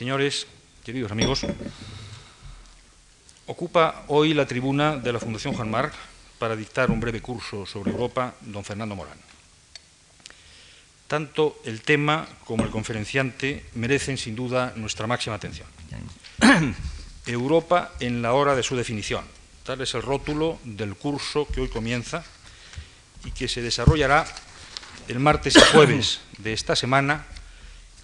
señores, 0.00 0.46
queridos 0.82 1.12
amigos, 1.12 1.44
ocupa 3.44 4.04
hoy 4.08 4.32
la 4.32 4.46
tribuna 4.46 4.96
de 4.96 5.12
la 5.12 5.20
Fundación 5.20 5.52
Juan 5.52 5.70
Marc 5.70 5.92
para 6.38 6.56
dictar 6.56 6.90
un 6.90 7.00
breve 7.00 7.20
curso 7.20 7.66
sobre 7.66 7.90
Europa 7.90 8.32
don 8.40 8.64
Fernando 8.64 8.96
Morán. 8.96 9.18
Tanto 11.06 11.60
el 11.66 11.82
tema 11.82 12.26
como 12.46 12.64
el 12.64 12.70
conferenciante 12.70 13.66
merecen 13.74 14.16
sin 14.16 14.34
duda 14.34 14.72
nuestra 14.74 15.06
máxima 15.06 15.36
atención. 15.36 15.68
Europa 17.26 17.92
en 18.00 18.22
la 18.22 18.32
hora 18.32 18.56
de 18.56 18.62
su 18.62 18.76
definición. 18.76 19.26
Tal 19.64 19.82
es 19.82 19.92
el 19.92 20.00
rótulo 20.00 20.60
del 20.64 20.94
curso 20.94 21.46
que 21.46 21.60
hoy 21.60 21.68
comienza 21.68 22.24
y 23.26 23.32
que 23.32 23.48
se 23.48 23.60
desarrollará 23.60 24.24
el 25.08 25.18
martes 25.18 25.56
y 25.56 25.60
jueves 25.60 26.20
de 26.38 26.54
esta 26.54 26.74
semana 26.74 27.26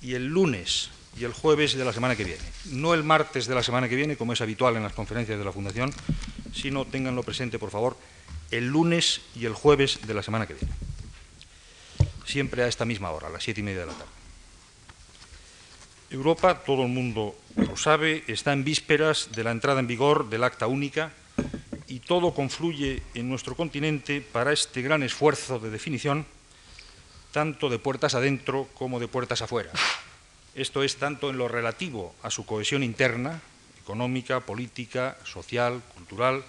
y 0.03 0.13
el 0.13 0.27
lunes 0.27 0.91
y 1.19 1.25
el 1.25 1.33
jueves 1.33 1.75
de 1.75 1.85
la 1.85 1.93
semana 1.93 2.17
que 2.17 2.25
viene. 2.25 2.43
No 2.67 2.95
el 2.95 3.03
martes 3.03 3.47
de 3.47 3.55
la 3.55 3.63
semana 3.63 3.89
que 3.89 3.97
viene, 3.97 4.17
como 4.17 4.33
es 4.33 4.41
habitual 4.41 4.77
en 4.77 4.83
las 4.83 4.93
conferencias 4.93 5.39
de 5.39 5.45
la 5.45 5.53
Fundación, 5.53 5.93
sino 6.55 6.85
ténganlo 6.85 7.23
presente, 7.23 7.59
por 7.59 7.71
favor, 7.71 7.97
el 8.51 8.67
lunes 8.67 9.23
y 9.35 9.47
el 9.47 9.55
jueves 9.55 10.01
de 10.07 10.15
la 10.15 10.23
semana 10.23 10.47
que 10.47 10.55
viene. 10.55 10.73
Siempre 12.25 12.63
a 12.63 12.67
esta 12.67 12.85
misma 12.85 13.11
hora, 13.11 13.29
a 13.29 13.31
las 13.31 13.43
siete 13.43 13.61
y 13.61 13.65
media 13.65 13.81
de 13.81 13.87
la 13.87 13.93
tarde. 13.93 14.11
Europa, 16.11 16.63
todo 16.65 16.83
el 16.83 16.89
mundo 16.89 17.37
lo 17.57 17.77
sabe, 17.77 18.23
está 18.29 18.53
en 18.53 18.65
vísperas 18.65 19.31
de 19.35 19.43
la 19.43 19.51
entrada 19.51 19.81
en 19.81 19.87
vigor 19.87 20.29
del 20.29 20.45
Acta 20.45 20.67
Única 20.67 21.13
y 21.89 22.01
todo 22.01 22.33
confluye 22.35 23.03
en 23.15 23.29
nuestro 23.29 23.57
continente 23.57 24.21
para 24.21 24.53
este 24.53 24.83
gran 24.83 25.03
esfuerzo 25.03 25.59
de 25.59 25.71
definición, 25.71 26.27
tanto 27.33 27.69
de 27.69 27.79
puertas 27.79 28.15
adentro 28.15 28.69
como 28.75 29.01
de 29.01 29.09
puertas 29.09 29.43
afuera. 29.43 29.71
Esto 30.57 30.83
es 30.83 30.97
tanto 30.97 31.29
en 31.29 31.37
lo 31.37 31.49
relativo 31.49 32.15
a 32.23 32.31
su 32.31 32.47
cohesión 32.47 32.83
interna, 32.83 33.43
económica, 33.79 34.41
política, 34.41 35.19
social, 35.23 35.83
cultural, 35.95 36.43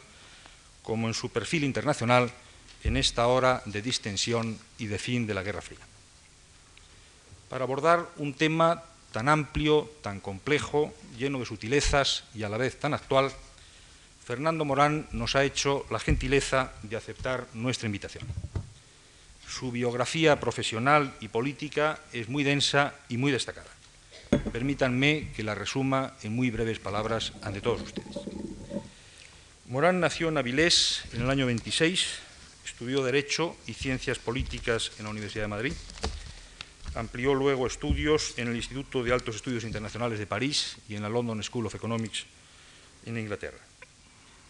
como 0.81 1.09
en 1.09 1.13
su 1.13 1.29
perfil 1.29 1.65
internacional 1.65 2.31
en 2.85 2.95
esta 2.95 3.27
hora 3.27 3.61
de 3.65 3.81
distensión 3.81 4.57
y 4.77 4.87
de 4.87 4.97
fin 4.97 5.27
de 5.27 5.33
la 5.33 5.43
Guerra 5.43 5.61
Fría. 5.61 5.83
Para 7.49 7.65
abordar 7.65 8.07
un 8.15 8.33
tema 8.33 8.81
tan 9.11 9.27
amplio, 9.27 9.91
tan 10.01 10.21
complejo, 10.21 10.93
lleno 11.17 11.39
de 11.39 11.45
sutilezas 11.45 12.23
y 12.33 12.43
a 12.43 12.49
la 12.49 12.55
vez 12.55 12.79
tan 12.79 12.93
actual, 12.93 13.29
Fernando 14.23 14.63
Morán 14.63 15.09
nos 15.11 15.35
ha 15.35 15.43
hecho 15.43 15.85
la 15.91 15.99
gentileza 15.99 16.71
de 16.83 16.95
aceptar 16.95 17.47
nuestra 17.53 17.87
invitación. 17.87 18.23
Su 19.45 19.71
biografía 19.71 20.39
profesional 20.39 21.13
y 21.19 21.27
política 21.27 21.99
es 22.13 22.29
muy 22.29 22.45
densa 22.45 22.93
y 23.09 23.17
muy 23.17 23.33
destacada. 23.33 23.76
Permítanme 24.51 25.31
que 25.35 25.43
la 25.43 25.55
resuma 25.55 26.13
en 26.23 26.33
muy 26.33 26.51
breves 26.51 26.79
palabras 26.79 27.33
ante 27.41 27.61
todos 27.61 27.81
ustedes. 27.81 28.17
Morán 29.67 29.99
nació 29.99 30.29
en 30.29 30.37
Avilés 30.37 31.03
en 31.13 31.21
el 31.21 31.29
año 31.29 31.45
26, 31.45 32.07
estudió 32.65 33.03
Derecho 33.03 33.55
y 33.67 33.73
Ciencias 33.73 34.19
Políticas 34.19 34.91
en 34.97 35.05
la 35.05 35.11
Universidad 35.11 35.43
de 35.43 35.49
Madrid, 35.49 35.73
amplió 36.95 37.33
luego 37.33 37.67
estudios 37.67 38.33
en 38.37 38.47
el 38.47 38.55
Instituto 38.55 39.03
de 39.03 39.13
Altos 39.13 39.35
Estudios 39.35 39.63
Internacionales 39.63 40.19
de 40.19 40.27
París 40.27 40.77
y 40.87 40.95
en 40.95 41.01
la 41.01 41.09
London 41.09 41.43
School 41.43 41.65
of 41.65 41.75
Economics 41.75 42.25
en 43.05 43.17
Inglaterra. 43.17 43.59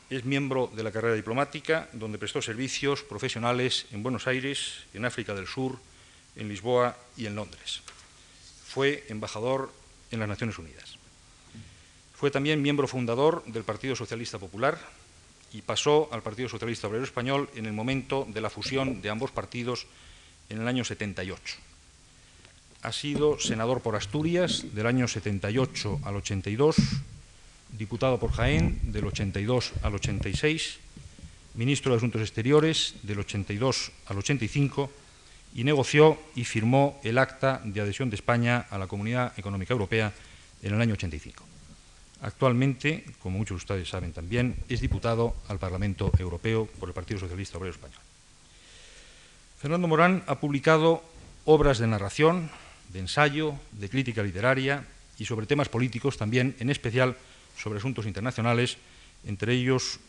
Es 0.10 0.24
miembro 0.24 0.72
de 0.74 0.84
la 0.84 0.92
carrera 0.92 1.16
diplomática, 1.16 1.90
donde 1.94 2.18
prestó 2.18 2.42
servicios 2.42 3.04
profesionales 3.04 3.88
en 3.92 4.04
Buenos 4.04 4.28
Aires, 4.28 4.86
en 4.94 5.06
África 5.06 5.34
del 5.34 5.48
Sur, 5.48 5.80
en 6.36 6.48
Lisboa 6.48 6.96
y 7.18 7.26
en 7.26 7.36
Londres 7.36 7.82
fue 8.68 9.06
embajador 9.08 9.72
en 10.12 10.20
las 10.20 10.28
Naciones 10.30 10.60
Unidas. 10.60 10.98
Fue 12.14 12.32
también 12.32 12.62
miembro 12.62 12.88
fundador 12.88 13.44
del 13.46 13.64
Partido 13.64 13.96
Socialista 13.96 14.40
Popular 14.40 14.78
y 15.54 15.62
pasó 15.62 16.10
al 16.12 16.22
Partido 16.22 16.50
Socialista 16.50 16.88
Obrero 16.88 17.06
Español 17.06 17.50
en 17.56 17.66
el 17.66 17.74
momento 17.74 18.28
de 18.28 18.42
la 18.42 18.50
fusión 18.50 19.02
de 19.02 19.10
ambos 19.10 19.32
partidos 19.32 19.88
en 20.50 20.60
el 20.60 20.68
año 20.68 20.84
78. 20.84 21.56
Ha 22.82 22.92
sido 22.92 23.40
senador 23.40 23.82
por 23.82 23.96
Asturias 23.96 24.66
del 24.74 24.88
año 24.88 25.08
78 25.08 26.02
al 26.04 26.16
82, 26.18 26.76
diputado 27.72 28.20
por 28.20 28.32
Jaén 28.32 28.92
del 28.92 29.06
82 29.06 29.74
al 29.82 29.96
86, 29.96 30.80
ministro 31.56 31.92
de 31.92 31.98
Asuntos 31.98 32.22
Exteriores 32.22 32.96
del 33.04 33.20
82 33.20 33.92
al 34.08 34.18
85 34.18 34.92
y 35.56 35.64
negoció 35.64 36.20
y 36.36 36.44
firmó 36.44 37.00
el 37.04 37.18
acta 37.18 37.62
de 37.64 37.82
adhesión 37.82 38.10
de 38.10 38.16
España 38.16 38.66
a 38.70 38.78
la 38.78 38.88
Comunidad 38.88 39.34
Económica 39.38 39.74
Europea 39.74 40.14
en 40.62 40.74
el 40.74 40.82
año 40.82 40.94
85. 40.94 41.44
Actualmente, 42.22 43.06
como 43.20 43.38
muchos 43.38 43.58
de 43.58 43.64
ustedes 43.64 43.90
saben 43.90 44.12
también, 44.12 44.56
es 44.70 44.82
diputado 44.82 45.36
al 45.48 45.60
Parlamento 45.60 46.12
Europeo 46.18 46.66
por 46.80 46.90
el 46.90 46.96
Partido 46.96 47.20
Socialista 47.20 47.58
Obrero 47.58 47.76
Español. 47.76 48.02
Fernando 49.60 49.88
Morán 49.88 50.24
ha 50.28 50.40
publicado 50.40 51.04
obras 51.46 51.78
de 51.78 51.88
narración, 51.88 52.50
de 52.94 53.00
ensayo, 53.00 53.56
de 53.72 53.90
crítica 53.90 54.24
literaria 54.24 54.86
y 55.18 55.26
sobre 55.26 55.46
temas 55.46 55.70
políticos 55.70 56.18
también, 56.18 56.56
en 56.60 56.70
especial 56.70 57.18
sobre 57.58 57.80
asuntos 57.80 58.06
internacionales, 58.06 58.78
entre 59.26 59.54
ellos 59.54 60.00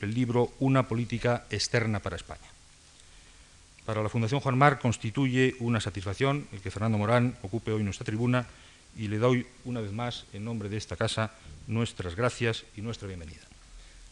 el 0.00 0.14
libro 0.14 0.52
Una 0.58 0.88
política 0.88 1.46
externa 1.50 2.00
para 2.00 2.16
España. 2.16 2.51
Para 3.84 4.02
la 4.02 4.08
Fundación 4.08 4.40
Juan 4.40 4.56
Mar 4.56 4.78
constituye 4.78 5.56
una 5.58 5.80
satisfacción 5.80 6.46
el 6.52 6.60
que 6.60 6.70
Fernando 6.70 6.98
Morán 6.98 7.36
ocupe 7.42 7.72
hoy 7.72 7.82
nuestra 7.82 8.04
tribuna 8.04 8.46
y 8.96 9.08
le 9.08 9.18
doy 9.18 9.46
una 9.64 9.80
vez 9.80 9.92
más, 9.92 10.26
en 10.32 10.44
nombre 10.44 10.68
de 10.68 10.76
esta 10.76 10.96
casa, 10.96 11.32
nuestras 11.66 12.14
gracias 12.14 12.64
y 12.76 12.82
nuestra 12.82 13.08
bienvenida. 13.08 13.40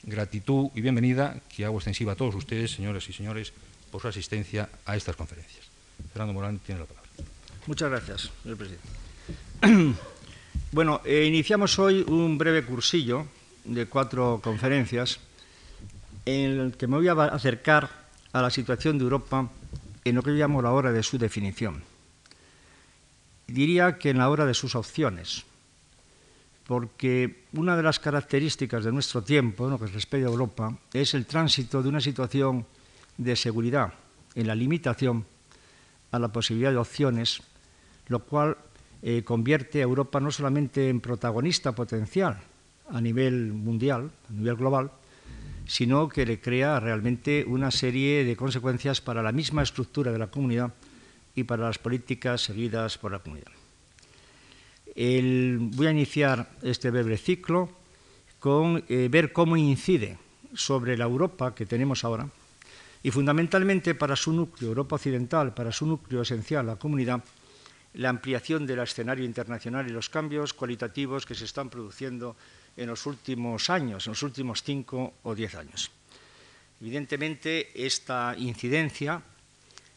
Gratitud 0.02 0.70
y 0.74 0.80
bienvenida 0.80 1.40
que 1.54 1.64
hago 1.64 1.76
extensiva 1.76 2.14
a 2.14 2.16
todos 2.16 2.34
ustedes, 2.34 2.72
señoras 2.72 3.08
y 3.08 3.12
señores, 3.12 3.52
por 3.92 4.02
su 4.02 4.08
asistencia 4.08 4.68
a 4.86 4.96
estas 4.96 5.14
conferencias. 5.14 5.66
Fernando 6.12 6.34
Morán 6.34 6.58
tiene 6.58 6.80
la 6.80 6.86
palabra. 6.86 7.10
Muchas 7.66 7.90
gracias, 7.90 8.30
señor 8.42 8.58
presidente. 8.58 9.98
Bueno, 10.72 11.00
eh, 11.04 11.24
iniciamos 11.24 11.76
hoy 11.80 12.04
un 12.06 12.38
breve 12.38 12.64
cursillo 12.64 13.26
de 13.64 13.86
cuatro 13.86 14.40
conferencias 14.42 15.18
en 16.24 16.60
el 16.60 16.76
que 16.76 16.86
me 16.86 16.96
voy 16.96 17.08
a 17.08 17.12
acercar 17.12 17.90
a 18.32 18.40
la 18.40 18.50
situación 18.50 18.96
de 18.96 19.04
Europa 19.04 19.50
en 20.04 20.14
lo 20.14 20.22
que 20.22 20.30
yo 20.30 20.36
llamo 20.36 20.62
la 20.62 20.72
hora 20.72 20.92
de 20.92 21.02
su 21.02 21.18
definición. 21.18 21.82
Diría 23.46 23.98
que 23.98 24.10
en 24.10 24.18
la 24.18 24.28
hora 24.30 24.46
de 24.46 24.54
sus 24.54 24.74
opciones, 24.74 25.44
porque 26.66 27.44
una 27.52 27.76
de 27.76 27.82
las 27.82 27.98
características 27.98 28.84
de 28.84 28.92
nuestro 28.92 29.22
tiempo, 29.22 29.64
en 29.64 29.72
lo 29.72 29.78
que 29.78 29.86
respecta 29.86 30.28
a 30.28 30.30
Europa, 30.30 30.78
es 30.92 31.14
el 31.14 31.26
tránsito 31.26 31.82
de 31.82 31.88
una 31.88 32.00
situación 32.00 32.64
de 33.18 33.34
seguridad 33.34 33.92
en 34.34 34.46
la 34.46 34.54
limitación 34.54 35.26
a 36.12 36.18
la 36.18 36.28
posibilidad 36.28 36.70
de 36.70 36.78
opciones, 36.78 37.42
lo 38.06 38.20
cual 38.20 38.56
eh, 39.02 39.22
convierte 39.24 39.80
a 39.80 39.82
Europa 39.82 40.20
no 40.20 40.30
solamente 40.30 40.88
en 40.88 41.00
protagonista 41.00 41.72
potencial 41.72 42.38
a 42.88 43.00
nivel 43.00 43.52
mundial, 43.52 44.10
a 44.28 44.32
nivel 44.32 44.56
global, 44.56 44.90
sino 45.70 46.08
que 46.08 46.26
le 46.26 46.40
crea 46.40 46.80
realmente 46.80 47.44
una 47.46 47.70
serie 47.70 48.24
de 48.24 48.34
consecuencias 48.34 49.00
para 49.00 49.22
la 49.22 49.30
misma 49.30 49.62
estructura 49.62 50.10
de 50.10 50.18
la 50.18 50.26
comunidad 50.26 50.74
y 51.36 51.44
para 51.44 51.66
las 51.66 51.78
políticas 51.78 52.42
seguidas 52.42 52.98
por 52.98 53.12
la 53.12 53.20
comunidad. 53.20 53.52
voy 54.96 55.86
a 55.86 55.92
iniciar 55.92 56.50
este 56.62 56.90
breve 56.90 57.16
ciclo 57.16 57.70
con 58.40 58.82
eh, 58.88 59.06
ver 59.08 59.32
cómo 59.32 59.56
incide 59.56 60.18
sobre 60.54 60.98
la 60.98 61.04
Europa 61.04 61.54
que 61.54 61.66
tenemos 61.66 62.02
ahora 62.02 62.28
y 63.04 63.12
fundamentalmente 63.12 63.94
para 63.94 64.16
su 64.16 64.32
núcleo, 64.32 64.70
Europa 64.70 64.96
Occidental, 64.96 65.54
para 65.54 65.70
su 65.70 65.86
núcleo 65.86 66.22
esencial, 66.22 66.66
la 66.66 66.82
comunidad, 66.82 67.22
la 67.94 68.08
ampliación 68.08 68.66
del 68.66 68.80
escenario 68.80 69.24
internacional 69.24 69.86
y 69.86 69.92
los 69.92 70.10
cambios 70.10 70.52
cualitativos 70.52 71.26
que 71.26 71.36
se 71.36 71.44
están 71.44 71.70
produciendo 71.70 72.34
en 72.76 72.86
los 72.88 73.06
últimos 73.06 73.70
años, 73.70 74.06
en 74.06 74.12
los 74.12 74.22
últimos 74.22 74.62
cinco 74.62 75.14
o 75.22 75.34
diez 75.34 75.54
años. 75.54 75.90
Evidentemente, 76.80 77.70
esta 77.74 78.34
incidencia 78.38 79.22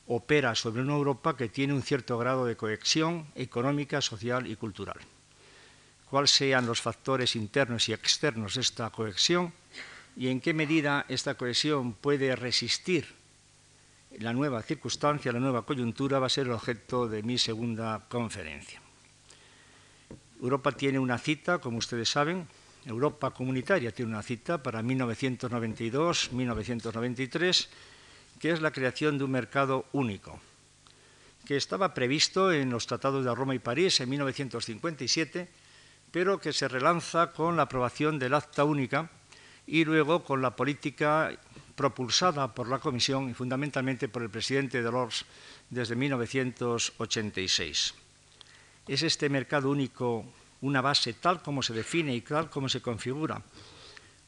opera 0.07 0.53
sobre 0.53 0.81
una 0.81 0.93
Europa 0.93 1.37
que 1.37 1.49
tiene 1.49 1.73
un 1.73 1.81
cierto 1.81 2.17
grado 2.17 2.45
de 2.45 2.57
cohesión 2.57 3.27
económica, 3.35 4.01
social 4.01 4.47
y 4.47 4.55
cultural. 4.55 4.99
Cuáles 6.09 6.31
sean 6.31 6.65
los 6.65 6.81
factores 6.81 7.35
internos 7.35 7.87
y 7.89 7.93
externos 7.93 8.55
de 8.55 8.61
esta 8.61 8.89
cohesión 8.89 9.53
y 10.15 10.27
en 10.27 10.41
qué 10.41 10.53
medida 10.53 11.05
esta 11.07 11.35
cohesión 11.35 11.93
puede 11.93 12.35
resistir 12.35 13.07
la 14.19 14.33
nueva 14.33 14.61
circunstancia, 14.61 15.31
la 15.31 15.39
nueva 15.39 15.65
coyuntura, 15.65 16.19
va 16.19 16.27
a 16.27 16.29
ser 16.29 16.45
el 16.45 16.53
objeto 16.53 17.07
de 17.07 17.23
mi 17.23 17.37
segunda 17.39 18.05
conferencia. 18.07 18.79
Europa 20.39 20.71
tiene 20.73 20.99
una 20.99 21.17
cita, 21.17 21.59
como 21.59 21.77
ustedes 21.77 22.09
saben, 22.09 22.47
Europa 22.85 23.31
comunitaria 23.31 23.91
tiene 23.91 24.11
una 24.11 24.23
cita 24.23 24.61
para 24.61 24.81
1992-1993, 24.81 27.67
que 28.39 28.51
es 28.51 28.61
la 28.61 28.71
creación 28.71 29.17
de 29.17 29.23
un 29.23 29.31
mercado 29.31 29.85
único, 29.93 30.41
que 31.45 31.55
estaba 31.55 31.93
previsto 31.93 32.51
en 32.51 32.69
los 32.69 32.85
tratados 32.87 33.23
de 33.23 33.33
Roma 33.33 33.55
y 33.55 33.59
París 33.59 34.01
en 34.01 34.09
1957, 34.09 35.47
pero 36.11 36.39
que 36.39 36.51
se 36.53 36.67
relanza 36.67 37.31
con 37.31 37.55
la 37.57 37.63
aprobación 37.63 38.19
del 38.19 38.33
acta 38.33 38.65
única 38.65 39.09
y 39.65 39.85
luego 39.85 40.23
con 40.23 40.41
la 40.41 40.55
política 40.55 41.31
propulsada 41.75 42.53
por 42.53 42.69
la 42.69 42.77
Comisión 42.79 43.29
y 43.29 43.33
fundamentalmente 43.33 44.09
por 44.09 44.21
el 44.21 44.29
presidente 44.29 44.83
Delors 44.83 45.25
desde 45.69 45.95
1986. 45.95 47.93
¿Es 48.87 49.01
este 49.01 49.29
mercado 49.29 49.71
único 49.71 50.25
una 50.63 50.81
base 50.81 51.13
tal 51.19 51.43
como 51.43 51.61
se 51.61 51.73
define 51.73 52.15
y 52.15 52.21
tal 52.21 52.49
como 52.49 52.69
se 52.69 52.81
configura? 52.81 53.41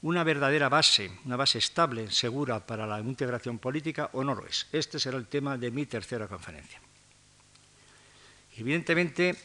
¿Una 0.02 0.24
verdadera 0.24 0.70
base, 0.70 1.10
una 1.24 1.36
base 1.36 1.58
estable, 1.58 2.12
segura 2.12 2.60
para 2.60 2.86
la 2.86 3.00
integración 3.00 3.58
política 3.58 4.10
o 4.14 4.24
no 4.24 4.36
lo 4.36 4.46
es? 4.46 4.68
Este 4.72 5.00
será 5.00 5.18
el 5.18 5.28
tema 5.28 5.58
de 5.58 5.72
mi 5.72 5.86
tercera 5.86 6.28
conferencia. 6.28 6.80
Evidentemente, 8.58 9.36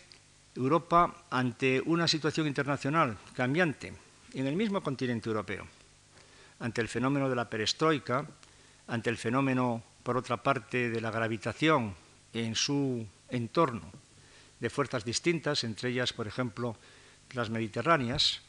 Europa, 0.54 1.26
ante 1.30 1.80
una 1.80 2.06
situación 2.08 2.46
internacional 2.46 3.16
cambiante 3.34 3.94
en 4.34 4.46
el 4.46 4.56
mismo 4.56 4.82
continente 4.82 5.28
europeo, 5.28 5.66
ante 6.58 6.80
el 6.80 6.88
fenómeno 6.88 7.28
de 7.28 7.36
la 7.36 7.48
perestroika, 7.48 8.26
ante 8.88 9.10
el 9.10 9.16
fenómeno, 9.16 9.82
por 10.02 10.16
otra 10.16 10.42
parte, 10.42 10.90
de 10.90 11.00
la 11.00 11.12
gravitación 11.12 11.94
en 12.34 12.54
su 12.56 13.06
entorno 13.30 14.09
de 14.60 14.70
fuerzas 14.70 15.04
distintas, 15.04 15.64
entre 15.64 15.90
ellas, 15.90 16.12
por 16.12 16.26
ejemplo, 16.26 16.76
las 17.32 17.50
mediterráneas, 17.50 18.42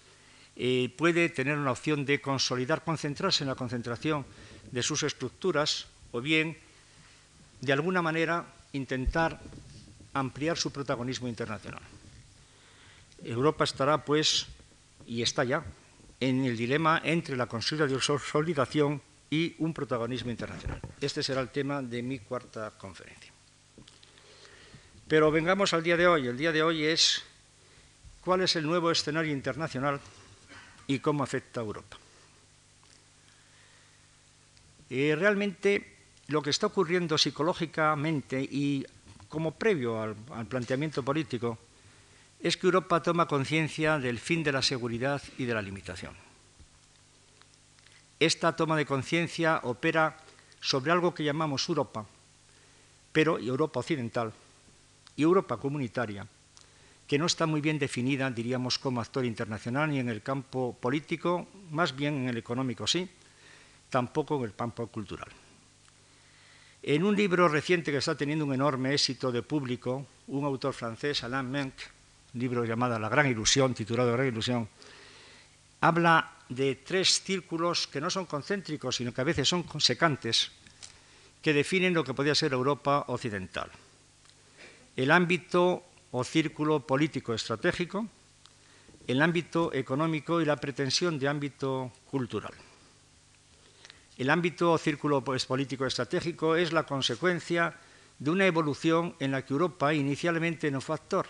eh, 0.56 0.94
puede 0.98 1.30
tener 1.30 1.58
una 1.58 1.72
opción 1.72 2.06
de 2.06 2.20
consolidar, 2.20 2.84
concentrarse 2.84 3.44
en 3.44 3.48
la 3.48 3.56
concentración 3.56 4.26
de 4.72 4.84
sus 4.84 5.04
estructuras 5.04 5.88
o 6.12 6.22
bien, 6.22 6.58
de 7.62 7.74
alguna 7.74 8.02
manera, 8.02 8.46
intentar 8.74 9.40
ampliar 10.14 10.58
su 10.58 10.72
protagonismo 10.72 11.28
internacional. 11.28 11.82
Europa 13.24 13.64
estará, 13.64 14.04
pues, 14.04 14.48
y 15.06 15.22
está 15.22 15.44
ya, 15.44 15.64
en 16.20 16.46
el 16.46 16.58
dilema 16.58 17.02
entre 17.04 17.38
la 17.38 17.48
consolidación 17.48 19.02
y 19.30 19.56
un 19.60 19.74
protagonismo 19.74 20.32
internacional. 20.32 20.80
Este 21.00 21.24
será 21.24 21.42
el 21.42 21.50
tema 21.50 21.82
de 21.82 22.04
mi 22.04 22.20
cuarta 22.20 22.72
conferencia. 22.78 23.31
Pero 25.12 25.30
vengamos 25.30 25.74
al 25.74 25.84
día 25.84 25.98
de 25.98 26.08
hoy. 26.08 26.28
El 26.28 26.38
día 26.38 26.54
de 26.54 26.64
hoy 26.64 26.86
es 26.86 27.22
cuál 28.22 28.44
es 28.44 28.56
el 28.56 28.66
nuevo 28.66 28.90
escenario 28.90 29.34
internacional 29.34 30.00
y 30.88 31.00
cómo 31.00 31.22
afecta 31.22 31.60
a 31.60 31.64
Europa. 31.64 31.98
Eh, 34.90 35.14
realmente 35.20 35.98
lo 36.28 36.42
que 36.42 36.50
está 36.50 36.68
ocurriendo 36.68 37.18
psicológicamente 37.18 38.42
y 38.42 38.86
como 39.28 39.52
previo 39.52 40.02
al 40.02 40.46
planteamiento 40.46 41.04
político 41.04 41.58
es 42.40 42.56
que 42.56 42.68
Europa 42.68 43.04
toma 43.04 43.28
conciencia 43.28 44.00
del 44.00 44.18
fin 44.18 44.44
de 44.44 44.54
la 44.54 44.62
seguridad 44.62 45.22
y 45.38 45.44
de 45.44 45.54
la 45.54 45.62
limitación. 45.62 46.16
Esta 48.18 48.56
toma 48.56 48.78
de 48.78 48.86
conciencia 48.86 49.60
opera 49.64 50.16
sobre 50.62 50.94
algo 50.94 51.14
que 51.14 51.26
llamamos 51.26 51.68
Europa, 51.68 52.06
pero 53.12 53.38
Europa 53.40 53.82
occidental 53.82 54.32
y 55.16 55.24
Europa 55.24 55.58
comunitaria, 55.58 56.28
que 57.08 57.20
no 57.20 57.26
está 57.26 57.46
muy 57.46 57.60
bien 57.60 57.78
definida, 57.78 58.32
diríamos, 58.32 58.80
como 58.80 59.02
actor 59.02 59.26
internacional 59.26 59.90
ni 59.92 60.00
en 60.00 60.10
el 60.10 60.22
campo 60.22 60.78
político, 60.80 61.48
más 61.72 61.96
bien 61.96 62.24
en 62.24 62.30
el 62.30 62.38
económico 62.38 62.88
sí, 62.88 63.10
tampoco 63.90 64.38
en 64.38 64.44
el 64.46 64.56
campo 64.56 64.88
cultural. 64.88 65.28
En 66.84 67.04
un 67.04 67.16
libro 67.16 67.48
reciente 67.48 67.92
que 67.92 67.98
está 67.98 68.16
teniendo 68.16 68.46
un 68.46 68.54
enorme 68.54 68.94
éxito 68.94 69.32
de 69.32 69.44
público, 69.44 70.08
un 70.28 70.46
autor 70.46 70.74
francés, 70.74 71.24
Alain 71.24 71.52
Menck, 71.52 71.76
libro 72.34 72.66
llamado 72.66 72.98
La 72.98 73.10
Gran 73.10 73.28
Ilusión, 73.28 73.74
titulado 73.74 74.10
La 74.10 74.18
Gran 74.18 74.30
Ilusión, 74.30 74.70
habla 75.82 76.38
de 76.48 76.76
tres 76.76 77.22
círculos 77.22 77.88
que 77.88 78.02
no 78.02 78.10
son 78.10 78.26
concéntricos, 78.26 78.96
sino 78.96 79.14
que 79.14 79.22
a 79.22 79.26
veces 79.26 79.48
son 79.48 79.66
secantes, 79.80 80.52
que 81.42 81.54
definen 81.54 81.94
lo 81.94 82.04
que 82.04 82.14
podría 82.14 82.36
ser 82.36 82.54
Europa 82.54 83.06
occidental. 83.08 83.70
El 84.96 85.12
ámbito 85.12 85.84
o 86.12 86.24
círculo 86.24 86.86
político 86.86 87.34
estratégico, 87.34 88.08
el 89.08 89.22
ámbito 89.22 89.74
económico 89.74 90.42
y 90.42 90.46
la 90.46 90.58
pretensión 90.58 91.18
de 91.18 91.28
ámbito 91.28 91.92
cultural. 92.10 92.54
El 94.18 94.30
ámbito 94.30 94.72
o 94.72 94.78
círculo 94.78 95.24
pues, 95.24 95.46
político 95.46 95.86
estratégico 95.86 96.56
es 96.56 96.74
la 96.74 96.84
consecuencia 96.84 97.74
de 98.20 98.30
una 98.30 98.46
evolución 98.46 99.16
en 99.20 99.32
la 99.32 99.44
que 99.44 99.54
Europa 99.54 99.94
inicialmente 99.94 100.70
no 100.70 100.82
fue 100.82 100.96
actor, 100.96 101.26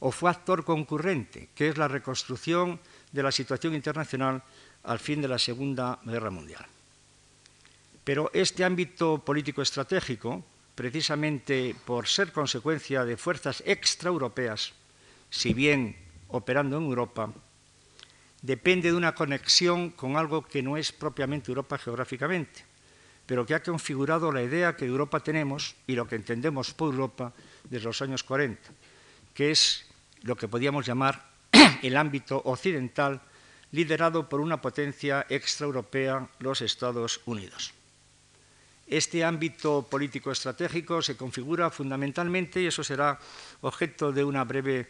o 0.00 0.12
fue 0.12 0.30
actor 0.30 0.64
concurrente, 0.64 1.48
que 1.54 1.68
es 1.68 1.78
la 1.78 1.88
reconstrucción 1.88 2.80
de 3.12 3.22
la 3.22 3.32
situación 3.32 3.74
internacional 3.74 4.42
al 4.82 4.98
fin 4.98 5.22
de 5.22 5.28
la 5.28 5.38
Segunda 5.38 5.98
Guerra 6.04 6.30
Mundial. 6.30 6.66
Pero 8.04 8.30
este 8.34 8.64
ámbito 8.64 9.24
político 9.24 9.62
estratégico, 9.62 10.44
precisamente 10.80 11.76
por 11.84 12.08
ser 12.08 12.32
consecuencia 12.32 13.04
de 13.04 13.20
fuerzas 13.20 13.62
extraeuropeas, 13.66 14.72
si 15.28 15.52
bien 15.52 15.94
operando 16.28 16.78
en 16.78 16.84
Europa, 16.84 17.28
depende 18.40 18.88
de 18.88 18.96
una 18.96 19.14
conexión 19.14 19.90
con 19.90 20.16
algo 20.16 20.40
que 20.40 20.62
no 20.62 20.78
es 20.78 20.90
propiamente 20.90 21.50
Europa 21.50 21.76
geográficamente, 21.76 22.64
pero 23.26 23.44
que 23.44 23.52
ha 23.52 23.62
configurado 23.62 24.32
la 24.32 24.40
idea 24.40 24.74
que 24.74 24.86
Europa 24.86 25.20
tenemos 25.20 25.76
y 25.86 25.92
lo 25.96 26.08
que 26.08 26.16
entendemos 26.16 26.72
por 26.72 26.94
Europa 26.94 27.34
desde 27.68 27.84
los 27.84 28.00
años 28.00 28.24
40, 28.24 28.70
que 29.34 29.50
es 29.50 29.84
lo 30.22 30.34
que 30.34 30.48
podríamos 30.48 30.86
llamar 30.86 31.28
el 31.82 31.94
ámbito 31.94 32.40
occidental, 32.46 33.20
liderado 33.72 34.30
por 34.30 34.40
una 34.40 34.62
potencia 34.62 35.26
extraeuropea, 35.28 36.30
los 36.38 36.62
Estados 36.62 37.20
Unidos. 37.26 37.74
Este 38.90 39.22
ámbito 39.22 39.86
político 39.86 40.32
estratégico 40.34 41.00
se 41.00 41.16
configura 41.16 41.70
fundamentalmente, 41.70 42.60
y 42.60 42.66
eso 42.66 42.82
será 42.82 43.14
objeto 43.62 44.10
de 44.10 44.24
una 44.24 44.42
breve 44.42 44.88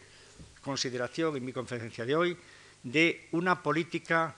consideración 0.63 1.37
en 1.37 1.45
mi 1.45 1.53
conferencia 1.53 2.03
de 2.03 2.15
hoy, 2.15 2.37
de 2.81 3.29
una 3.29 3.61
política 3.61 4.33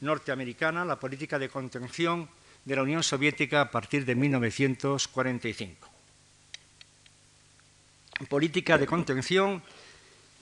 norteamericana, 0.00 0.84
la 0.84 0.98
política 0.98 1.38
de 1.38 1.48
contención 1.48 2.28
de 2.64 2.74
la 2.74 2.82
Unión 2.82 3.04
Soviética 3.04 3.60
a 3.60 3.70
partir 3.70 4.04
de 4.04 4.16
1945. 4.16 5.88
Política 8.28 8.78
de 8.78 8.86
contención 8.86 9.62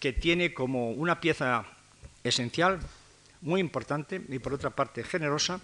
que 0.01 0.15
tiene 0.15 0.55
como 0.55 0.93
una 0.93 1.21
pieza 1.21 1.67
esencial, 2.25 2.81
muy 3.43 3.61
importante 3.61 4.23
y 4.27 4.39
por 4.39 4.55
otra 4.55 4.71
parte 4.71 5.05
generosa, 5.05 5.61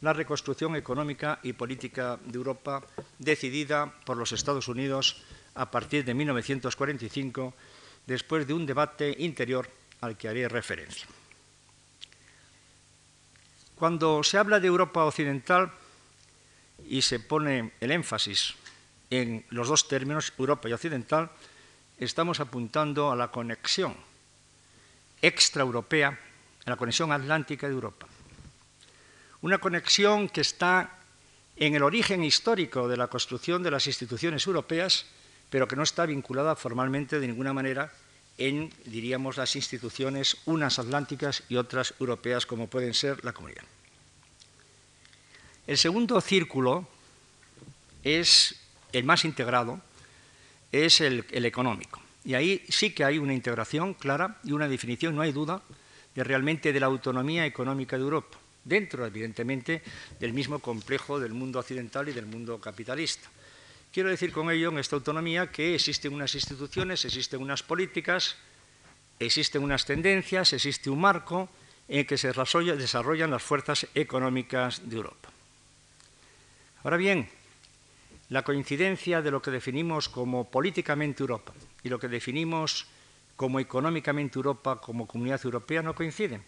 la 0.00 0.12
reconstrucción 0.12 0.76
económica 0.76 1.40
y 1.42 1.52
política 1.52 2.18
de 2.24 2.36
Europa 2.36 2.82
decidida 3.18 3.92
por 4.04 4.16
los 4.16 4.32
Estados 4.32 4.68
Unidos 4.68 5.22
a 5.54 5.70
partir 5.70 6.04
de 6.04 6.14
1945, 6.14 7.54
después 8.06 8.46
de 8.46 8.52
un 8.54 8.66
debate 8.66 9.14
interior 9.18 9.70
al 10.00 10.16
que 10.16 10.28
haré 10.28 10.48
referencia. 10.48 11.06
Cuando 13.74 14.22
se 14.22 14.38
habla 14.38 14.60
de 14.60 14.68
Europa 14.68 15.04
occidental 15.04 15.72
y 16.88 17.02
se 17.02 17.20
pone 17.20 17.72
el 17.80 17.90
énfasis 17.90 18.54
en 19.10 19.44
los 19.50 19.68
dos 19.68 19.88
términos, 19.88 20.32
Europa 20.38 20.68
y 20.68 20.72
occidental, 20.72 21.30
estamos 21.98 22.40
apuntando 22.40 23.10
a 23.10 23.16
la 23.16 23.30
conexión 23.30 23.96
extraeuropea, 25.22 26.08
a 26.64 26.70
la 26.70 26.76
conexión 26.76 27.12
atlántica 27.12 27.66
de 27.66 27.74
Europa. 27.74 28.06
Una 29.42 29.58
conexión 29.58 30.28
que 30.28 30.40
está 30.40 30.98
en 31.56 31.74
el 31.74 31.82
origen 31.82 32.24
histórico 32.24 32.88
de 32.88 32.96
la 32.96 33.08
construcción 33.08 33.62
de 33.62 33.70
las 33.70 33.86
instituciones 33.86 34.46
europeas, 34.46 35.06
pero 35.50 35.68
que 35.68 35.76
no 35.76 35.82
está 35.82 36.06
vinculada 36.06 36.56
formalmente 36.56 37.20
de 37.20 37.26
ninguna 37.26 37.52
manera 37.52 37.92
en, 38.38 38.72
diríamos, 38.84 39.36
las 39.36 39.56
instituciones 39.56 40.36
unas 40.44 40.78
atlánticas 40.78 41.42
y 41.48 41.56
otras 41.56 41.94
europeas, 41.98 42.44
como 42.44 42.68
pueden 42.68 42.94
ser 42.94 43.24
la 43.24 43.32
comunidad. 43.32 43.64
El 45.66 45.78
segundo 45.78 46.20
círculo 46.20 46.86
es 48.04 48.54
el 48.92 49.04
más 49.04 49.24
integrado, 49.24 49.80
es 50.70 51.00
el, 51.00 51.24
económico. 51.30 52.00
Y 52.24 52.34
ahí 52.34 52.64
sí 52.68 52.90
que 52.90 53.04
hay 53.04 53.18
una 53.18 53.34
integración 53.34 53.94
clara 53.94 54.38
y 54.44 54.52
una 54.52 54.68
definición, 54.68 55.14
no 55.14 55.22
hay 55.22 55.32
duda, 55.32 55.62
de 56.14 56.24
realmente 56.24 56.72
de 56.72 56.80
la 56.80 56.86
autonomía 56.86 57.46
económica 57.46 57.96
de 57.96 58.02
Europa, 58.02 58.38
dentro, 58.66 59.06
evidentemente, 59.06 59.82
del 60.20 60.32
mismo 60.34 60.58
complejo 60.58 61.18
del 61.18 61.32
mundo 61.32 61.60
occidental 61.60 62.08
y 62.08 62.12
del 62.12 62.26
mundo 62.26 62.60
capitalista. 62.60 63.30
Quiero 63.92 64.10
decir 64.10 64.32
con 64.32 64.50
ello, 64.50 64.68
en 64.68 64.78
esta 64.78 64.96
autonomía, 64.96 65.50
que 65.50 65.74
existen 65.74 66.12
unas 66.12 66.34
instituciones, 66.34 67.04
existen 67.04 67.40
unas 67.40 67.62
políticas, 67.62 68.36
existen 69.18 69.62
unas 69.62 69.86
tendencias, 69.86 70.52
existe 70.52 70.90
un 70.90 71.00
marco 71.00 71.48
en 71.88 72.00
el 72.00 72.06
que 72.06 72.18
se 72.18 72.32
desarrollan 72.32 73.30
las 73.30 73.42
fuerzas 73.42 73.86
económicas 73.94 74.82
de 74.84 74.96
Europa. 74.96 75.30
Ahora 76.82 76.96
bien, 76.98 77.28
la 78.28 78.42
coincidencia 78.42 79.22
de 79.22 79.30
lo 79.30 79.40
que 79.40 79.50
definimos 79.50 80.08
como 80.08 80.50
políticamente 80.50 81.22
Europa 81.22 81.54
y 81.82 81.88
lo 81.88 81.98
que 81.98 82.08
definimos 82.08 82.86
como 83.36 83.60
económicamente 83.60 84.38
Europa 84.38 84.80
como 84.80 85.06
comunidad 85.06 85.40
europea 85.44 85.82
no 85.82 85.94
coinciden. 85.94 86.42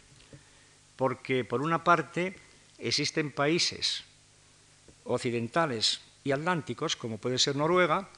Porque, 0.98 1.46
por 1.46 1.62
una 1.62 1.84
parte, 1.86 2.34
existen 2.76 3.30
países 3.30 4.02
occidentales 5.04 6.02
y 6.24 6.32
atlánticos, 6.32 6.96
como 6.96 7.18
puede 7.18 7.38
ser 7.38 7.54
Noruega, 7.54 8.10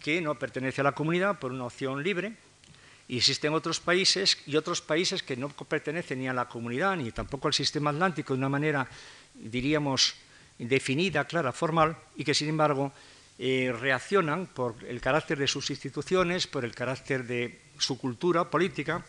que 0.00 0.24
no 0.24 0.38
pertenece 0.40 0.80
a 0.80 0.84
la 0.84 0.96
comunidad 0.96 1.38
por 1.38 1.52
una 1.52 1.68
opción 1.68 2.02
libre, 2.02 2.32
y 3.06 3.18
existen 3.18 3.52
otros 3.52 3.80
países 3.80 4.38
y 4.46 4.56
otros 4.56 4.80
países 4.80 5.22
que 5.22 5.36
no 5.36 5.50
pertenecen 5.50 6.20
ni 6.20 6.28
a 6.28 6.32
la 6.32 6.48
comunidad 6.48 6.96
ni 6.96 7.12
tampoco 7.12 7.48
al 7.48 7.54
sistema 7.54 7.90
atlántico 7.90 8.32
de 8.32 8.38
una 8.38 8.48
manera, 8.48 8.88
diríamos, 9.34 10.14
definida, 10.58 11.26
clara, 11.26 11.52
formal, 11.52 11.96
y 12.16 12.24
que 12.24 12.32
sin 12.32 12.48
embargo 12.48 12.92
eh, 13.38 13.74
reaccionan 13.78 14.46
por 14.46 14.76
el 14.88 15.02
carácter 15.02 15.38
de 15.38 15.46
sus 15.46 15.68
instituciones, 15.68 16.46
por 16.46 16.64
el 16.64 16.74
carácter 16.74 17.26
de 17.26 17.60
su 17.76 17.98
cultura 17.98 18.48
política, 18.48 19.04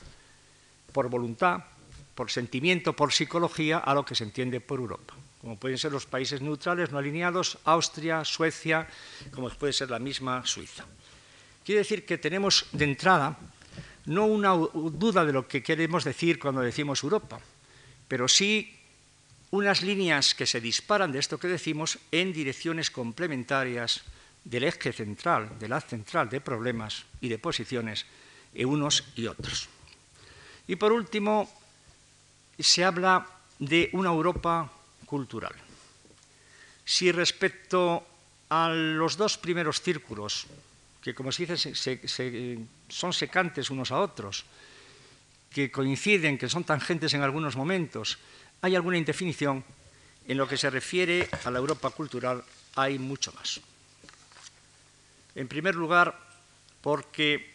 por 0.92 1.10
voluntad, 1.10 1.64
por 2.16 2.32
sentimiento, 2.32 2.94
por 2.94 3.12
psicología, 3.12 3.78
a 3.78 3.94
lo 3.94 4.06
que 4.06 4.16
se 4.16 4.24
entiende 4.24 4.62
por 4.62 4.80
Europa, 4.80 5.14
como 5.42 5.58
pueden 5.58 5.78
ser 5.78 5.92
los 5.92 6.06
países 6.06 6.42
neutrales, 6.42 6.92
no 6.92 6.98
alineados, 6.98 7.58
Austria, 7.66 8.24
Suecia, 8.24 8.88
como 9.32 9.50
puede 9.50 9.74
ser 9.74 9.90
la 9.90 10.00
misma 10.00 10.46
Suiza. 10.46 10.86
Quiere 11.66 11.80
decir 11.80 12.06
que 12.06 12.18
tenemos 12.18 12.66
de 12.72 12.86
entrada 12.86 13.38
no 14.06 14.26
una 14.26 14.52
duda 14.54 15.24
de 15.24 15.34
lo 15.34 15.48
que 15.48 15.64
queremos 15.64 16.04
decir 16.04 16.38
cuando 16.38 16.62
decimos 16.62 17.04
Europa, 17.04 17.40
pero 18.08 18.28
sí 18.28 18.80
unas 19.52 19.82
líneas 19.82 20.34
que 20.36 20.46
se 20.46 20.60
disparan 20.60 21.12
de 21.12 21.20
esto 21.20 21.38
que 21.38 21.48
decimos 21.48 22.00
en 22.12 22.34
direcciones 22.34 22.90
complementarias 22.90 24.04
del 24.44 24.66
eje 24.66 24.92
central, 24.92 25.58
del 25.60 25.74
haz 25.74 25.88
central 25.88 26.30
de 26.30 26.42
problemas 26.42 27.06
y 27.22 27.30
de 27.30 27.40
posiciones 27.40 28.06
en 28.54 28.68
unos 28.68 29.06
y 29.16 29.28
otros. 29.28 29.70
Y 30.68 30.76
por 30.76 30.92
último, 30.92 31.50
se 32.60 32.84
habla 32.84 33.26
de 33.60 33.90
una 33.94 34.10
Europa 34.10 34.70
cultural. 35.06 35.54
Si 36.86 37.12
respecto 37.12 38.06
a 38.50 38.70
los 38.70 39.18
dos 39.18 39.38
primeros 39.38 39.82
círculos, 39.82 40.46
que 41.02 41.16
como 41.16 41.32
se 41.32 41.46
dice 41.46 42.66
son 42.90 43.14
secantes 43.14 43.70
unos 43.70 43.92
a 43.92 44.00
otros, 44.00 44.46
que 45.50 45.72
coinciden, 45.72 46.38
que 46.38 46.50
son 46.50 46.64
tangentes 46.64 47.14
en 47.14 47.22
algunos 47.22 47.56
momentos, 47.56 48.18
hay 48.62 48.76
alguna 48.76 48.98
indefinición, 48.98 49.64
en 50.28 50.38
lo 50.38 50.48
que 50.48 50.58
se 50.58 50.70
refiere 50.70 51.30
a 51.44 51.52
la 51.52 51.60
Europa 51.60 51.90
cultural 51.90 52.44
hay 52.76 52.98
mucho 52.98 53.34
más. 53.34 53.60
En 55.36 55.48
primer 55.48 55.76
lugar, 55.76 56.18
porque 56.82 57.54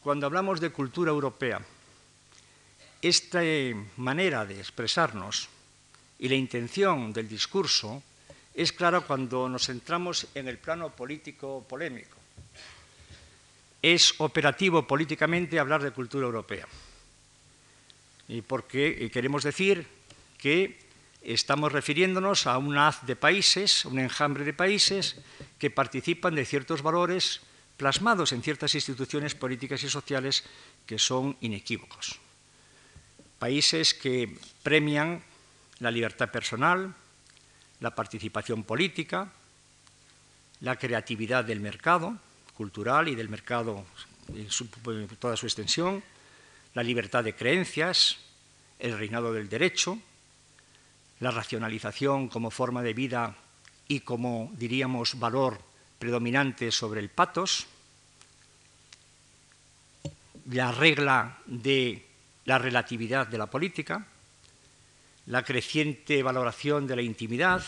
cuando 0.00 0.26
hablamos 0.26 0.60
de 0.60 0.70
cultura 0.70 1.10
europea, 1.10 1.60
esta 3.02 3.40
manera 3.96 4.44
de 4.44 4.58
expresarnos 4.58 5.48
y 6.18 6.28
la 6.28 6.34
intención 6.34 7.12
del 7.12 7.28
discurso 7.28 8.02
es 8.54 8.72
clara 8.72 9.00
cuando 9.00 9.48
nos 9.48 9.66
centramos 9.66 10.26
en 10.34 10.48
el 10.48 10.58
plano 10.58 10.90
político 10.90 11.64
polémico. 11.68 12.16
Es 13.80 14.14
operativo 14.18 14.86
políticamente 14.86 15.60
hablar 15.60 15.82
de 15.82 15.92
cultura 15.92 16.26
europea. 16.26 16.66
Y 18.26 18.42
porque 18.42 19.08
queremos 19.12 19.44
decir 19.44 19.86
que 20.36 20.76
estamos 21.22 21.70
refiriéndonos 21.70 22.46
a 22.46 22.58
un 22.58 22.76
haz 22.76 23.06
de 23.06 23.14
países, 23.14 23.84
un 23.84 24.00
enjambre 24.00 24.44
de 24.44 24.52
países 24.52 25.16
que 25.58 25.70
participan 25.70 26.34
de 26.34 26.44
ciertos 26.44 26.82
valores 26.82 27.40
plasmados 27.76 28.32
en 28.32 28.42
ciertas 28.42 28.74
instituciones 28.74 29.36
políticas 29.36 29.84
y 29.84 29.88
sociales 29.88 30.42
que 30.84 30.98
son 30.98 31.36
inequívocos. 31.40 32.18
Países 33.38 33.94
que 33.94 34.36
premian 34.62 35.22
la 35.78 35.90
libertad 35.90 36.30
personal, 36.30 36.94
la 37.80 37.94
participación 37.94 38.64
política, 38.64 39.30
la 40.60 40.76
creatividad 40.76 41.44
del 41.44 41.60
mercado 41.60 42.18
cultural 42.56 43.06
y 43.06 43.14
del 43.14 43.28
mercado 43.28 43.84
en, 44.34 45.08
toda 45.20 45.36
su 45.36 45.46
extensión, 45.46 46.02
la 46.74 46.82
libertad 46.82 47.22
de 47.22 47.34
creencias, 47.34 48.18
el 48.80 48.98
reinado 48.98 49.32
del 49.32 49.48
derecho, 49.48 49.98
la 51.20 51.30
racionalización 51.30 52.28
como 52.28 52.50
forma 52.50 52.82
de 52.82 52.94
vida 52.94 53.36
y 53.86 54.00
como, 54.00 54.50
diríamos, 54.56 55.18
valor 55.18 55.60
predominante 55.98 56.70
sobre 56.72 57.00
el 57.00 57.08
patos, 57.08 57.66
la 60.50 60.72
regla 60.72 61.38
de 61.46 62.07
la 62.48 62.56
relatividad 62.56 63.26
de 63.26 63.36
la 63.36 63.44
política, 63.44 64.06
la 65.26 65.44
creciente 65.44 66.22
valoración 66.22 66.86
de 66.86 66.96
la 66.96 67.02
intimidad. 67.02 67.62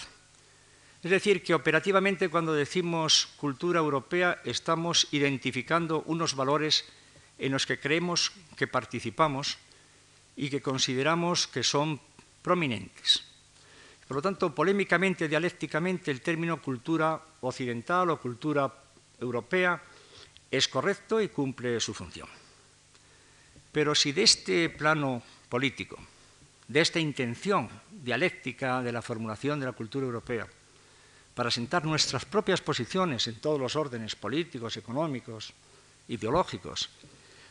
Es 1.03 1.11
decir, 1.11 1.43
que 1.45 1.53
operativamente 1.53 2.31
cuando 2.31 2.55
decimos 2.55 3.29
cultura 3.37 3.79
europea 3.79 4.41
estamos 4.43 5.07
identificando 5.13 6.01
unos 6.07 6.35
valores 6.35 6.89
en 7.37 7.53
los 7.53 7.67
que 7.67 7.79
creemos 7.79 8.33
que 8.57 8.69
participamos 8.69 9.59
y 10.35 10.49
que 10.49 10.63
consideramos 10.63 11.47
que 11.47 11.63
son 11.63 12.01
prominentes. 12.41 13.23
Por 14.09 14.17
lo 14.17 14.23
tanto, 14.23 14.55
polémicamente, 14.55 15.29
dialécticamente, 15.29 16.11
el 16.11 16.23
término 16.23 16.57
cultura 16.57 17.21
occidental 17.43 18.09
o 18.09 18.17
cultura 18.17 18.65
europea 19.21 19.77
es 20.51 20.69
correcto 20.73 21.21
y 21.21 21.29
cumple 21.29 21.79
su 21.81 21.93
función. 21.93 22.40
Pero 23.73 23.95
si 23.95 24.13
de 24.13 24.23
este 24.23 24.69
plano 24.69 25.23
político, 25.49 25.99
de 26.67 26.81
esta 26.81 26.99
intención 26.99 27.69
dialéctica 27.91 28.83
de 28.83 28.93
la 28.93 29.03
formulación 29.03 29.59
de 29.59 29.67
la 29.67 29.73
cultura 29.73 30.07
europea, 30.07 30.47
para 31.35 31.51
sentar 31.51 31.85
nuestras 31.85 32.25
propias 32.25 32.61
posiciones 32.61 33.27
en 33.27 33.41
todos 33.41 33.59
los 33.59 33.77
órdenes 33.77 34.15
políticos, 34.15 34.77
económicos, 34.77 35.53
ideológicos, 36.09 36.91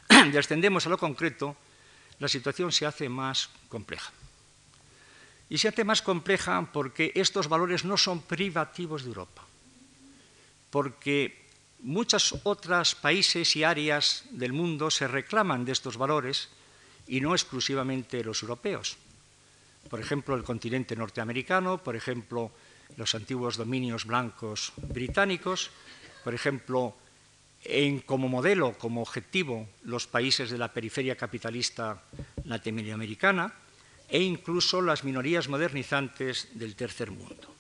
descendemos 0.32 0.86
a 0.86 0.90
lo 0.90 0.98
concreto, 0.98 1.56
la 2.20 2.28
situación 2.28 2.72
se 2.72 2.86
hace 2.86 3.08
más 3.10 3.50
compleja. 3.68 4.12
Y 5.50 5.58
se 5.58 5.68
hace 5.68 5.84
más 5.84 6.02
compleja 6.02 6.70
porque 6.72 7.12
estos 7.16 7.48
valores 7.48 7.84
no 7.84 7.98
son 7.98 8.22
privativos 8.22 9.04
de 9.04 9.10
Europa, 9.10 9.44
porque 10.70 11.49
muchos 11.82 12.36
otros 12.44 12.96
países 12.96 13.56
y 13.56 13.64
áreas 13.64 14.26
del 14.32 14.54
mundo 14.54 14.92
se 14.92 15.08
reclaman 15.08 15.66
de 15.66 15.72
estos 15.72 15.98
valores 15.98 16.50
y 17.08 17.22
no 17.22 17.34
exclusivamente 17.34 18.24
los 18.24 18.44
europeos. 18.44 18.98
Por 19.90 20.00
ejemplo, 20.00 20.36
el 20.36 20.44
continente 20.44 20.96
norteamericano, 20.96 21.78
por 21.82 21.96
ejemplo, 21.96 22.52
los 22.98 23.16
antiguos 23.16 23.58
dominios 23.58 24.06
blancos 24.06 24.74
británicos, 24.78 25.72
por 26.24 26.34
ejemplo, 26.34 26.96
en, 27.64 28.00
como 28.02 28.30
modelo, 28.30 28.78
como 28.78 29.02
objetivo, 29.02 29.68
los 29.84 30.08
países 30.08 30.50
de 30.50 30.58
la 30.58 30.74
periferia 30.74 31.16
capitalista 31.16 32.04
latinoamericana, 32.46 33.54
e 34.10 34.22
incluso 34.22 34.82
las 34.82 35.04
minorías 35.04 35.48
modernizantes 35.48 36.50
del 36.58 36.76
tercer 36.76 37.12
mundo. 37.12 37.54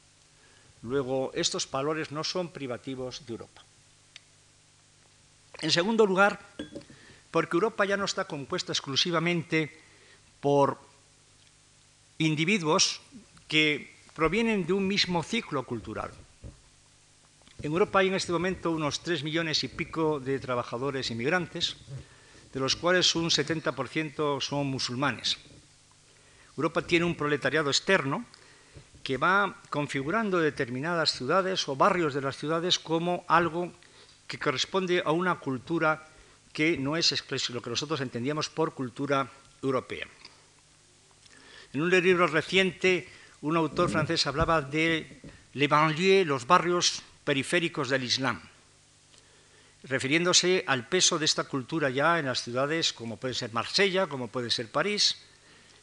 Luego, 0.82 1.32
estos 1.36 1.70
valores 1.70 2.12
no 2.12 2.24
son 2.24 2.50
privativos 2.50 3.26
de 3.26 3.34
Europa. 3.34 3.69
En 5.62 5.72
segundo 5.72 6.06
lugar, 6.06 6.39
porque 7.32 7.58
Europa 7.58 7.86
ya 7.86 7.98
no 7.98 8.06
está 8.06 8.25
compuesta 8.25 8.72
exclusivamente 8.72 9.75
por 10.39 10.80
individuos 12.18 13.01
que 13.48 13.96
provienen 14.16 14.66
de 14.66 14.74
un 14.74 14.88
mismo 14.88 15.24
ciclo 15.24 15.63
cultural. 15.63 16.12
En 17.62 17.72
Europa 17.72 18.00
hay 18.00 18.08
en 18.08 18.16
este 18.16 18.32
momento 18.32 18.72
unos 18.72 19.04
tres 19.04 19.24
millones 19.24 19.63
y 19.63 19.68
pico 19.68 20.20
de 20.20 20.39
trabajadores 20.39 21.12
inmigrantes, 21.12 21.75
de 22.54 22.60
los 22.60 22.75
cuales 22.75 23.16
un 23.16 23.30
70% 23.30 24.39
son 24.39 24.68
musulmanes. 24.68 25.38
Europa 26.56 26.82
tiene 26.82 27.06
un 27.06 27.16
proletariado 27.16 27.70
externo 27.70 28.25
que 29.04 29.18
va 29.18 29.60
configurando 29.70 30.39
determinadas 30.39 31.12
ciudades 31.13 31.68
o 31.68 31.75
barrios 31.75 32.13
de 32.13 32.22
las 32.22 32.38
ciudades 32.38 32.80
como 32.80 33.24
algo 33.28 33.72
que 34.30 34.38
corresponde 34.38 35.02
a 35.02 35.10
una 35.10 35.42
cultura 35.42 36.06
que 36.54 36.78
no 36.78 36.94
es 36.96 37.10
lo 37.50 37.62
que 37.62 37.74
nosotros 37.74 38.00
entendíamos 38.00 38.48
por 38.48 38.78
cultura 38.78 39.26
europea. 39.62 40.06
En 41.74 41.82
un 41.82 41.90
libro 41.90 42.28
reciente, 42.28 43.10
un 43.42 43.58
autor 43.58 43.90
francés 43.90 44.30
hablaba 44.30 44.62
de 44.62 45.22
les 45.54 45.70
banlieues, 45.70 46.30
los 46.30 46.46
barrios 46.46 47.02
periféricos 47.26 47.90
del 47.90 48.06
Islam, 48.06 48.40
refiriéndose 49.84 50.64
al 50.68 50.88
peso 50.88 51.18
de 51.18 51.26
esta 51.26 51.46
cultura 51.46 51.90
ya 51.90 52.20
en 52.20 52.26
las 52.30 52.44
ciudades 52.44 52.94
como 52.94 53.18
puede 53.18 53.34
ser 53.34 53.52
Marsella, 53.52 54.06
como 54.06 54.30
puede 54.30 54.52
ser 54.52 54.70
París, 54.70 55.18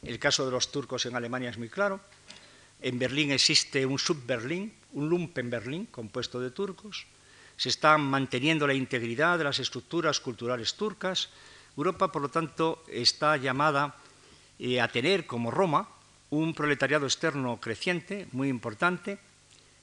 el 0.02 0.20
caso 0.20 0.46
de 0.46 0.52
los 0.52 0.70
turcos 0.70 1.06
en 1.06 1.16
Alemania 1.16 1.50
es 1.50 1.58
muy 1.58 1.68
claro. 1.68 1.98
En 2.80 2.98
Berlín 2.98 3.32
existe 3.32 3.86
un 3.86 3.98
sub-Berlín, 3.98 4.72
un 4.92 5.08
Lumpen 5.08 5.50
Berlín 5.50 5.86
compuesto 5.86 6.38
de 6.38 6.52
turcos. 6.52 7.06
Se 7.56 7.68
está 7.68 7.96
manteniendo 7.98 8.66
la 8.66 8.74
integridad 8.74 9.38
de 9.38 9.44
las 9.44 9.58
estructuras 9.58 10.20
culturales 10.20 10.74
turcas, 10.74 11.30
Europa, 11.76 12.10
por 12.10 12.22
lo 12.22 12.28
tanto, 12.28 12.82
está 12.88 13.36
llamada 13.36 13.96
eh, 14.58 14.80
a 14.80 14.88
tener, 14.88 15.26
como 15.26 15.50
Roma, 15.50 15.88
un 16.30 16.54
proletariado 16.54 17.06
externo 17.06 17.60
creciente, 17.60 18.28
muy 18.32 18.48
importante, 18.48 19.18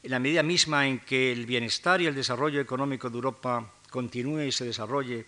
en 0.02 0.12
la 0.12 0.20
medida 0.20 0.44
misma 0.44 0.88
en 0.88 1.00
que 1.00 1.32
el 1.32 1.46
bienestar 1.46 2.02
y 2.02 2.08
el 2.08 2.16
desarrollo 2.16 2.60
económico 2.60 3.10
de 3.10 3.16
Europa 3.16 3.72
continúe 3.90 4.42
y 4.42 4.52
se 4.52 4.66
desarrolle, 4.66 5.26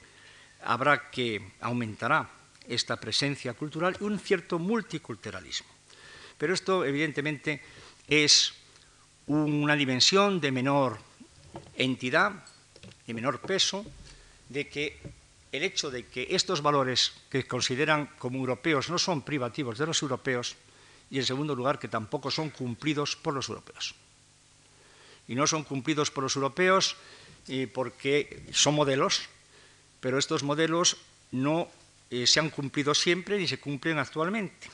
habrá 0.64 1.10
que 1.10 1.54
aumentará 1.62 2.30
esta 2.68 3.00
presencia 3.00 3.54
cultural 3.54 3.96
y 4.00 4.04
un 4.04 4.20
cierto 4.20 4.60
multiculturalismo. 4.60 5.70
Pero 6.38 6.54
esto, 6.54 6.84
evidentemente, 6.84 7.62
es 8.08 8.54
una 9.28 9.76
dimensión 9.76 10.42
de 10.42 10.52
menor 10.52 11.00
entidad, 11.76 12.46
de 13.08 13.14
menor 13.14 13.40
peso, 13.42 13.86
de 14.50 14.68
que 14.68 15.00
el 15.52 15.64
hecho 15.64 15.90
de 15.90 16.06
que 16.06 16.28
estos 16.32 16.62
valores 16.62 17.14
que 17.30 17.48
consideran 17.48 18.12
como 18.20 18.40
europeos 18.40 18.90
no 18.90 19.00
son 19.00 19.22
privativos 19.22 19.78
de 19.78 19.86
los 19.86 20.02
europeos 20.02 20.56
y, 21.10 21.18
en 21.20 21.26
segundo 21.26 21.56
lugar, 21.56 21.80
que 21.80 21.88
tampoco 21.88 22.30
son 22.30 22.50
cumplidos 22.50 23.16
por 23.16 23.34
los 23.34 23.48
europeos. 23.50 23.96
Y 25.28 25.36
no 25.36 25.48
son 25.48 25.64
cumplidos 25.64 26.12
por 26.12 26.24
los 26.24 26.36
europeos 26.36 26.98
eh, 27.48 27.68
porque 27.72 28.46
son 28.52 28.76
modelos, 28.76 29.30
pero 30.00 30.18
estos 30.18 30.44
modelos 30.44 30.98
no 31.32 31.70
eh, 32.10 32.28
se 32.28 32.40
han 32.40 32.50
cumplido 32.50 32.94
siempre 32.94 33.38
ni 33.38 33.48
se 33.48 33.60
cumplen 33.60 33.98
actualmente. 33.98 34.68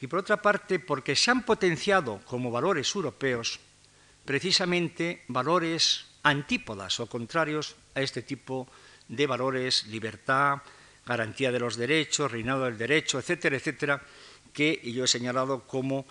Y 0.00 0.06
por 0.06 0.18
otra 0.18 0.42
parte, 0.42 0.78
porque 0.78 1.14
se 1.14 1.30
han 1.30 1.44
potenciado 1.44 2.20
como 2.26 2.50
valores 2.50 2.94
europeos 2.94 3.60
precisamente 4.24 5.24
valores 5.28 6.06
antípodas 6.22 7.00
o 7.00 7.06
contrarios 7.06 7.74
a 7.94 8.00
este 8.00 8.22
tipo 8.22 8.68
de 9.08 9.26
valores, 9.26 9.86
libertad, 9.86 10.62
garantía 11.04 11.50
de 11.50 11.58
los 11.58 11.76
derechos, 11.76 12.30
reinado 12.30 12.64
del 12.64 12.78
derecho, 12.78 13.18
etcétera, 13.18 13.56
etcétera, 13.56 14.02
que 14.52 14.80
yo 14.84 15.04
he 15.04 15.08
señalado 15.08 15.66
como 15.66 16.06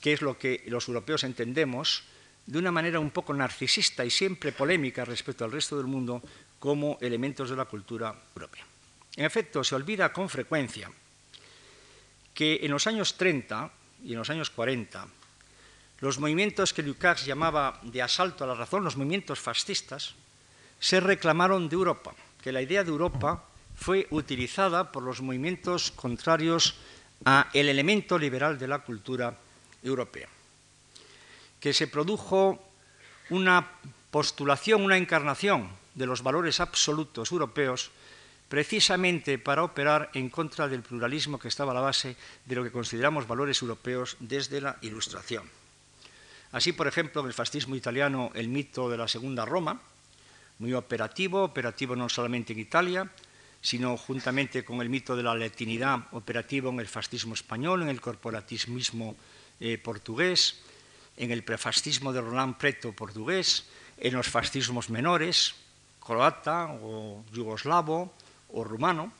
qué 0.00 0.12
es 0.12 0.22
lo 0.22 0.38
que 0.38 0.64
los 0.66 0.88
europeos 0.88 1.24
entendemos 1.24 2.04
de 2.46 2.58
una 2.58 2.72
manera 2.72 3.00
un 3.00 3.10
poco 3.10 3.34
narcisista 3.34 4.04
y 4.04 4.10
siempre 4.10 4.52
polémica 4.52 5.04
respecto 5.04 5.44
al 5.44 5.52
resto 5.52 5.76
del 5.76 5.86
mundo 5.86 6.22
como 6.58 6.96
elementos 7.00 7.50
de 7.50 7.56
la 7.56 7.66
cultura 7.66 8.14
europea. 8.34 8.64
En 9.16 9.24
efecto, 9.24 9.62
se 9.62 9.74
olvida 9.74 10.12
con 10.12 10.28
frecuencia 10.28 10.90
que 12.32 12.60
en 12.62 12.70
los 12.70 12.86
años 12.86 13.16
30 13.18 13.70
y 14.04 14.12
en 14.12 14.18
los 14.18 14.30
años 14.30 14.48
40 14.50 15.06
los 16.00 16.18
movimientos 16.18 16.72
que 16.72 16.82
Lukács 16.82 17.26
llamaba 17.26 17.80
de 17.82 18.02
asalto 18.02 18.44
a 18.44 18.46
la 18.46 18.54
razón, 18.54 18.84
los 18.84 18.96
movimientos 18.96 19.40
fascistas, 19.40 20.14
se 20.78 21.00
reclamaron 21.00 21.68
de 21.68 21.74
Europa, 21.74 22.14
que 22.42 22.52
la 22.52 22.62
idea 22.62 22.84
de 22.84 22.90
Europa 22.90 23.44
fue 23.74 24.06
utilizada 24.10 24.92
por 24.92 25.02
los 25.02 25.20
movimientos 25.20 25.90
contrarios 25.90 26.76
a 27.24 27.50
el 27.52 27.68
elemento 27.68 28.18
liberal 28.18 28.58
de 28.58 28.68
la 28.68 28.78
cultura 28.80 29.34
europea, 29.82 30.28
que 31.58 31.72
se 31.72 31.88
produjo 31.88 32.62
una 33.30 33.66
postulación, 34.10 34.82
una 34.82 34.96
encarnación 34.96 35.68
de 35.94 36.06
los 36.06 36.22
valores 36.22 36.60
absolutos 36.60 37.32
europeos 37.32 37.90
precisamente 38.48 39.36
para 39.38 39.62
operar 39.62 40.10
en 40.14 40.30
contra 40.30 40.68
del 40.68 40.82
pluralismo 40.82 41.38
que 41.38 41.48
estaba 41.48 41.72
a 41.72 41.74
la 41.74 41.82
base 41.84 42.16
de 42.46 42.54
lo 42.54 42.64
que 42.64 42.72
consideramos 42.72 43.26
valores 43.26 43.60
europeos 43.60 44.16
desde 44.20 44.60
la 44.60 44.78
Ilustración. 44.80 45.57
Así, 46.52 46.72
por 46.72 46.86
ejemplo, 46.86 47.20
en 47.20 47.26
el 47.26 47.34
fascismo 47.34 47.76
italiano, 47.76 48.30
el 48.34 48.48
mito 48.48 48.88
de 48.88 48.96
la 48.96 49.06
Segunda 49.06 49.44
Roma, 49.44 49.80
muy 50.58 50.72
operativo, 50.72 51.44
operativo 51.44 51.94
no 51.94 52.08
solamente 52.08 52.52
en 52.52 52.58
Italia, 52.58 53.10
sino 53.60 53.96
juntamente 53.96 54.64
con 54.64 54.80
el 54.80 54.88
mito 54.88 55.16
de 55.16 55.22
la 55.22 55.34
latinidad, 55.34 56.06
operativo 56.12 56.70
en 56.70 56.80
el 56.80 56.88
fascismo 56.88 57.34
español, 57.34 57.82
en 57.82 57.88
el 57.88 58.00
corporatismo 58.00 59.16
eh, 59.60 59.78
portugués, 59.78 60.60
en 61.16 61.32
el 61.32 61.42
prefascismo 61.42 62.12
de 62.12 62.20
Roland 62.20 62.56
Preto 62.56 62.92
portugués, 62.92 63.66
en 63.98 64.14
los 64.14 64.28
fascismos 64.28 64.88
menores, 64.88 65.54
croata 66.00 66.68
o 66.80 67.24
yugoslavo 67.34 68.14
o 68.54 68.64
rumano, 68.64 69.12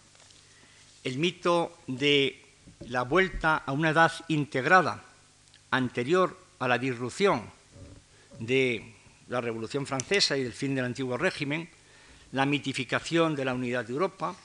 el 1.05 1.19
mito 1.19 1.77
de 1.87 2.41
la 2.87 3.03
vuelta 3.03 3.57
a 3.57 3.73
una 3.73 3.91
edad 3.91 4.13
integrada 4.29 5.03
anterior 5.71 6.48
a 6.59 6.69
la 6.69 6.79
disrupción 6.79 7.43
de 8.39 8.95
la 9.29 9.41
Revolución 9.41 9.87
Francesa 9.87 10.37
y 10.37 10.43
del 10.43 10.53
fin 10.53 10.75
del 10.75 10.85
antiguo 10.85 11.17
régimen, 11.17 11.69
la 12.33 12.47
mitificación 12.47 13.37
de 13.37 13.45
la 13.45 13.55
unidad 13.55 13.85
de 13.85 13.93
Europa, 13.93 14.37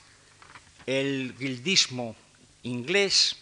el 0.86 1.34
guildismo 1.38 2.16
inglés, 2.62 3.36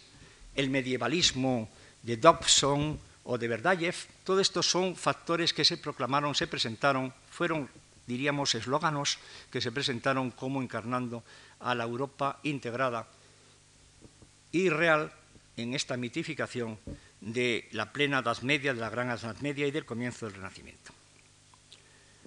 el 0.55 0.69
medievalismo 0.69 1.69
de 2.01 2.17
Dobson 2.17 2.99
o 3.23 3.37
de 3.37 3.47
Verdayev, 3.47 3.95
todo 4.23 4.39
esto 4.39 4.63
son 4.63 4.95
factores 4.95 5.53
que 5.53 5.65
se 5.65 5.77
proclamaron, 5.77 6.35
se 6.35 6.47
presentaron, 6.47 7.13
fueron, 7.29 7.69
diríamos, 8.07 8.55
eslóganos 8.55 9.17
que 9.51 9.61
se 9.61 9.71
presentaron 9.71 10.31
como 10.31 10.61
encarnando 10.61 11.23
a 11.59 11.75
la 11.75 11.83
Europa 11.83 12.39
integrada 12.43 13.07
y 14.51 14.69
real 14.69 15.11
en 15.55 15.73
esta 15.73 15.97
mitificación 15.97 16.77
de 17.23 17.69
la 17.71 17.93
plena 17.93 18.19
Edad 18.19 18.41
Media, 18.41 18.73
de 18.73 18.81
la 18.81 18.89
Gran 18.89 19.09
Edad 19.09 19.37
Media 19.39 19.65
y 19.65 19.71
del 19.71 19.85
comienzo 19.85 20.25
del 20.25 20.35
Renacimiento. 20.35 20.91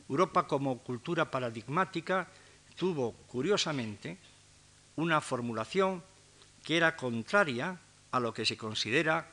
Europa 0.09 0.47
como 0.47 0.79
cultura 0.79 1.31
paradigmática 1.31 2.29
tuvo, 2.77 3.13
curiosamente, 3.27 4.17
una 4.97 5.21
formulación 5.21 6.03
que 6.65 6.77
era 6.77 6.97
contraria 6.97 7.79
a 8.11 8.21
lo 8.21 8.33
que 8.33 8.47
se 8.47 8.57
considera 8.57 9.29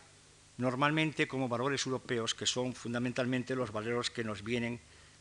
normalmente 0.58 1.28
como 1.28 1.48
valores 1.48 1.86
europeos, 1.86 2.36
que 2.36 2.46
son 2.46 2.74
fundamentalmente 2.74 3.56
los 3.56 3.72
valores 3.72 4.10
que 4.10 4.24
nos 4.24 4.44
vienen 4.44 4.80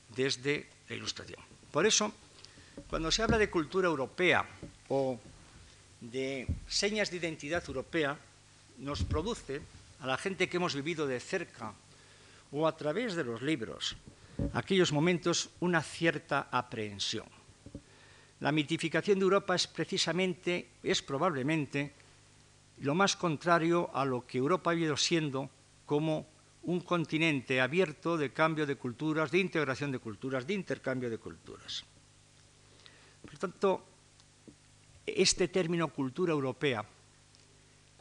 desde 0.09 0.69
la 0.89 0.97
Ilustración. 0.97 1.41
Por 1.71 1.87
eso, 1.87 2.13
cuando 2.89 3.11
se 3.11 3.23
habla 3.23 3.39
de 3.39 3.49
cultura 3.49 3.87
europea 3.87 4.45
o 4.89 5.21
de 6.01 6.47
señas 6.67 7.11
de 7.11 7.19
identidad 7.19 7.63
europea, 7.67 8.19
nos 8.79 9.05
produce 9.05 9.63
a 10.03 10.07
la 10.07 10.19
gente 10.19 10.49
que 10.49 10.57
hemos 10.57 10.75
vivido 10.75 11.07
de 11.07 11.21
cerca 11.21 11.73
o 12.51 12.67
a 12.67 12.77
través 12.77 13.15
de 13.15 13.23
los 13.23 13.41
libros 13.41 13.95
aquellos 14.53 14.91
momentos 14.91 15.51
una 15.61 15.81
cierta 15.81 16.49
aprehensión. 16.51 17.27
La 18.41 18.51
mitificación 18.51 19.21
de 19.21 19.23
Europa 19.23 19.55
es 19.55 19.69
precisamente, 19.69 20.75
es 20.83 21.03
probablemente, 21.03 21.95
lo 22.79 22.97
más 22.97 23.15
contrario 23.15 23.95
a 23.95 24.05
lo 24.05 24.27
que 24.27 24.39
Europa 24.39 24.73
ha 24.73 24.75
ido 24.75 24.97
siendo 24.97 25.49
como 25.87 26.27
un 26.63 26.81
continente 26.81 27.61
abierto 27.61 28.19
de 28.19 28.33
cambio 28.33 28.67
de 28.67 28.75
culturas, 28.75 29.31
de 29.31 29.39
integración 29.39 29.93
de 29.93 30.01
culturas, 30.01 30.47
de 30.47 30.55
intercambio 30.55 31.11
de 31.11 31.19
culturas. 31.19 31.85
Por 33.23 33.39
tanto, 33.39 33.87
este 35.07 35.47
término 35.47 35.87
cultura 35.95 36.33
europea 36.33 36.85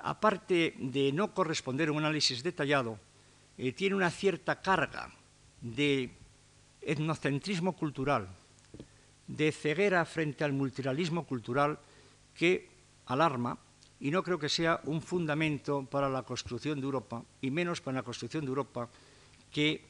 aparte 0.04 0.76
de 0.78 1.12
no 1.12 1.34
corresponder 1.34 1.90
a 1.90 1.92
un 1.92 2.00
análisis 2.00 2.44
detallado, 2.44 3.00
eh, 3.58 3.72
tiene 3.74 3.96
una 3.96 4.10
cierta 4.10 4.62
carga 4.62 5.14
de 5.62 6.10
etnocentrismo 6.82 7.74
cultural, 7.74 8.28
de 9.28 9.52
ceguera 9.52 10.04
frente 10.06 10.44
al 10.44 10.54
multilateralismo 10.54 11.26
cultural 11.26 11.80
que 12.34 12.68
alarma 13.06 13.58
y 14.00 14.10
no 14.10 14.24
creo 14.24 14.40
que 14.40 14.50
sea 14.50 14.82
un 14.86 15.02
fundamento 15.02 15.86
para 15.86 16.10
la 16.10 16.24
construcción 16.24 16.82
de 16.82 16.86
Europa, 16.86 17.24
y 17.40 17.52
menos 17.52 17.82
para 17.82 17.98
la 17.98 18.04
construcción 18.04 18.44
de 18.44 18.50
Europa 18.50 18.90
que 19.52 19.86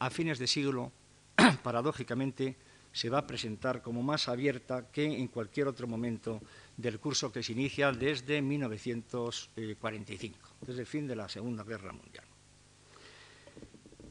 a 0.00 0.10
fines 0.10 0.38
de 0.38 0.48
siglo, 0.48 0.90
paradójicamente, 1.62 2.56
se 2.92 3.08
va 3.08 3.18
a 3.18 3.26
presentar 3.26 3.82
como 3.82 4.02
más 4.02 4.28
abierta 4.28 4.90
que 4.90 5.04
en 5.04 5.28
cualquier 5.28 5.68
otro 5.68 5.86
momento 5.86 6.40
del 6.76 6.98
curso 6.98 7.30
que 7.32 7.42
se 7.42 7.52
inicia 7.52 7.92
desde 7.92 8.42
1945, 8.42 10.38
desde 10.62 10.80
el 10.80 10.86
fin 10.86 11.06
de 11.06 11.16
la 11.16 11.28
Segunda 11.28 11.62
Guerra 11.62 11.92
Mundial. 11.92 12.24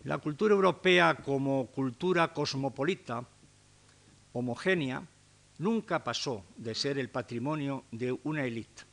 La 0.04 0.18
cultura 0.18 0.54
europea 0.54 1.16
como 1.16 1.68
cultura 1.68 2.32
cosmopolita, 2.34 3.28
homogénea, 4.32 5.06
nunca 5.58 6.04
pasó 6.04 6.46
de 6.56 6.74
ser 6.74 6.98
el 6.98 7.10
patrimonio 7.10 7.84
de 7.92 8.18
una 8.24 8.46
élite. 8.46 8.84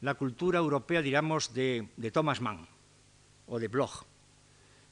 La 0.00 0.14
cultura 0.14 0.60
europea, 0.60 1.02
digamos, 1.02 1.52
de, 1.52 1.88
de 1.96 2.10
Thomas 2.10 2.40
Mann 2.40 2.68
o 3.46 3.58
de 3.58 3.68
Bloch. 3.68 4.04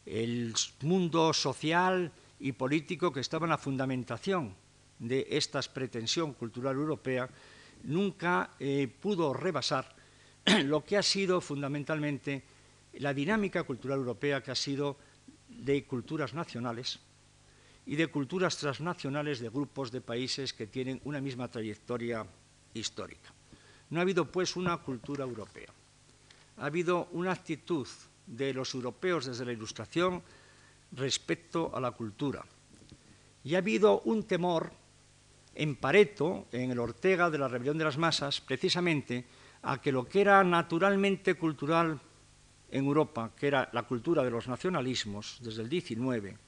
El 0.04 0.54
mundo 0.82 1.32
social 1.32 2.12
y 2.40 2.52
político 2.52 3.12
que 3.12 3.20
estaba 3.20 3.46
en 3.46 3.50
la 3.50 3.58
fundamentación 3.58 4.54
de 4.98 5.26
esta 5.30 5.60
pretensión 5.62 6.34
cultural 6.34 6.76
europea 6.76 7.28
nunca 7.84 8.50
eh, 8.58 8.88
pudo 8.88 9.32
rebasar 9.32 9.94
lo 10.64 10.84
que 10.84 10.96
ha 10.96 11.02
sido 11.02 11.40
fundamentalmente 11.40 12.42
la 12.94 13.14
dinámica 13.14 13.62
cultural 13.62 13.98
europea 13.98 14.42
que 14.42 14.50
ha 14.50 14.56
sido 14.56 14.96
de 15.48 15.84
culturas 15.84 16.34
nacionales 16.34 16.98
y 17.86 17.96
de 17.96 18.08
culturas 18.08 18.56
transnacionales 18.56 19.40
de 19.40 19.48
grupos 19.48 19.90
de 19.90 20.00
países 20.00 20.52
que 20.52 20.66
tienen 20.66 21.00
una 21.04 21.20
misma 21.20 21.48
trayectoria 21.48 22.26
histórica. 22.74 23.32
No 23.90 23.98
ha 23.98 24.02
habido, 24.02 24.30
pues, 24.30 24.54
una 24.54 24.76
cultura 24.78 25.24
europea. 25.24 25.68
Ha 26.58 26.66
habido 26.66 27.08
una 27.12 27.32
actitud 27.32 27.88
de 28.26 28.54
los 28.54 28.74
europeos 28.74 29.26
desde 29.26 29.44
la 29.44 29.52
Ilustración 29.52 30.22
respecto 30.92 31.70
a 31.74 31.80
la 31.80 31.92
cultura. 31.92 32.44
Y 33.44 33.54
ha 33.54 33.58
habido 33.58 34.00
un 34.04 34.24
temor 34.24 34.72
en 35.54 35.76
Pareto, 35.76 36.46
en 36.52 36.70
el 36.70 36.78
Ortega 36.78 37.30
de 37.30 37.38
la 37.38 37.48
Rebelión 37.48 37.78
de 37.78 37.84
las 37.84 37.98
Masas, 37.98 38.40
precisamente 38.40 39.24
a 39.62 39.80
que 39.80 39.92
lo 39.92 40.06
que 40.06 40.20
era 40.20 40.42
naturalmente 40.44 41.34
cultural 41.34 42.00
en 42.70 42.84
Europa, 42.84 43.32
que 43.36 43.48
era 43.48 43.68
la 43.72 43.82
cultura 43.82 44.22
de 44.22 44.30
los 44.30 44.48
nacionalismos 44.48 45.38
desde 45.40 45.62
el 45.62 45.70
XIX, 45.70 46.38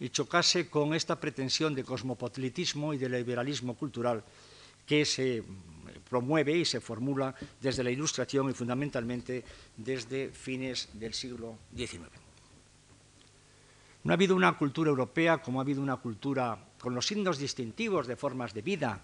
y 0.00 0.08
chocase 0.10 0.68
con 0.70 0.94
esta 0.94 1.18
pretensión 1.18 1.74
de 1.74 1.84
cosmopolitismo 1.84 2.94
y 2.94 2.98
de 2.98 3.08
liberalismo 3.08 3.74
cultural 3.74 4.22
que 4.86 5.04
se 5.04 5.42
promueve 6.08 6.56
y 6.56 6.64
se 6.64 6.80
formula 6.80 7.34
desde 7.60 7.84
la 7.84 7.90
Ilustración 7.90 8.48
y 8.48 8.54
fundamentalmente 8.54 9.44
desde 9.76 10.30
fines 10.30 10.88
del 10.94 11.12
siglo 11.12 11.58
XIX. 11.76 12.27
No 14.04 14.12
ha 14.12 14.14
habido 14.14 14.36
una 14.36 14.56
cultura 14.56 14.90
europea 14.90 15.38
como 15.38 15.60
ha 15.60 15.62
habido 15.62 15.82
una 15.82 15.96
cultura 15.96 16.58
con 16.80 16.94
los 16.94 17.06
signos 17.06 17.38
distintivos 17.38 18.06
de 18.06 18.16
formas 18.16 18.54
de 18.54 18.62
vida, 18.62 19.02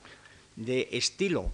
de 0.56 0.88
estilo, 0.92 1.52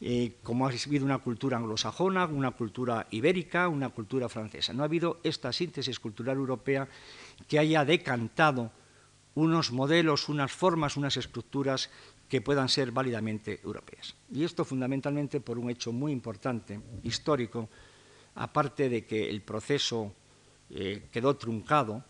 eh, 0.00 0.34
como 0.42 0.66
ha 0.66 0.70
habido 0.70 1.04
una 1.04 1.18
cultura 1.18 1.56
anglosajona, 1.56 2.26
una 2.26 2.50
cultura 2.50 3.06
ibérica, 3.10 3.68
una 3.68 3.90
cultura 3.90 4.28
francesa. 4.28 4.72
No 4.72 4.82
ha 4.82 4.86
habido 4.86 5.20
esta 5.22 5.52
síntesis 5.52 6.00
cultural 6.00 6.36
europea 6.36 6.88
que 7.48 7.58
haya 7.58 7.84
decantado 7.84 8.72
unos 9.34 9.72
modelos, 9.72 10.28
unas 10.28 10.52
formas, 10.52 10.96
unas 10.96 11.16
estructuras 11.16 11.90
que 12.28 12.40
puedan 12.40 12.68
ser 12.68 12.90
válidamente 12.90 13.60
europeas. 13.62 14.14
Y 14.32 14.44
esto 14.44 14.64
fundamentalmente 14.64 15.40
por 15.40 15.58
un 15.58 15.70
hecho 15.70 15.92
muy 15.92 16.12
importante, 16.12 16.80
histórico, 17.02 17.68
aparte 18.34 18.88
de 18.88 19.04
que 19.04 19.30
el 19.30 19.42
proceso 19.42 20.12
eh, 20.70 21.08
quedó 21.12 21.36
truncado 21.36 22.04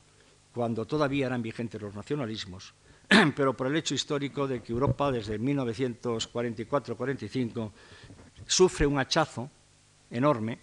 cuando 0.55 0.87
todavía 0.87 1.27
eran 1.27 1.43
vigentes 1.43 1.83
los 1.83 1.95
nacionalismos, 1.95 2.73
pero 3.37 3.55
por 3.57 3.67
el 3.67 3.75
hecho 3.77 3.95
histórico 3.95 4.47
de 4.47 4.63
que 4.63 4.73
Europa 4.73 5.11
desde 5.11 5.41
1944-45 5.41 7.73
sufre 8.47 8.87
un 8.87 9.01
hachazo 9.01 9.51
enorme 10.11 10.59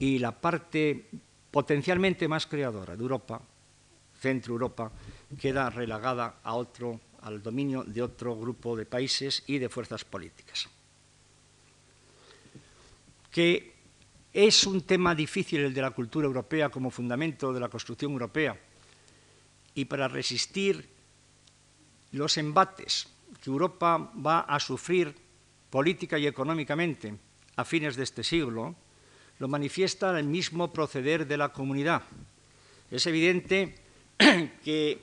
y 0.00 0.18
la 0.18 0.32
parte 0.32 1.08
potencialmente 1.50 2.26
más 2.26 2.46
creadora 2.46 2.96
de 2.96 3.02
Europa, 3.02 3.38
Centro 4.18 4.54
Europa, 4.54 4.90
queda 5.38 5.68
relegada 5.70 6.40
a 6.42 6.54
otro 6.54 6.98
al 7.22 7.40
dominio 7.40 7.84
de 7.84 8.02
otro 8.02 8.36
grupo 8.36 8.76
de 8.76 8.86
países 8.86 9.44
y 9.46 9.58
de 9.58 9.68
fuerzas 9.68 10.04
políticas. 10.04 10.68
Que 13.30 13.72
es 14.32 14.66
un 14.66 14.82
tema 14.82 15.14
difícil 15.14 15.60
el 15.60 15.72
de 15.72 15.82
la 15.82 15.92
cultura 15.92 16.26
europea 16.26 16.70
como 16.70 16.90
fundamento 16.90 17.52
de 17.52 17.60
la 17.60 17.68
construcción 17.68 18.10
europea 18.10 18.58
y 19.74 19.86
para 19.86 20.08
resistir 20.08 20.88
los 22.12 22.36
embates 22.36 23.08
que 23.42 23.50
Europa 23.50 24.12
va 24.14 24.40
a 24.40 24.60
sufrir 24.60 25.14
política 25.70 26.18
y 26.18 26.26
económicamente 26.26 27.14
a 27.56 27.64
fines 27.64 27.96
de 27.96 28.04
este 28.04 28.22
siglo, 28.22 28.74
lo 29.38 29.48
manifiesta 29.48 30.18
el 30.18 30.26
mismo 30.26 30.72
proceder 30.72 31.26
de 31.26 31.36
la 31.36 31.50
comunidad. 31.50 32.02
Es 32.90 33.06
evidente 33.06 33.74
que 34.64 35.02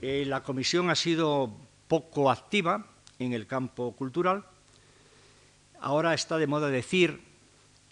eh, 0.00 0.24
la 0.26 0.42
Comisión 0.42 0.90
ha 0.90 0.94
sido 0.94 1.52
poco 1.88 2.30
activa 2.30 2.86
en 3.18 3.32
el 3.32 3.46
campo 3.46 3.92
cultural. 3.92 4.44
Ahora 5.80 6.14
está 6.14 6.38
de 6.38 6.46
moda 6.46 6.68
decir 6.68 7.20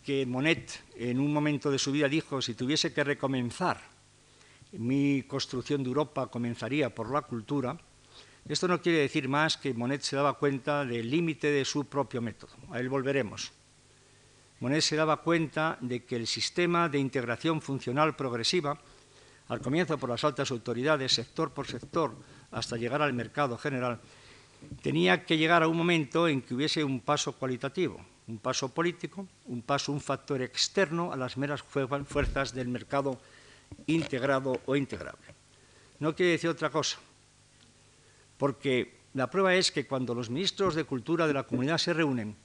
que 0.04 0.26
Monet 0.26 0.84
en 0.96 1.18
un 1.18 1.32
momento 1.32 1.70
de 1.70 1.78
su 1.78 1.92
vida 1.92 2.08
dijo, 2.08 2.42
si 2.42 2.54
tuviese 2.54 2.92
que 2.92 3.04
recomenzar, 3.04 3.80
mi 4.78 5.22
construcción 5.22 5.82
de 5.82 5.88
Europa 5.88 6.26
comenzaría 6.26 6.94
por 6.94 7.10
la 7.10 7.22
cultura. 7.22 7.78
Esto 8.48 8.68
no 8.68 8.80
quiere 8.80 8.98
decir 8.98 9.28
más 9.28 9.56
que 9.56 9.74
Monet 9.74 10.02
se 10.02 10.16
daba 10.16 10.38
cuenta 10.38 10.84
del 10.84 11.10
límite 11.10 11.50
de 11.50 11.64
su 11.64 11.86
propio 11.86 12.20
método. 12.20 12.52
A 12.70 12.80
él 12.80 12.88
volveremos. 12.88 13.52
Monet 14.60 14.82
se 14.82 14.96
daba 14.96 15.18
cuenta 15.18 15.78
de 15.80 16.04
que 16.04 16.16
el 16.16 16.26
sistema 16.26 16.88
de 16.88 16.98
integración 16.98 17.60
funcional 17.60 18.16
progresiva 18.16 18.78
al 19.48 19.60
comienzo 19.60 19.98
por 19.98 20.08
las 20.08 20.24
altas 20.24 20.50
autoridades, 20.50 21.12
sector 21.12 21.52
por 21.52 21.66
sector, 21.66 22.14
hasta 22.50 22.76
llegar 22.76 23.02
al 23.02 23.12
mercado 23.12 23.58
general, 23.58 24.00
tenía 24.82 25.24
que 25.24 25.36
llegar 25.36 25.62
a 25.62 25.68
un 25.68 25.76
momento 25.76 26.28
en 26.28 26.40
que 26.40 26.54
hubiese 26.54 26.82
un 26.82 27.00
paso 27.00 27.32
cualitativo, 27.32 28.00
un 28.26 28.38
paso 28.38 28.72
político, 28.72 29.26
un 29.46 29.60
paso, 29.62 29.92
un 29.92 30.00
factor 30.00 30.40
externo 30.40 31.12
a 31.12 31.16
las 31.16 31.36
meras 31.36 31.62
fuerzas 31.62 32.54
del 32.54 32.68
mercado 32.68 33.20
integrado 33.86 34.60
o 34.66 34.76
integrable. 34.76 35.34
No 36.00 36.14
quiere 36.14 36.32
decir 36.32 36.50
otra 36.50 36.70
cosa, 36.70 36.98
porque 38.36 39.04
la 39.14 39.30
prueba 39.30 39.54
es 39.54 39.70
que 39.70 39.86
cuando 39.86 40.14
los 40.14 40.30
ministros 40.30 40.74
de 40.74 40.84
Cultura 40.84 41.26
de 41.26 41.34
la 41.34 41.44
comunidad 41.44 41.78
se 41.78 41.92
reúnen, 41.92 42.36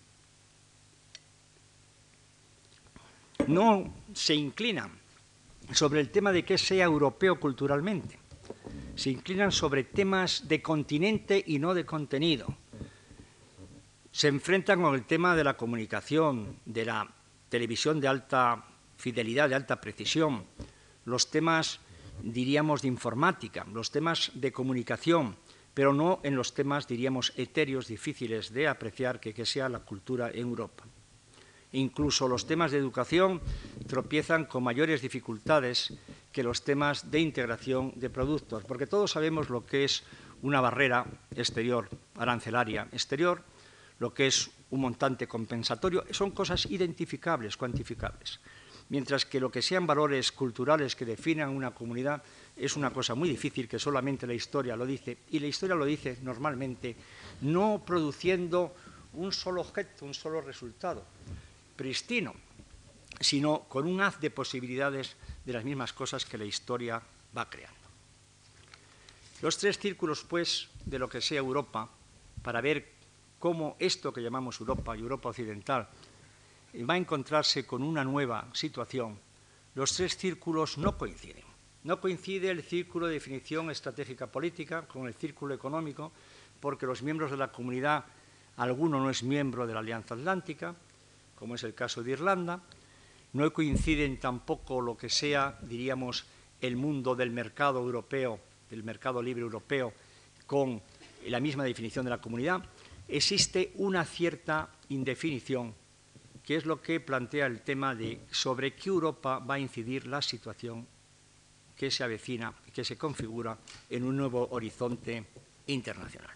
no 3.47 3.93
se 4.13 4.35
inclinan 4.35 4.91
sobre 5.71 5.99
el 5.99 6.09
tema 6.09 6.31
de 6.31 6.43
que 6.43 6.57
sea 6.57 6.85
europeo 6.85 7.39
culturalmente. 7.39 8.19
Se 8.95 9.09
inclinan 9.09 9.51
sobre 9.51 9.83
temas 9.83 10.47
de 10.47 10.61
continente 10.61 11.43
y 11.45 11.57
no 11.57 11.73
de 11.73 11.85
contenido. 11.85 12.47
Se 14.11 14.27
enfrentan 14.27 14.81
con 14.81 14.95
el 14.95 15.05
tema 15.05 15.35
de 15.35 15.43
la 15.43 15.55
comunicación, 15.55 16.57
de 16.65 16.85
la 16.85 17.09
televisión 17.49 17.99
de 17.99 18.07
alta 18.07 18.65
fidelidad, 18.97 19.49
de 19.49 19.55
alta 19.55 19.79
precisión, 19.79 20.43
los 21.09 21.31
temas, 21.31 21.79
diríamos, 22.23 22.81
de 22.81 22.87
informática, 22.87 23.65
los 23.73 23.91
temas 23.91 24.31
de 24.35 24.51
comunicación, 24.51 25.35
pero 25.73 25.93
no 25.93 26.19
en 26.23 26.35
los 26.35 26.53
temas, 26.53 26.87
diríamos, 26.87 27.33
etéreos, 27.35 27.87
difíciles 27.87 28.53
de 28.53 28.67
apreciar 28.67 29.19
que, 29.19 29.33
que 29.33 29.45
sea 29.45 29.69
la 29.69 29.79
cultura 29.79 30.29
en 30.29 30.47
Europa. 30.47 30.85
Incluso 31.71 32.27
los 32.27 32.47
temas 32.47 32.71
de 32.71 32.79
educación 32.79 33.41
tropiezan 33.87 34.45
con 34.45 34.63
mayores 34.63 35.01
dificultades 35.01 35.93
que 36.31 36.43
los 36.43 36.63
temas 36.63 37.11
de 37.11 37.19
integración 37.19 37.93
de 37.95 38.09
productos, 38.09 38.63
porque 38.65 38.87
todos 38.87 39.11
sabemos 39.11 39.49
lo 39.49 39.65
que 39.65 39.83
es 39.83 40.03
una 40.41 40.61
barrera 40.61 41.05
exterior, 41.35 41.89
arancelaria 42.15 42.87
exterior, 42.91 43.43
lo 43.99 44.13
que 44.13 44.27
es 44.27 44.49
un 44.71 44.81
montante 44.81 45.27
compensatorio, 45.27 46.05
son 46.11 46.31
cosas 46.31 46.65
identificables, 46.65 47.57
cuantificables. 47.57 48.39
Mientras 48.89 49.25
que 49.25 49.39
lo 49.39 49.51
que 49.51 49.61
sean 49.61 49.85
valores 49.85 50.31
culturales 50.31 50.95
que 50.95 51.05
definan 51.05 51.49
una 51.49 51.71
comunidad 51.71 52.23
es 52.57 52.75
una 52.75 52.91
cosa 52.91 53.13
muy 53.13 53.29
difícil 53.29 53.67
que 53.67 53.77
solamente 53.77 54.25
la 54.25 54.33
historia 54.33 54.75
lo 54.75 54.85
dice, 54.85 55.19
y 55.29 55.39
la 55.39 55.47
historia 55.47 55.75
lo 55.75 55.85
dice 55.85 56.17
normalmente 56.23 56.95
no 57.41 57.83
produciendo 57.85 58.75
un 59.13 59.31
solo 59.31 59.61
objeto, 59.61 60.05
un 60.05 60.13
solo 60.13 60.41
resultado, 60.41 61.05
pristino, 61.75 62.33
sino 63.19 63.63
con 63.69 63.85
un 63.85 64.01
haz 64.01 64.19
de 64.19 64.31
posibilidades 64.31 65.15
de 65.45 65.53
las 65.53 65.63
mismas 65.63 65.93
cosas 65.93 66.25
que 66.25 66.37
la 66.37 66.45
historia 66.45 67.01
va 67.37 67.49
creando. 67.49 67.77
Los 69.41 69.57
tres 69.57 69.77
círculos, 69.77 70.23
pues, 70.23 70.67
de 70.85 70.99
lo 70.99 71.07
que 71.07 71.21
sea 71.21 71.39
Europa, 71.39 71.89
para 72.41 72.59
ver 72.59 72.91
cómo 73.37 73.77
esto 73.79 74.11
que 74.11 74.21
llamamos 74.21 74.59
Europa 74.59 74.97
y 74.97 74.99
Europa 74.99 75.29
Occidental 75.29 75.87
va 76.87 76.93
a 76.93 76.97
encontrarse 76.97 77.65
con 77.65 77.83
una 77.83 78.03
nueva 78.03 78.47
situación, 78.53 79.19
los 79.75 79.93
tres 79.93 80.17
círculos 80.17 80.77
no 80.77 80.97
coinciden. 80.97 81.43
No 81.83 82.01
coincide 82.01 82.49
el 82.49 82.63
círculo 82.63 83.07
de 83.07 83.13
definición 83.13 83.71
estratégica 83.71 84.27
política 84.27 84.81
con 84.83 85.07
el 85.07 85.13
círculo 85.13 85.53
económico, 85.53 86.11
porque 86.59 86.85
los 86.85 87.01
miembros 87.01 87.31
de 87.31 87.37
la 87.37 87.51
comunidad, 87.51 88.05
alguno 88.57 88.99
no 88.99 89.09
es 89.09 89.23
miembro 89.23 89.65
de 89.65 89.73
la 89.73 89.79
Alianza 89.79 90.15
Atlántica, 90.15 90.75
como 91.35 91.55
es 91.55 91.63
el 91.63 91.73
caso 91.73 92.03
de 92.03 92.11
Irlanda. 92.11 92.61
No 93.31 93.53
coinciden 93.53 94.19
tampoco 94.19 94.81
lo 94.81 94.97
que 94.97 95.09
sea, 95.09 95.57
diríamos, 95.61 96.25
el 96.59 96.75
mundo 96.75 97.15
del 97.15 97.31
mercado 97.31 97.79
europeo, 97.79 98.39
del 98.69 98.83
mercado 98.83 99.21
libre 99.21 99.43
europeo, 99.43 99.93
con 100.45 100.81
la 101.27 101.39
misma 101.39 101.63
definición 101.63 102.03
de 102.05 102.11
la 102.11 102.21
comunidad. 102.21 102.63
Existe 103.07 103.71
una 103.75 104.03
cierta 104.03 104.69
indefinición, 104.89 105.73
que 106.49 106.55
es 106.55 106.65
lo 106.65 106.81
que 106.81 106.99
plantea 106.99 107.45
el 107.45 107.61
tema 107.61 107.93
de 107.93 108.21
sobre 108.31 108.73
qué 108.73 108.89
Europa 108.89 109.37
va 109.37 109.53
a 109.53 109.59
incidir 109.59 110.07
la 110.07 110.19
situación 110.19 110.87
que 111.77 111.91
se 111.91 112.03
avecina, 112.03 112.51
que 112.73 112.83
se 112.83 112.97
configura 112.97 113.55
en 113.87 114.03
un 114.03 114.17
nuevo 114.17 114.47
horizonte 114.49 115.23
internacional. 115.67 116.33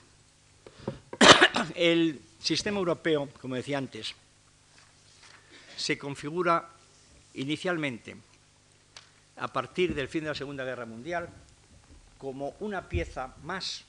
El 1.76 2.22
sistema 2.38 2.78
europeo, 2.78 3.28
como 3.42 3.56
decía 3.56 3.80
antes, 3.80 4.14
se 5.76 5.98
configura 5.98 6.70
inicialmente, 7.34 8.16
a 9.38 9.48
partir 9.48 9.96
del 9.96 10.10
fin 10.10 10.26
de 10.26 10.30
la 10.30 10.36
Segunda 10.36 10.64
Guerra 10.64 10.86
Mundial, 10.86 11.28
como 12.20 12.54
una 12.60 12.88
pieza 12.88 13.34
más 13.42 13.84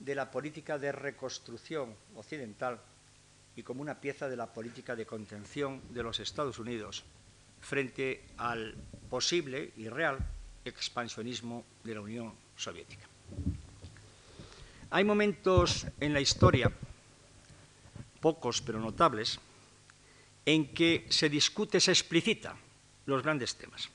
de 0.00 0.16
la 0.16 0.32
política 0.32 0.80
de 0.80 0.90
reconstrucción 0.90 1.94
occidental 2.16 2.80
y 3.56 3.62
como 3.62 3.82
una 3.82 4.00
pieza 4.00 4.28
de 4.28 4.36
la 4.36 4.46
política 4.46 4.96
de 4.96 5.06
contención 5.06 5.80
de 5.90 6.02
los 6.02 6.20
Estados 6.20 6.58
Unidos 6.58 7.04
frente 7.60 8.24
al 8.38 8.74
posible 9.08 9.72
y 9.76 9.88
real 9.88 10.18
expansionismo 10.64 11.64
de 11.84 11.94
la 11.94 12.00
Unión 12.00 12.32
Soviética. 12.56 13.06
Hay 14.90 15.04
momentos 15.04 15.86
en 16.00 16.12
la 16.12 16.20
historia, 16.20 16.70
pocos 18.20 18.60
pero 18.60 18.80
notables, 18.80 19.38
en 20.44 20.74
que 20.74 21.06
se 21.08 21.28
discute, 21.28 21.80
se 21.80 21.92
explicita 21.92 22.56
los 23.06 23.22
grandes 23.22 23.54
temas. 23.54 23.88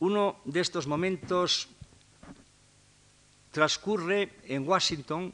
Uno 0.00 0.40
de 0.44 0.60
estos 0.60 0.86
momentos 0.86 1.68
transcurre 3.52 4.32
en 4.44 4.66
Washington 4.66 5.32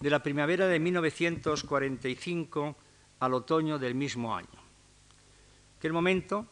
de 0.00 0.10
la 0.10 0.22
primavera 0.22 0.66
de 0.66 0.78
1945 0.78 2.76
al 3.20 3.34
otoño 3.34 3.78
del 3.78 3.94
mismo 3.94 4.36
año. 4.36 4.48
En 4.52 5.78
aquel 5.78 5.92
momento 5.92 6.46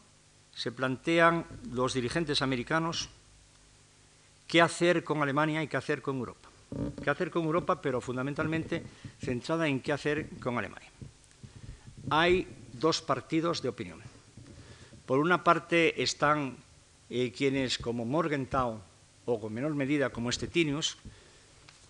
se 0.53 0.71
plantean 0.71 1.45
los 1.71 1.93
dirigentes 1.93 2.41
americanos 2.41 3.09
qué 4.47 4.61
hacer 4.61 5.03
con 5.03 5.21
Alemania 5.21 5.63
y 5.63 5.67
qué 5.67 5.77
hacer 5.77 6.01
con 6.01 6.17
Europa. 6.17 6.49
Qué 7.03 7.09
hacer 7.09 7.29
con 7.29 7.43
Europa, 7.43 7.81
pero 7.81 8.01
fundamentalmente 8.01 8.83
centrada 9.19 9.67
en 9.67 9.79
qué 9.79 9.93
hacer 9.93 10.29
con 10.39 10.57
Alemania. 10.57 10.89
Hay 12.09 12.47
dos 12.73 13.01
partidos 13.01 13.61
de 13.61 13.69
opinión. 13.69 14.01
Por 15.05 15.19
una 15.19 15.43
parte 15.43 16.01
están 16.01 16.57
eh, 17.09 17.31
quienes, 17.31 17.77
como 17.77 18.05
Morgenthau, 18.05 18.81
o 19.25 19.39
con 19.39 19.53
menor 19.53 19.75
medida 19.75 20.09
como 20.09 20.29
Estetinius, 20.29 20.97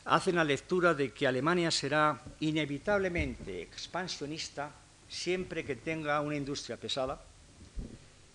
hacen 0.05 0.35
la 0.35 0.43
lectura 0.43 0.93
de 0.93 1.13
que 1.13 1.27
Alemania 1.27 1.71
será 1.71 2.21
inevitablemente 2.41 3.61
expansionista 3.61 4.71
siempre 5.07 5.63
que 5.63 5.75
tenga 5.75 6.19
una 6.21 6.35
industria 6.35 6.77
pesada, 6.77 7.21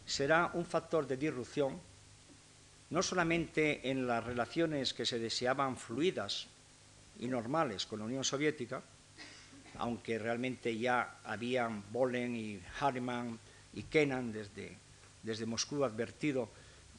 será 0.06 0.50
un 0.54 0.64
factor 0.64 1.06
de 1.06 1.16
disrupción, 1.16 1.78
no 2.90 3.02
solamente 3.02 3.90
en 3.90 4.06
las 4.06 4.24
relaciones 4.24 4.94
que 4.94 5.04
se 5.04 5.18
deseaban 5.18 5.76
fluidas 5.76 6.46
y 7.18 7.28
normales 7.28 7.84
con 7.84 7.98
la 7.98 8.06
Unión 8.06 8.24
Soviética, 8.24 8.82
aunque 9.76 10.18
realmente 10.18 10.76
ya 10.76 11.18
habían 11.24 11.84
Bolen 11.92 12.34
y 12.34 12.60
Harriman 12.80 13.38
y 13.74 13.82
Kennan 13.82 14.32
desde, 14.32 14.76
desde 15.22 15.46
Moscú 15.46 15.84
advertido 15.84 16.48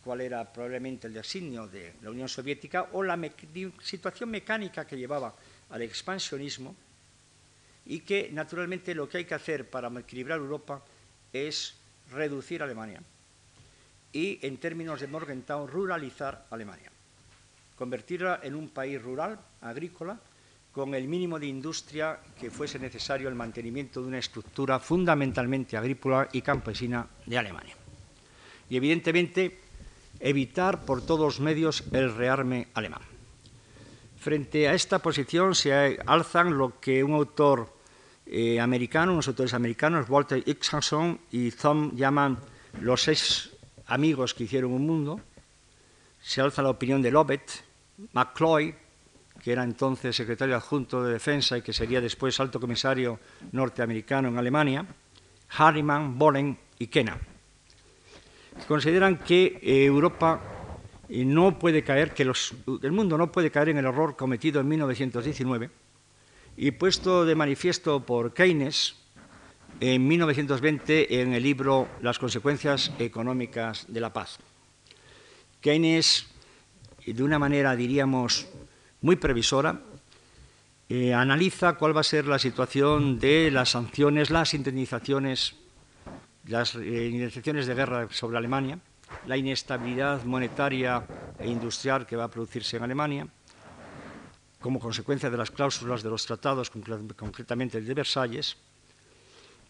cuál 0.04 0.22
era 0.22 0.52
probablemente 0.52 1.08
el 1.08 1.14
designio 1.14 1.68
de 1.68 1.94
la 2.02 2.12
Unión 2.12 2.30
Soviética 2.30 2.90
o 2.94 3.04
la 3.04 3.20
situación 3.82 4.30
mecánica 4.30 4.86
que 4.86 4.98
llevaba 4.98 5.34
al 5.70 5.82
expansionismo 5.82 6.76
y 7.86 8.02
que 8.02 8.30
naturalmente 8.32 8.96
lo 8.96 9.10
que 9.10 9.20
hay 9.20 9.26
que 9.26 9.36
hacer 9.36 9.70
para 9.70 9.90
equilibrar 10.00 10.40
Europa 10.40 10.82
es 11.34 11.76
reducir 12.12 12.64
Alemania 12.64 13.02
y, 14.12 14.40
en 14.42 14.58
términos 14.58 15.02
de 15.02 15.08
Morgenthau, 15.08 15.68
ruralizar 15.68 16.46
Alemania, 16.50 16.92
convertirla 17.76 18.40
en 18.44 18.56
un 18.56 18.70
país 18.70 19.02
rural, 19.02 19.40
agrícola, 19.62 20.20
con 20.72 20.94
el 20.94 21.08
mínimo 21.08 21.40
de 21.40 21.48
industria 21.48 22.20
que 22.40 22.52
fuese 22.52 22.80
necesario 22.80 23.28
el 23.28 23.36
mantenimiento 23.36 24.02
de 24.02 24.08
una 24.08 24.20
estructura 24.20 24.80
fundamentalmente 24.80 25.78
agrícola 25.78 26.30
y 26.32 26.42
campesina 26.42 27.08
de 27.26 27.38
Alemania. 27.38 27.76
Y 28.70 28.78
evidentemente 28.78 29.69
evitar 30.20 30.86
por 30.86 31.02
todos 31.02 31.20
los 31.20 31.40
medios 31.40 31.84
el 31.92 32.14
rearme 32.14 32.68
alemán. 32.74 33.02
Frente 34.20 34.68
a 34.68 34.74
esta 34.74 35.00
posición 35.00 35.56
se 35.56 36.00
alzan 36.06 36.58
lo 36.58 36.80
que 36.80 37.04
un 37.04 37.14
autor 37.14 37.74
eh, 38.26 38.60
americano, 38.60 39.14
unos 39.14 39.30
autores 39.30 39.54
americanos, 39.54 40.10
Walter 40.10 40.44
Isaacson 40.46 41.20
y 41.32 41.52
Thom, 41.52 41.96
llaman 41.96 42.38
los 42.82 43.04
seis 43.04 43.52
amigos 43.88 44.34
que 44.34 44.44
hicieron 44.44 44.74
un 44.74 44.86
mundo. 44.86 45.22
Se 46.22 46.42
alza 46.42 46.62
la 46.62 46.70
opinión 46.70 47.02
de 47.02 47.12
Lovett, 47.12 47.64
McCloy, 48.12 48.76
que 49.42 49.54
era 49.54 49.64
entonces 49.64 50.16
secretario 50.16 50.56
adjunto 50.56 51.02
de 51.02 51.14
Defensa 51.14 51.58
y 51.58 51.62
que 51.62 51.72
sería 51.72 52.02
después 52.02 52.40
alto 52.42 52.60
comisario 52.60 53.20
norteamericano 53.54 54.28
en 54.28 54.38
Alemania, 54.38 54.86
Harriman, 55.58 56.20
Bolen 56.20 56.60
y 56.78 56.88
Kennan 56.88 57.29
consideran 58.68 59.18
que 59.18 59.60
eh, 59.62 59.86
Europa 59.86 60.42
eh, 61.10 61.26
no 61.26 61.58
puede 61.58 61.84
caer, 61.84 62.14
que 62.14 62.24
el 62.24 62.92
mundo 62.92 63.18
no 63.18 63.32
puede 63.32 63.52
caer 63.52 63.70
en 63.70 63.78
el 63.78 63.86
error 63.86 64.16
cometido 64.16 64.62
en 64.62 64.68
1919 64.68 65.70
y 66.58 66.72
puesto 66.72 67.26
de 67.26 67.36
manifiesto 67.36 68.06
por 68.06 68.34
Keynes 68.34 68.96
en 69.80 70.08
1920 70.08 71.22
en 71.22 71.34
el 71.34 71.44
libro 71.44 71.88
Las 72.02 72.20
consecuencias 72.20 72.92
económicas 73.00 73.86
de 73.88 74.02
la 74.02 74.12
paz. 74.12 74.40
Keynes, 75.62 76.28
de 77.06 77.24
una 77.24 77.40
manera, 77.40 77.76
diríamos, 77.76 78.48
muy 79.02 79.16
previsora, 79.16 79.82
eh, 80.90 81.14
analiza 81.14 81.74
cuál 81.74 81.96
va 81.96 82.02
a 82.02 82.04
ser 82.04 82.26
la 82.26 82.40
situación 82.40 83.20
de 83.20 83.52
las 83.52 83.70
sanciones, 83.70 84.30
las 84.30 84.54
indemnizaciones 84.54 85.56
las 86.50 86.76
iniciaciones 86.76 87.68
de 87.68 87.76
guerra 87.76 88.08
sobre 88.12 88.38
Alemania, 88.38 88.80
la 89.28 89.38
inestabilidad 89.38 90.24
monetaria 90.24 91.06
e 91.38 91.48
industrial 91.48 92.06
que 92.06 92.16
va 92.16 92.26
a 92.26 92.32
producirse 92.32 92.78
en 92.78 92.84
Alemania, 92.84 93.28
como 94.60 94.80
consecuencia 94.80 95.30
de 95.30 95.38
las 95.38 95.52
cláusulas 95.52 96.04
de 96.04 96.10
los 96.10 96.26
tratados, 96.26 96.70
concretamente 96.70 97.78
el 97.78 97.86
de 97.86 97.94
Versalles, 97.94 98.58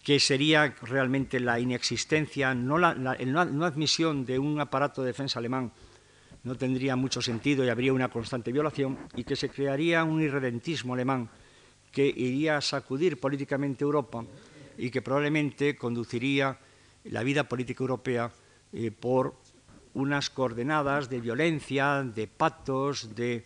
que 0.03 0.19
sería 0.19 0.73
realmente 0.81 1.39
la 1.39 1.59
inexistencia, 1.59 2.55
no 2.55 2.77
la, 2.77 2.95
no 2.95 3.65
admisión 3.65 4.25
de 4.25 4.39
un 4.39 4.59
aparato 4.59 5.01
de 5.01 5.07
defensa 5.07 5.39
alemán 5.39 5.71
no 6.43 6.55
tendría 6.55 6.95
mucho 6.95 7.21
sentido 7.21 7.65
y 7.65 7.69
habría 7.69 7.91
una 7.91 8.07
constante 8.07 8.51
violación, 8.51 8.97
y 9.15 9.25
que 9.25 9.35
se 9.35 9.49
crearía 9.49 10.05
un 10.05 10.21
irredentismo 10.21 10.93
alemán 10.93 11.29
que 11.91 12.07
iría 12.07 12.57
a 12.57 12.61
sacudir 12.61 13.19
políticamente 13.19 13.83
Europa 13.83 14.23
y 14.77 14.89
que 14.89 15.01
probablemente 15.01 15.75
conduciría 15.75 16.57
la 17.05 17.23
vida 17.23 17.45
política 17.45 17.83
europea 17.83 18.31
eh, 18.73 18.91
por 18.91 19.35
unas 19.93 20.29
coordenadas 20.29 21.09
de 21.09 21.19
violencia, 21.19 22.03
de 22.03 22.27
pactos, 22.27 23.15
de, 23.15 23.45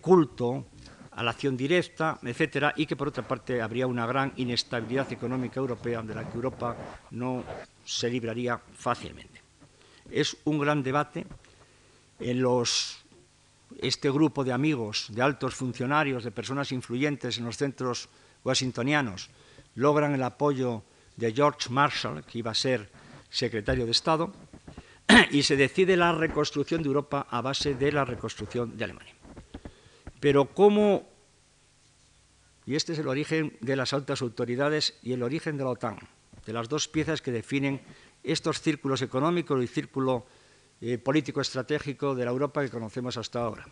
culto 0.00 0.66
a 1.12 1.22
la 1.22 1.32
acción 1.32 1.56
directa, 1.56 2.18
etcétera, 2.22 2.72
y 2.76 2.86
que 2.86 2.96
por 2.96 3.08
otra 3.08 3.26
parte 3.26 3.60
habría 3.60 3.86
una 3.86 4.06
gran 4.06 4.32
inestabilidad 4.36 5.12
económica 5.12 5.60
europea 5.60 6.02
de 6.02 6.14
la 6.14 6.28
que 6.28 6.36
Europa 6.36 6.76
no 7.10 7.44
se 7.84 8.08
libraría 8.08 8.58
fácilmente. 8.58 9.42
Es 10.10 10.36
un 10.44 10.58
gran 10.58 10.82
debate 10.82 11.26
en 12.20 12.40
los 12.40 13.04
este 13.78 14.10
grupo 14.10 14.44
de 14.44 14.52
amigos, 14.52 15.06
de 15.10 15.22
altos 15.22 15.54
funcionarios, 15.54 16.24
de 16.24 16.30
personas 16.30 16.72
influyentes 16.72 17.38
en 17.38 17.44
los 17.44 17.56
centros 17.56 18.08
washingtonianos, 18.44 19.30
logran 19.74 20.12
el 20.12 20.22
apoyo 20.22 20.82
de 21.20 21.32
George 21.32 21.68
Marshall, 21.68 22.24
que 22.24 22.38
iba 22.38 22.50
a 22.50 22.54
ser 22.54 22.88
secretario 23.28 23.84
de 23.84 23.92
Estado, 23.92 24.32
y 25.30 25.42
se 25.42 25.56
decide 25.56 25.96
la 25.96 26.12
reconstrucción 26.12 26.82
de 26.82 26.88
Europa 26.88 27.26
a 27.30 27.42
base 27.42 27.74
de 27.74 27.92
la 27.92 28.04
reconstrucción 28.04 28.76
de 28.76 28.84
Alemania. 28.84 29.14
Pero 30.18 30.46
cómo, 30.46 31.06
y 32.66 32.74
este 32.74 32.94
es 32.94 32.98
el 32.98 33.08
origen 33.08 33.56
de 33.60 33.76
las 33.76 33.92
altas 33.92 34.22
autoridades 34.22 34.98
y 35.02 35.12
el 35.12 35.22
origen 35.22 35.56
de 35.56 35.64
la 35.64 35.70
OTAN, 35.70 35.98
de 36.46 36.52
las 36.52 36.68
dos 36.68 36.88
piezas 36.88 37.20
que 37.20 37.32
definen 37.32 37.80
estos 38.24 38.60
círculos 38.60 39.02
económicos 39.02 39.62
y 39.62 39.66
círculo 39.66 40.26
eh, 40.80 40.96
político 40.96 41.42
estratégico 41.42 42.14
de 42.14 42.24
la 42.24 42.30
Europa 42.30 42.62
que 42.62 42.70
conocemos 42.70 43.16
hasta 43.18 43.40
ahora. 43.40 43.66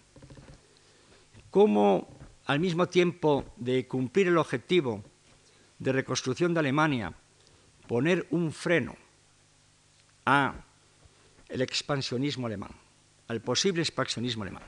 Cómo, 1.50 2.08
al 2.44 2.60
mismo 2.60 2.88
tiempo 2.88 3.44
de 3.56 3.88
cumplir 3.88 4.28
el 4.28 4.36
objetivo 4.36 5.02
de 5.78 5.92
reconstrucción 5.92 6.52
de 6.52 6.60
Alemania, 6.60 7.14
poner 7.88 8.26
un 8.30 8.52
freno 8.52 8.94
al 10.24 10.62
expansionismo 11.48 12.46
alemán, 12.46 12.70
al 13.26 13.40
posible 13.40 13.80
expansionismo 13.82 14.42
alemán. 14.42 14.62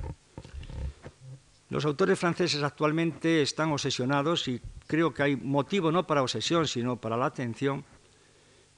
Los 1.68 1.84
autores 1.84 2.18
franceses 2.18 2.62
actualmente 2.62 3.42
están 3.42 3.70
obsesionados, 3.70 4.48
y 4.48 4.60
creo 4.86 5.14
que 5.14 5.22
hay 5.22 5.36
motivo 5.36 5.92
no 5.92 6.06
para 6.06 6.22
obsesión, 6.22 6.66
sino 6.66 6.96
para 6.96 7.16
la 7.16 7.26
atención, 7.26 7.84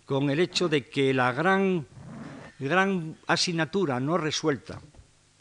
con 0.05 0.28
el 0.28 0.40
hecho 0.40 0.68
de 0.68 0.87
que 0.88 1.14
la 1.14 1.33
gran, 1.33 1.87
gran 2.59 3.16
asignatura 3.28 3.98
no 4.00 4.18
resuelta 4.18 4.81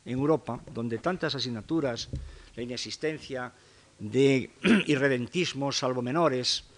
en 0.05 0.13
Europa, 0.13 0.61
donde 0.73 0.99
tantas 0.99 1.35
asignaturas, 1.35 2.09
la 2.55 2.63
inexistencia 2.63 3.51
de 3.99 4.51
irredentismo, 4.85 5.71
salvo 5.71 6.01
menores, 6.01 6.70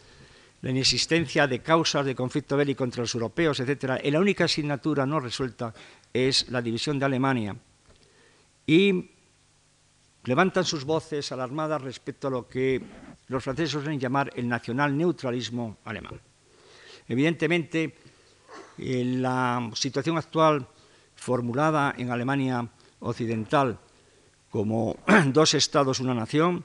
la 0.63 0.71
inexistencia 0.71 1.45
de 1.45 1.60
causas 1.60 2.06
de 2.06 2.15
conflicto 2.15 2.56
bélico 2.56 2.86
entre 2.86 3.02
los 3.02 3.13
europeos, 3.13 3.60
etc. 3.60 3.99
Y 4.02 4.12
la 4.12 4.21
única 4.21 4.45
asignatura 4.45 5.06
no 5.06 5.19
resuelta 5.19 5.73
es 6.13 6.49
la 6.49 6.62
división 6.62 6.97
de 6.97 7.06
Alemania. 7.06 7.54
Y 8.65 9.12
levantan 10.23 10.63
sus 10.63 10.86
voces 10.86 11.34
alarmadas 11.34 11.82
respecto 11.82 12.30
a 12.30 12.32
lo 12.32 12.47
que 12.47 12.82
los 13.28 13.43
franceses 13.43 13.71
suelen 13.71 13.99
llamar 13.99 14.32
el 14.38 14.47
nacional 14.47 14.97
neutralismo 14.97 15.80
alemán. 15.84 16.21
Evidentemente, 17.10 17.97
la 18.78 19.69
situación 19.73 20.17
actual 20.17 20.65
formulada 21.13 21.93
en 21.97 22.10
Alemania 22.10 22.65
Occidental 23.02 23.80
como 24.49 24.95
dos 25.34 25.56
estados, 25.56 25.99
una 25.99 26.13
nación, 26.13 26.63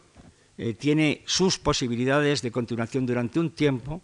eh, 0.58 0.74
tiene 0.74 1.22
sus 1.24 1.56
posibilidades 1.56 2.42
de 2.42 2.50
continuación 2.50 3.06
durante 3.06 3.38
un 3.38 3.50
tiempo, 3.50 4.02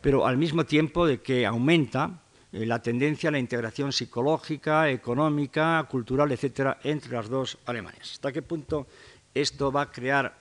pero 0.00 0.24
al 0.24 0.38
mismo 0.38 0.64
tiempo 0.64 1.04
de 1.04 1.20
que 1.20 1.44
aumenta 1.44 2.22
eh, 2.52 2.64
la 2.64 2.80
tendencia 2.80 3.28
a 3.28 3.32
la 3.32 3.40
integración 3.40 3.92
psicológica, 3.92 4.88
económica, 4.88 5.84
cultural, 5.90 6.30
etcétera, 6.30 6.78
entre 6.84 7.10
las 7.12 7.28
dos 7.28 7.58
Alemanias. 7.66 8.12
¿Hasta 8.12 8.32
qué 8.32 8.40
punto 8.40 8.86
esto 9.34 9.72
va 9.72 9.82
a 9.82 9.90
crear 9.90 10.32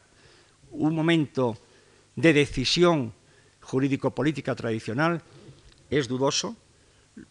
un 0.70 0.94
momento 0.94 1.58
de 2.16 2.32
decisión 2.32 3.12
jurídico-política 3.62 4.54
tradicional? 4.54 5.24
Es 5.90 6.08
dudoso, 6.08 6.56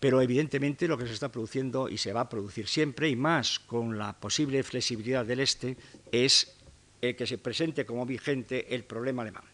pero 0.00 0.20
evidentemente 0.20 0.88
lo 0.88 0.98
que 0.98 1.06
se 1.06 1.12
está 1.12 1.30
produciendo 1.30 1.88
y 1.88 1.98
se 1.98 2.12
va 2.12 2.22
a 2.22 2.28
producir 2.28 2.66
siempre 2.66 3.08
y 3.08 3.14
más 3.14 3.60
con 3.60 3.96
la 3.96 4.18
posible 4.18 4.64
flexibilidad 4.64 5.24
del 5.24 5.38
Este 5.38 5.76
es 6.10 6.63
el 7.08 7.16
que 7.16 7.26
se 7.26 7.38
presente 7.38 7.84
como 7.86 8.06
vigente 8.06 8.74
el 8.74 8.84
problema 8.84 9.22
alemán. 9.22 9.44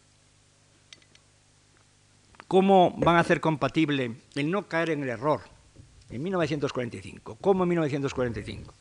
¿Cómo 2.48 2.94
van 2.98 3.16
a 3.16 3.20
hacer 3.20 3.40
compatible 3.40 4.16
el 4.34 4.50
no 4.50 4.66
caer 4.66 4.90
en 4.90 5.02
el 5.02 5.08
error 5.08 5.42
en 6.10 6.22
1945? 6.22 7.36
¿Cómo 7.40 7.62
en 7.62 7.68
1945? 7.68 8.74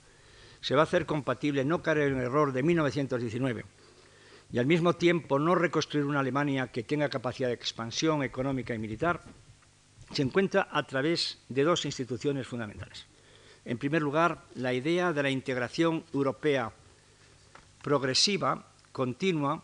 Se 0.62 0.76
va 0.76 0.82
a 0.82 0.84
hacer 0.84 1.06
compatible 1.06 1.64
no 1.64 1.84
caer 1.84 2.00
en 2.00 2.18
el 2.18 2.24
error 2.24 2.52
de 2.52 2.64
1919 2.64 3.66
y 4.52 4.58
al 4.58 4.66
mismo 4.66 4.94
tiempo 4.94 5.38
no 5.38 5.56
reconstruir 5.56 6.06
una 6.06 6.22
Alemania 6.22 6.68
que 6.68 6.84
tenga 6.84 7.10
capacidad 7.10 7.50
de 7.50 7.54
expansión 7.54 8.24
económica 8.24 8.74
y 8.74 8.80
militar 8.80 9.22
se 10.12 10.24
encuentra 10.24 10.68
a 10.72 10.88
través 10.88 11.38
de 11.50 11.64
dos 11.64 11.86
instituciones 11.86 12.48
fundamentales. 12.48 13.06
En 13.66 13.78
primer 13.78 14.02
lugar, 14.02 14.42
la 14.56 14.74
idea 14.74 15.14
de 15.14 15.22
la 15.22 15.30
integración 15.30 16.04
europea 16.14 16.72
progresiva, 17.82 18.68
continua, 18.92 19.64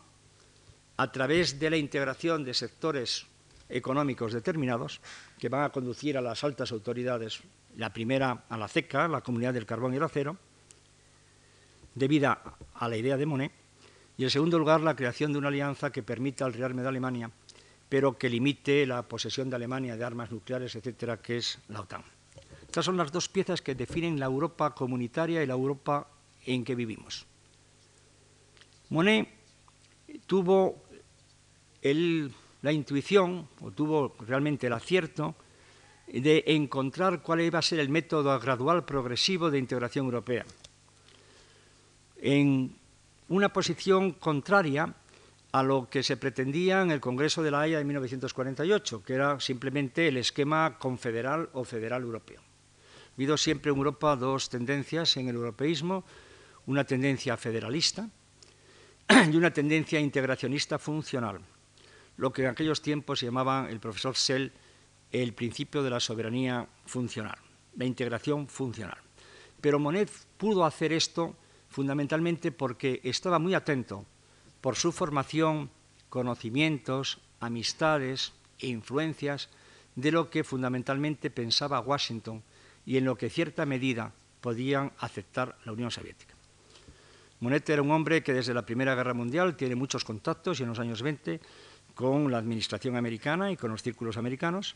a 0.97 1.11
través 1.11 1.59
de 1.59 1.69
la 1.69 1.77
integración 1.77 2.43
de 2.43 2.53
sectores 2.53 3.27
económicos 3.67 4.31
determinados 4.31 5.01
que 5.37 5.49
van 5.49 5.63
a 5.63 5.71
conducir 5.71 6.17
a 6.17 6.21
las 6.21 6.43
altas 6.43 6.71
autoridades, 6.71 7.41
la 7.75 7.91
primera 7.91 8.45
a 8.47 8.57
la 8.57 8.67
CECA, 8.67 9.07
la 9.07 9.21
Comunidad 9.21 9.53
del 9.53 9.65
Carbón 9.65 9.93
y 9.93 9.97
el 9.97 10.03
Acero, 10.03 10.37
debida 11.93 12.41
a 12.73 12.87
la 12.87 12.97
idea 12.97 13.17
de 13.17 13.25
Monet, 13.25 13.51
y 14.17 14.23
en 14.23 14.29
segundo 14.29 14.57
lugar 14.57 14.81
la 14.81 14.95
creación 14.95 15.33
de 15.33 15.39
una 15.39 15.49
alianza 15.49 15.91
que 15.91 16.03
permita 16.03 16.45
al 16.45 16.53
rearme 16.53 16.81
de 16.81 16.87
Alemania 16.87 17.31
pero 17.89 18.17
que 18.17 18.29
limite 18.29 18.85
la 18.85 19.03
posesión 19.03 19.49
de 19.49 19.55
Alemania 19.55 19.95
de 19.95 20.03
armas 20.03 20.31
nucleares, 20.31 20.75
etcétera, 20.75 21.21
que 21.21 21.37
es 21.37 21.59
la 21.69 21.81
OTAN. 21.81 22.03
Estas 22.61 22.85
son 22.85 22.97
las 22.97 23.11
dos 23.11 23.29
piezas 23.29 23.61
que 23.61 23.75
definen 23.75 24.19
la 24.19 24.25
Europa 24.25 24.73
comunitaria 24.73 25.43
y 25.43 25.47
la 25.47 25.53
Europa 25.53 26.07
en 26.45 26.63
que 26.63 26.75
vivimos. 26.75 27.25
Monet 28.89 29.27
tuvo 30.25 30.83
la 31.81 32.71
intuición, 32.71 33.47
o 33.61 33.71
tuvo 33.71 34.15
realmente 34.25 34.67
el 34.67 34.73
acierto, 34.73 35.35
de 36.07 36.43
encontrar 36.47 37.21
cuál 37.21 37.41
iba 37.41 37.59
a 37.59 37.61
ser 37.61 37.79
el 37.79 37.89
método 37.89 38.39
gradual 38.39 38.85
progresivo 38.85 39.49
de 39.49 39.59
integración 39.59 40.05
europea. 40.05 40.45
En 42.17 42.75
una 43.29 43.49
posición 43.49 44.13
contraria 44.13 44.93
a 45.51 45.63
lo 45.63 45.89
que 45.89 46.03
se 46.03 46.17
pretendía 46.17 46.81
en 46.81 46.91
el 46.91 46.99
Congreso 46.99 47.41
de 47.41 47.51
la 47.51 47.61
Haya 47.61 47.77
de 47.77 47.85
1948, 47.85 49.03
que 49.03 49.13
era 49.13 49.39
simplemente 49.39 50.07
el 50.07 50.17
esquema 50.17 50.77
confederal 50.77 51.49
o 51.53 51.63
federal 51.63 52.03
europeo. 52.03 52.41
Ha 52.41 53.15
habido 53.15 53.37
siempre 53.37 53.71
en 53.71 53.77
Europa 53.77 54.15
dos 54.15 54.49
tendencias 54.49 55.17
en 55.17 55.29
el 55.29 55.35
europeísmo, 55.35 56.03
una 56.65 56.83
tendencia 56.83 57.37
federalista 57.37 58.09
y 59.31 59.35
una 59.35 59.51
tendencia 59.51 59.99
integracionista 59.99 60.79
funcional, 60.79 61.39
lo 62.17 62.31
que 62.31 62.43
en 62.43 62.49
aquellos 62.49 62.81
tiempos 62.81 63.21
llamaba 63.21 63.67
el 63.69 63.79
profesor 63.79 64.15
Sell 64.15 64.51
el 65.11 65.33
principio 65.33 65.83
de 65.83 65.89
la 65.89 65.99
soberanía 65.99 66.67
funcional, 66.85 67.37
la 67.75 67.85
integración 67.85 68.47
funcional. 68.47 68.97
Pero 69.61 69.79
Monet 69.79 70.11
pudo 70.37 70.65
hacer 70.65 70.91
esto 70.91 71.35
fundamentalmente 71.69 72.51
porque 72.51 72.99
estaba 73.03 73.39
muy 73.39 73.53
atento 73.53 74.05
por 74.61 74.75
su 74.75 74.91
formación, 74.91 75.69
conocimientos, 76.09 77.19
amistades 77.39 78.33
e 78.59 78.67
influencias 78.67 79.49
de 79.95 80.11
lo 80.11 80.29
que 80.29 80.43
fundamentalmente 80.43 81.29
pensaba 81.29 81.79
Washington 81.79 82.43
y 82.85 82.97
en 82.97 83.05
lo 83.05 83.17
que 83.17 83.29
cierta 83.29 83.65
medida 83.65 84.11
podían 84.41 84.91
aceptar 84.99 85.57
la 85.65 85.71
Unión 85.71 85.91
Soviética. 85.91 86.34
Monet 87.39 87.69
era 87.69 87.81
un 87.81 87.91
hombre 87.91 88.23
que 88.23 88.33
desde 88.33 88.53
la 88.53 88.65
Primera 88.65 88.95
Guerra 88.95 89.13
Mundial 89.13 89.55
tiene 89.55 89.75
muchos 89.75 90.05
contactos 90.05 90.59
y 90.59 90.63
en 90.63 90.69
los 90.69 90.79
años 90.79 91.01
20 91.01 91.39
con 91.93 92.31
la 92.31 92.37
administración 92.37 92.95
americana 92.95 93.51
y 93.51 93.57
con 93.57 93.71
los 93.71 93.83
círculos 93.83 94.17
americanos 94.17 94.75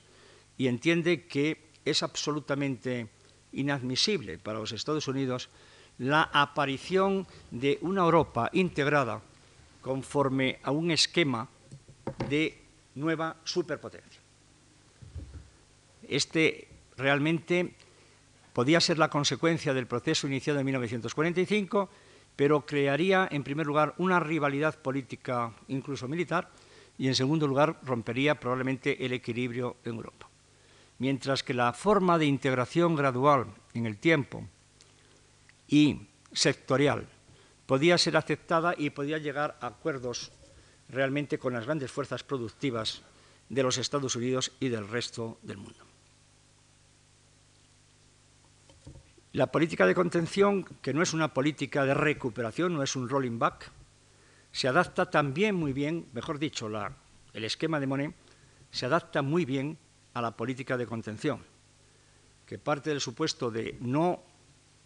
y 0.58 0.68
entiende 0.68 1.26
que 1.26 1.70
es 1.86 2.04
absolutamente 2.04 3.08
inadmisible 3.54 4.38
para 4.38 4.60
los 4.60 4.72
Estados 4.72 5.08
Unidos 5.08 5.50
la 5.98 6.30
aparición 6.34 7.28
de 7.52 7.78
una 7.82 8.02
Europa 8.02 8.50
integrada 8.54 9.22
conforme 9.82 10.60
a 10.64 10.72
un 10.72 10.92
esquema 10.92 11.48
de 12.30 12.58
nueva 12.96 13.36
superpotencia. 13.44 14.22
Este 16.08 16.68
realmente 16.98 17.74
podía 18.54 18.82
ser 18.82 18.98
la 18.98 19.10
consecuencia 19.10 19.74
del 19.74 19.88
proceso 19.88 20.28
iniciado 20.28 20.60
en 20.60 20.66
1945, 20.66 21.90
pero 22.40 22.66
crearía, 22.66 23.28
en 23.32 23.44
primer 23.44 23.68
lugar, 23.68 23.94
una 23.98 24.18
rivalidad 24.18 24.80
política, 24.80 25.52
incluso 25.68 26.08
militar, 26.08 26.48
y, 26.98 27.10
en 27.10 27.14
segundo 27.14 27.46
lugar, 27.46 27.82
rompería 27.84 28.40
probablemente 28.40 29.06
el 29.06 29.12
equilibrio 29.12 29.76
en 29.84 29.96
Europa. 29.96 30.30
Mientras 31.00 31.44
que 31.44 31.54
la 31.54 31.74
forma 31.74 32.18
de 32.18 32.28
integración 32.28 32.96
gradual 32.96 33.48
en 33.74 33.86
el 33.86 33.98
tiempo 33.98 34.48
y 35.68 36.08
sectorial 36.32 37.10
podía 37.66 37.98
ser 37.98 38.16
aceptada 38.16 38.74
y 38.78 38.92
podía 38.92 39.18
llegar 39.18 39.58
a 39.60 39.68
acuerdos 39.68 40.32
realmente 40.88 41.40
con 41.40 41.52
las 41.52 41.66
grandes 41.66 41.92
fuerzas 41.92 42.24
productivas 42.24 43.02
de 43.50 43.64
los 43.64 43.78
Estados 43.78 44.16
Unidos 44.16 44.54
y 44.62 44.70
del 44.70 44.88
resto 44.88 45.40
del 45.42 45.58
mundo. 45.58 45.89
La 49.32 49.52
política 49.52 49.86
de 49.86 49.94
contención, 49.94 50.64
que 50.82 50.92
no 50.92 51.04
es 51.04 51.14
una 51.14 51.36
política 51.36 51.86
de 51.86 51.94
recuperación, 51.94 52.74
no 52.74 52.82
es 52.82 52.96
un 52.96 53.08
rolling 53.08 53.38
back, 53.38 53.72
se 54.52 54.68
adapta 54.68 55.12
también 55.12 55.54
muy 55.54 55.72
bien, 55.72 56.08
mejor 56.14 56.40
dicho, 56.40 56.68
el 57.34 57.44
esquema 57.44 57.80
de 57.80 57.86
Monet 57.86 58.16
se 58.72 58.88
adapta 58.88 59.22
muy 59.22 59.46
bien 59.46 59.78
a 60.16 60.22
la 60.22 60.36
política 60.36 60.78
de 60.78 60.88
contención, 60.88 61.44
que 62.48 62.58
parte 62.58 62.90
del 62.90 63.02
supuesto 63.02 63.52
de 63.52 63.78
no 63.82 64.24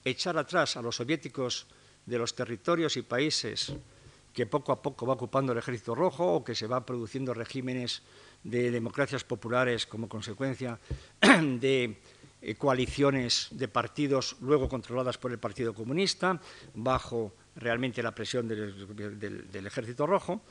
echar 0.03 0.37
atrás 0.37 0.75
a 0.75 0.81
los 0.81 0.97
soviéticos 0.97 1.67
de 2.05 2.17
los 2.17 2.35
territorios 2.35 2.97
y 2.97 3.01
países 3.01 3.73
que 4.33 4.45
poco 4.45 4.73
a 4.73 4.81
poco 4.81 5.05
va 5.05 5.13
ocupando 5.13 5.53
el 5.53 5.59
Ejército 5.59 5.95
Rojo 5.95 6.25
o 6.25 6.43
que 6.43 6.55
se 6.55 6.67
va 6.67 6.85
produciendo 6.85 7.33
regímenes 7.33 8.01
de 8.43 8.71
democracias 8.71 9.23
populares 9.23 9.85
como 9.85 10.09
consecuencia 10.09 10.79
de 11.21 12.01
eh, 12.45 12.55
coaliciones 12.55 13.47
de 13.51 13.69
partidos 13.69 14.35
luego 14.41 14.67
controladas 14.67 15.17
por 15.17 15.31
el 15.31 15.39
Partido 15.39 15.73
Comunista, 15.73 16.41
bajo 16.73 17.33
realmente 17.55 18.03
la 18.03 18.13
presión 18.13 18.49
del, 18.49 19.49
del 19.49 19.65
Ejército 19.65 20.05
Rojo, 20.05 20.41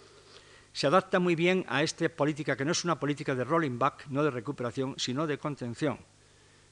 se 0.73 0.87
adapta 0.87 1.19
muy 1.19 1.35
bien 1.35 1.67
a 1.69 1.83
esta 1.83 2.09
política 2.09 2.57
que 2.57 2.65
no 2.65 2.73
es 2.73 2.85
una 2.85 2.99
política 2.99 3.35
de 3.35 3.45
rolling 3.45 3.79
back, 3.79 4.07
no 4.09 4.25
de 4.25 4.31
recuperación, 4.31 4.95
sino 4.97 5.27
de 5.27 5.37
contención. 5.37 5.99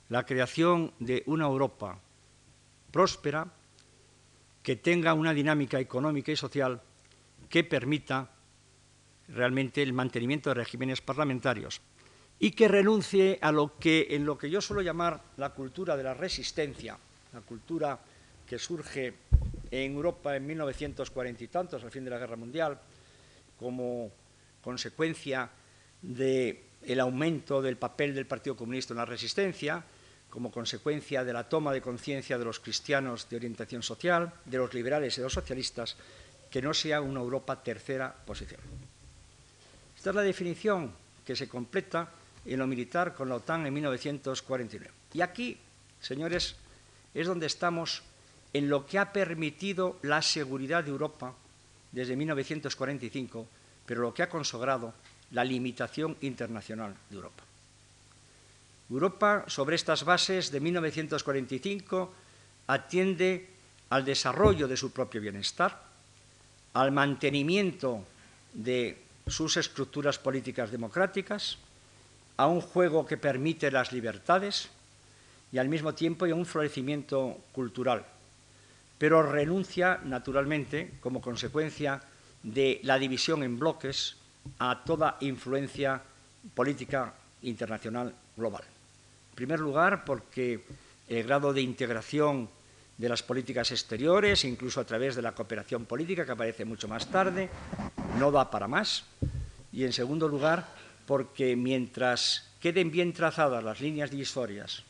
La 0.08 0.24
creación 0.24 0.94
de 0.98 1.22
una 1.26 1.44
Europa 1.44 2.00
próspera, 2.90 3.52
que 4.62 4.76
tenga 4.76 5.12
una 5.12 5.34
dinámica 5.34 5.78
económica 5.78 6.32
y 6.32 6.36
social 6.36 6.80
que 7.50 7.62
permita 7.62 8.30
realmente 9.28 9.82
el 9.82 9.92
mantenimiento 9.92 10.48
de 10.48 10.54
regímenes 10.54 11.02
parlamentarios 11.02 11.82
y 12.40 12.52
que 12.52 12.68
renuncie 12.68 13.38
a 13.42 13.52
lo 13.52 13.78
que 13.78 14.08
en 14.10 14.24
lo 14.24 14.38
que 14.38 14.48
yo 14.48 14.62
suelo 14.62 14.80
llamar 14.80 15.20
la 15.36 15.50
cultura 15.50 15.94
de 15.96 16.02
la 16.02 16.14
resistencia, 16.14 16.96
la 17.34 17.40
cultura 17.42 17.98
que 18.46 18.58
surge 18.58 19.12
en 19.70 19.92
Europa 19.92 20.34
en 20.34 20.46
1940 20.46 21.44
y 21.44 21.48
tantos, 21.48 21.84
al 21.84 21.90
fin 21.90 22.02
de 22.02 22.10
la 22.10 22.18
Guerra 22.18 22.36
Mundial, 22.36 22.80
como 23.58 24.10
consecuencia 24.64 25.50
del 26.00 27.00
aumento 27.00 27.60
del 27.60 27.76
papel 27.76 28.14
del 28.14 28.26
Partido 28.26 28.56
Comunista 28.56 28.94
en 28.94 28.98
la 28.98 29.04
resistencia, 29.04 29.84
como 30.30 30.50
consecuencia 30.50 31.22
de 31.24 31.34
la 31.34 31.46
toma 31.46 31.72
de 31.72 31.82
conciencia 31.82 32.38
de 32.38 32.44
los 32.46 32.58
cristianos 32.58 33.28
de 33.28 33.36
orientación 33.36 33.82
social, 33.82 34.32
de 34.46 34.56
los 34.56 34.72
liberales 34.72 35.12
y 35.12 35.20
de 35.20 35.24
los 35.24 35.34
socialistas, 35.34 35.96
que 36.50 36.62
no 36.62 36.72
sea 36.72 37.02
una 37.02 37.20
Europa 37.20 37.62
tercera 37.62 38.14
posición. 38.24 38.60
Esta 39.94 40.10
es 40.10 40.16
la 40.16 40.22
definición 40.22 40.90
que 41.24 41.36
se 41.36 41.48
completa 41.48 42.10
en 42.44 42.58
lo 42.58 42.66
militar 42.66 43.14
con 43.14 43.28
la 43.28 43.36
OTAN 43.36 43.66
en 43.66 43.74
1949. 43.74 44.90
Y 45.14 45.20
aquí, 45.20 45.58
señores, 46.00 46.56
es 47.14 47.26
donde 47.26 47.46
estamos 47.46 48.02
en 48.52 48.68
lo 48.68 48.86
que 48.86 48.98
ha 48.98 49.12
permitido 49.12 49.98
la 50.02 50.22
seguridad 50.22 50.84
de 50.84 50.90
Europa 50.90 51.34
desde 51.92 52.16
1945, 52.16 53.46
pero 53.86 54.02
lo 54.02 54.14
que 54.14 54.22
ha 54.22 54.28
consagrado 54.28 54.94
la 55.30 55.44
limitación 55.44 56.16
internacional 56.22 56.94
de 57.08 57.16
Europa. 57.16 57.44
Europa, 58.90 59.44
sobre 59.46 59.76
estas 59.76 60.02
bases 60.02 60.50
de 60.50 60.58
1945, 60.58 62.12
atiende 62.66 63.48
al 63.90 64.04
desarrollo 64.04 64.66
de 64.66 64.76
su 64.76 64.90
propio 64.90 65.20
bienestar, 65.20 65.82
al 66.74 66.90
mantenimiento 66.90 68.04
de 68.52 68.98
sus 69.26 69.56
estructuras 69.56 70.18
políticas 70.18 70.70
democráticas, 70.70 71.58
a 72.40 72.46
un 72.46 72.62
juego 72.62 73.04
que 73.04 73.18
permite 73.18 73.70
las 73.70 73.92
libertades 73.92 74.70
y 75.52 75.58
al 75.58 75.68
mismo 75.68 75.92
tiempo 75.92 76.24
a 76.24 76.34
un 76.34 76.46
florecimiento 76.46 77.36
cultural, 77.52 78.02
pero 78.96 79.22
renuncia 79.22 80.00
naturalmente, 80.04 80.92
como 81.02 81.20
consecuencia 81.20 82.00
de 82.42 82.80
la 82.82 82.98
división 82.98 83.42
en 83.42 83.58
bloques, 83.58 84.16
a 84.58 84.84
toda 84.86 85.18
influencia 85.20 86.00
política 86.54 87.12
internacional 87.42 88.14
global. 88.34 88.64
En 88.64 89.36
primer 89.36 89.60
lugar, 89.60 90.06
porque 90.06 90.64
el 91.08 91.24
grado 91.24 91.52
de 91.52 91.60
integración 91.60 92.48
de 92.96 93.08
las 93.10 93.22
políticas 93.22 93.70
exteriores, 93.70 94.46
incluso 94.46 94.80
a 94.80 94.84
través 94.84 95.14
de 95.14 95.20
la 95.20 95.32
cooperación 95.32 95.84
política, 95.84 96.24
que 96.24 96.32
aparece 96.32 96.64
mucho 96.64 96.88
más 96.88 97.06
tarde, 97.10 97.50
no 98.18 98.30
da 98.30 98.50
para 98.50 98.66
más. 98.66 99.04
Y 99.72 99.84
en 99.84 99.92
segundo 99.92 100.26
lugar, 100.26 100.80
porque 101.06 101.56
mientras 101.56 102.50
queden 102.60 102.90
bien 102.90 103.12
trazadas 103.12 103.64
las 103.64 103.80
líneas 103.80 104.10
divisorias 104.10 104.84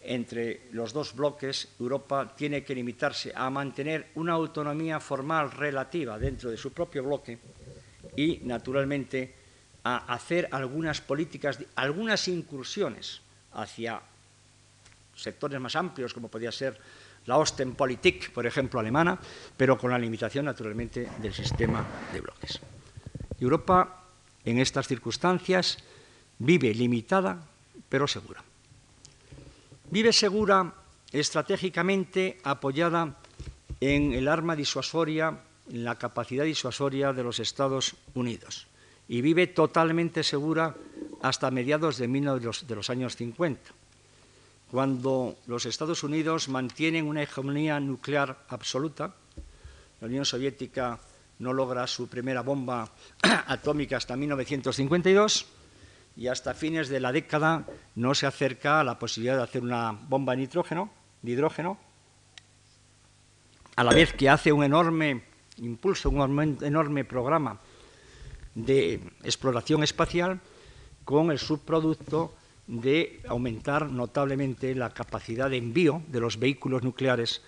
entre 0.00 0.62
los 0.72 0.92
dos 0.92 1.14
bloques, 1.14 1.68
Europa 1.78 2.32
tiene 2.36 2.62
que 2.62 2.74
limitarse 2.74 3.32
a 3.34 3.50
mantener 3.50 4.08
una 4.14 4.34
autonomía 4.34 5.00
formal 5.00 5.50
relativa 5.50 6.18
dentro 6.18 6.50
de 6.50 6.56
su 6.56 6.72
propio 6.72 7.02
bloque 7.04 7.38
y, 8.16 8.38
naturalmente, 8.44 9.34
a 9.84 10.12
hacer 10.12 10.48
algunas 10.52 11.00
políticas, 11.00 11.58
algunas 11.74 12.28
incursiones 12.28 13.20
hacia 13.52 14.00
sectores 15.14 15.60
más 15.60 15.74
amplios, 15.76 16.14
como 16.14 16.28
podría 16.28 16.52
ser 16.52 16.78
la 17.26 17.36
Ostenpolitik, 17.36 18.32
por 18.32 18.46
ejemplo, 18.46 18.80
alemana, 18.80 19.18
pero 19.56 19.76
con 19.76 19.90
la 19.90 19.98
limitación, 19.98 20.46
naturalmente, 20.46 21.08
del 21.20 21.34
sistema 21.34 21.84
de 22.12 22.20
bloques. 22.20 22.60
Europa, 23.40 24.07
en 24.48 24.58
estas 24.58 24.88
circunstancias, 24.88 25.78
vive 26.38 26.72
limitada, 26.72 27.44
pero 27.88 28.08
segura. 28.08 28.42
Vive 29.90 30.12
segura 30.12 30.72
estratégicamente 31.12 32.38
apoyada 32.44 33.16
en 33.80 34.12
el 34.12 34.28
arma 34.28 34.56
disuasoria, 34.56 35.40
en 35.70 35.84
la 35.84 35.96
capacidad 35.96 36.44
disuasoria 36.44 37.12
de 37.12 37.22
los 37.22 37.40
Estados 37.40 37.96
Unidos. 38.14 38.66
Y 39.08 39.20
vive 39.20 39.46
totalmente 39.46 40.22
segura 40.22 40.74
hasta 41.22 41.50
mediados 41.50 41.98
de, 41.98 42.08
los 42.08 42.90
años 42.90 43.16
50, 43.16 43.60
cuando 44.70 45.36
los 45.46 45.64
Estados 45.66 46.02
Unidos 46.02 46.48
mantienen 46.48 47.06
una 47.06 47.22
hegemonía 47.22 47.80
nuclear 47.80 48.44
absoluta. 48.48 49.14
La 50.00 50.06
Unión 50.06 50.24
Soviética 50.24 51.00
no 51.38 51.52
logra 51.52 51.86
su 51.86 52.08
primera 52.08 52.42
bomba 52.42 52.90
atómica 53.46 53.96
hasta 53.96 54.16
1952 54.16 55.46
y 56.16 56.26
hasta 56.26 56.54
fines 56.54 56.88
de 56.88 57.00
la 57.00 57.12
década 57.12 57.64
no 57.94 58.14
se 58.14 58.26
acerca 58.26 58.80
a 58.80 58.84
la 58.84 58.98
posibilidad 58.98 59.36
de 59.36 59.44
hacer 59.44 59.62
una 59.62 59.92
bomba 59.92 60.32
de 60.32 60.38
nitrógeno, 60.38 60.90
de 61.22 61.32
hidrógeno, 61.32 61.78
a 63.76 63.84
la 63.84 63.92
vez 63.92 64.12
que 64.12 64.28
hace 64.28 64.52
un 64.52 64.64
enorme 64.64 65.22
impulso, 65.58 66.10
un 66.10 66.58
enorme 66.62 67.04
programa 67.04 67.60
de 68.56 69.00
exploración 69.22 69.84
espacial 69.84 70.40
con 71.04 71.30
el 71.30 71.38
subproducto 71.38 72.34
de 72.66 73.20
aumentar 73.28 73.88
notablemente 73.88 74.74
la 74.74 74.90
capacidad 74.90 75.48
de 75.48 75.58
envío 75.58 76.02
de 76.08 76.20
los 76.20 76.38
vehículos 76.38 76.82
nucleares 76.82 77.40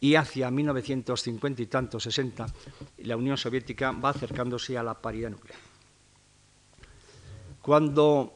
y 0.00 0.14
hacia 0.14 0.50
1950 0.50 1.62
y 1.62 1.66
tanto, 1.66 2.00
60, 2.00 2.46
la 2.98 3.16
Unión 3.16 3.36
Soviética 3.36 3.92
va 3.92 4.10
acercándose 4.10 4.76
a 4.78 4.82
la 4.82 4.94
paridad 4.94 5.30
nuclear. 5.30 5.58
Cuando 7.60 8.32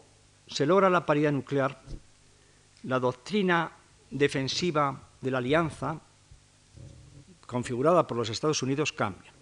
se 0.46 0.66
logra 0.66 0.90
la 0.90 1.06
paridad 1.06 1.32
nuclear, 1.32 1.80
la 2.82 3.00
doctrina 3.00 3.72
defensiva 4.10 5.08
de 5.20 5.30
la 5.30 5.38
alianza, 5.38 6.00
configurada 7.46 8.04
por 8.06 8.18
los 8.18 8.28
Estados 8.28 8.62
Unidos, 8.62 8.92
cambia. 8.92 9.32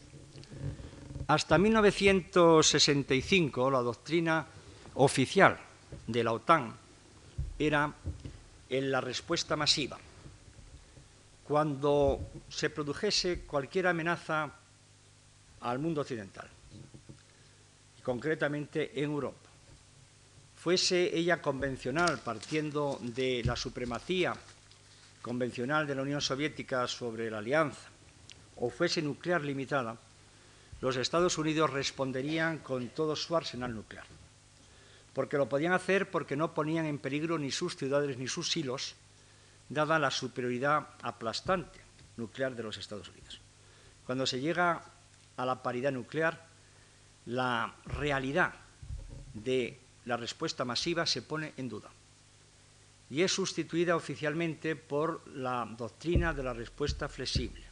Hasta 1.27 1.59
1965, 1.59 3.69
la 3.71 3.81
doctrina 3.81 4.47
oficial 4.95 5.59
de 6.07 6.23
la 6.23 6.33
OTAN 6.33 6.73
era 7.59 7.93
en 8.69 8.93
la 8.93 9.01
respuesta 9.01 9.57
masiva. 9.57 9.99
Cuando 11.53 12.31
se 12.49 12.71
produjese 12.71 13.41
cualquier 13.43 13.87
amenaza 13.87 14.51
al 15.61 15.79
mundo 15.79 16.01
occidental, 16.01 16.49
concretamente 18.03 18.99
en 18.99 19.11
Europa, 19.11 19.51
fuese 20.57 21.15
ella 21.15 21.43
convencional, 21.43 22.21
partiendo 22.25 22.99
de 23.03 23.43
la 23.45 23.55
supremacía 23.55 24.33
convencional 25.21 25.87
de 25.87 25.95
la 25.95 26.01
Unión 26.01 26.23
Soviética 26.23 26.89
sobre 26.89 27.31
la 27.31 27.45
alianza, 27.45 27.91
o 28.57 28.71
fuese 28.71 29.03
nuclear 29.03 29.45
limitada, 29.45 29.99
los 30.81 30.97
Estados 30.97 31.37
Unidos 31.37 31.69
responderían 31.69 32.61
con 32.61 32.89
todo 32.89 33.15
su 33.15 33.37
arsenal 33.37 33.75
nuclear. 33.75 34.07
Porque 35.13 35.37
lo 35.37 35.51
podían 35.51 35.75
hacer 35.75 36.11
porque 36.11 36.35
no 36.35 36.55
ponían 36.55 36.87
en 36.87 36.97
peligro 36.97 37.39
ni 37.39 37.51
sus 37.51 37.77
ciudades 37.77 38.17
ni 38.17 38.27
sus 38.27 38.57
hilos, 38.57 38.95
dada 39.73 39.99
la 39.99 40.11
superioridad 40.11 40.89
aplastante 41.03 41.81
nuclear 42.17 42.55
de 42.55 42.63
los 42.63 42.77
Estados 42.77 43.09
Unidos. 43.09 43.41
Cuando 44.05 44.27
se 44.27 44.41
llega 44.41 44.83
a 45.37 45.47
la 45.47 45.63
paridad 45.63 45.93
nuclear, 45.93 46.47
la 47.27 47.75
realidad 47.87 48.53
de 49.33 49.79
la 50.05 50.17
respuesta 50.17 50.65
masiva 50.65 51.07
se 51.07 51.23
pone 51.23 51.55
en 51.57 51.69
duda 51.69 51.91
y 53.09 53.23
es 53.23 53.33
sustituida 53.33 53.97
oficialmente 53.97 54.75
por 54.75 55.27
la 55.29 55.67
doctrina 55.77 56.33
de 56.33 56.43
la 56.43 56.53
respuesta 56.53 57.09
flexible. 57.09 57.63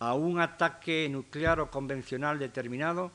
A 0.00 0.14
un 0.14 0.40
ataque 0.40 1.08
nuclear 1.08 1.60
o 1.60 1.70
convencional 1.70 2.38
determinado 2.38 3.12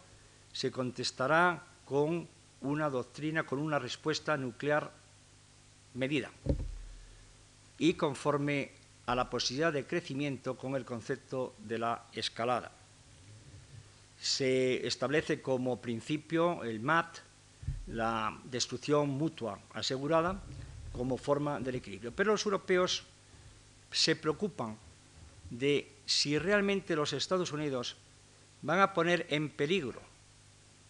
se 0.51 0.71
contestará 0.71 1.63
con 1.85 2.27
una 2.61 2.89
doctrina, 2.89 3.43
con 3.43 3.59
una 3.59 3.77
respuesta 3.77 4.35
nuclear 4.37 4.91
medida 5.93 6.31
y 7.79 7.93
conforme 7.93 8.71
a 9.05 9.15
la 9.15 9.29
posibilidad 9.29 9.71
de 9.71 9.85
crecimiento 9.85 10.57
con 10.57 10.75
el 10.75 10.85
concepto 10.85 11.55
de 11.59 11.79
la 11.79 12.05
escalada. 12.13 12.71
Se 14.19 14.85
establece 14.85 15.41
como 15.41 15.79
principio 15.79 16.63
el 16.63 16.79
MAT, 16.79 17.19
la 17.87 18.37
destrucción 18.45 19.09
mutua 19.09 19.59
asegurada 19.73 20.41
como 20.91 21.17
forma 21.17 21.59
del 21.59 21.75
equilibrio. 21.75 22.11
Pero 22.11 22.31
los 22.31 22.45
europeos 22.45 23.03
se 23.91 24.15
preocupan 24.15 24.77
de 25.49 25.91
si 26.05 26.37
realmente 26.37 26.95
los 26.95 27.13
Estados 27.13 27.51
Unidos 27.51 27.95
van 28.61 28.79
a 28.79 28.93
poner 28.93 29.27
en 29.29 29.49
peligro 29.49 30.01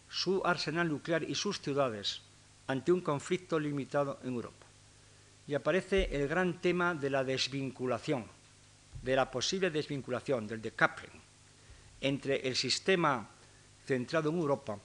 su 0.09 0.41
arsenal 0.45 0.87
nuclear 0.87 1.23
y 1.23 1.35
sus 1.35 1.59
ciudades 1.61 2.21
ante 2.65 2.91
un 2.91 3.01
conflicto 3.01 3.59
limitado 3.59 4.19
en 4.23 4.33
Europa. 4.33 4.66
Y 5.47 5.55
aparece 5.55 6.09
el 6.11 6.27
gran 6.27 6.59
tema 6.59 6.93
de 6.93 7.09
la 7.09 7.23
desvinculación, 7.23 8.25
de 9.01 9.15
la 9.15 9.31
posible 9.31 9.71
desvinculación, 9.71 10.45
del 10.45 10.61
decoupling, 10.61 11.21
entre 12.01 12.47
el 12.47 12.55
sistema 12.55 13.27
centrado 13.85 14.29
en 14.29 14.37
Europa, 14.37 14.77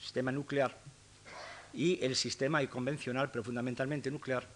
sistema 0.00 0.32
nuclear, 0.32 0.76
y 1.74 2.02
el 2.02 2.16
sistema 2.16 2.66
convencional, 2.66 3.30
pero 3.30 3.44
fundamentalmente 3.44 4.10
nuclear, 4.10 4.48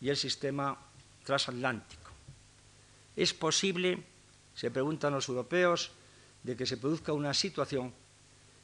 y 0.00 0.08
el 0.08 0.16
sistema 0.16 0.76
transatlántico. 1.24 2.10
¿Es 3.14 3.32
posible, 3.32 4.02
se 4.54 4.70
preguntan 4.70 5.12
los 5.12 5.28
europeos, 5.28 5.92
de 6.42 6.56
que 6.56 6.66
se 6.66 6.76
produzca 6.76 7.12
una 7.12 7.34
situación 7.34 7.92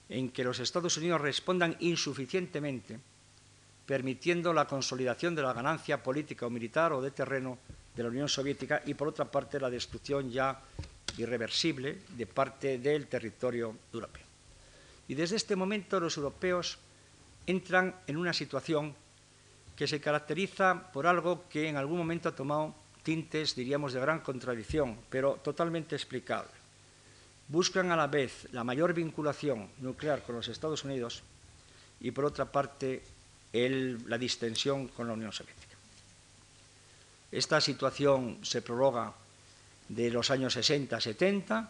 en 0.09 0.31
que 0.31 0.45
los 0.45 0.59
Estados 0.59 0.97
Unidos 0.97 1.21
respondan 1.21 1.77
insuficientemente, 1.81 2.99
permitiendo 3.87 4.53
la 4.53 4.67
consolidación 4.67 5.35
de 5.35 5.43
la 5.43 5.53
ganancia 5.53 6.03
política 6.03 6.47
o 6.47 6.51
militar 6.51 6.93
o 6.93 7.03
de 7.03 7.11
terreno 7.11 7.59
de 7.95 8.03
la 8.03 8.09
Unión 8.09 8.29
Soviética 8.29 8.83
y, 8.87 8.95
por 8.95 9.09
otra 9.09 9.25
parte, 9.25 9.61
la 9.61 9.71
destrucción 9.71 10.31
ya 10.31 10.59
irreversible 11.19 11.99
de 12.17 12.27
parte 12.27 12.79
del 12.79 13.07
territorio 13.07 13.77
europeo. 13.93 14.25
Y 15.07 15.15
desde 15.15 15.37
este 15.37 15.55
momento 15.55 16.01
los 16.01 16.17
europeos 16.17 16.79
entran 17.47 17.95
en 18.07 18.17
una 18.17 18.33
situación 18.33 18.95
que 19.77 19.87
se 19.87 20.01
caracteriza 20.01 20.91
por 20.93 21.07
algo 21.07 21.45
que 21.49 21.69
en 21.69 21.77
algún 21.77 21.99
momento 21.99 22.29
ha 22.29 22.35
tomado 22.35 22.75
tintes, 23.03 23.55
diríamos, 23.55 23.93
de 23.93 24.01
gran 24.01 24.21
contradicción, 24.21 24.97
pero 25.11 25.35
totalmente 25.43 25.95
explicable. 25.95 26.51
Buscan 27.49 27.93
a 27.93 27.97
la 27.97 28.07
vez 28.07 28.49
la 28.53 28.65
mayor 28.65 28.95
vinculación 28.95 29.69
nuclear 29.79 30.23
con 30.23 30.37
los 30.37 30.49
Estados 30.49 30.85
Unidos 30.85 31.23
y, 32.01 32.11
por 32.13 32.25
otra 32.25 32.51
parte, 32.51 33.03
la 33.55 34.19
distensión 34.19 34.89
con 34.89 35.07
la 35.07 35.15
Unión 35.15 35.33
Soviética. 35.33 35.77
Esta 37.31 37.61
situación 37.61 38.39
se 38.43 38.63
prorroga 38.63 39.13
de 39.89 40.11
los 40.11 40.31
años 40.31 40.57
60-70. 40.57 41.69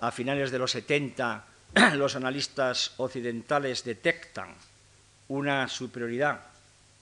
A 0.00 0.10
finales 0.12 0.50
de 0.50 0.58
los 0.58 0.70
70, 0.70 1.44
los 1.94 2.16
analistas 2.16 2.94
occidentales 2.96 3.84
detectan 3.84 4.54
una 5.28 5.68
superioridad, 5.68 6.40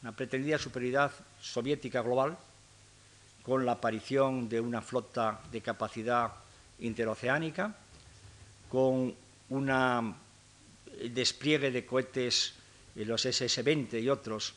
una 0.02 0.12
pretendida 0.12 0.58
superioridad 0.58 1.12
soviética 1.40 2.02
global, 2.02 2.36
con 3.42 3.64
la 3.64 3.72
aparición 3.72 4.48
de 4.48 4.60
una 4.60 4.82
flota 4.82 5.40
de 5.50 5.60
capacidad 5.60 6.32
interoceánica, 6.80 7.74
con 8.68 9.14
un 9.48 10.14
despliegue 11.08 11.70
de 11.70 11.86
cohetes, 11.86 12.57
los 13.04 13.24
SS-20 13.26 14.02
y 14.02 14.08
otros, 14.08 14.54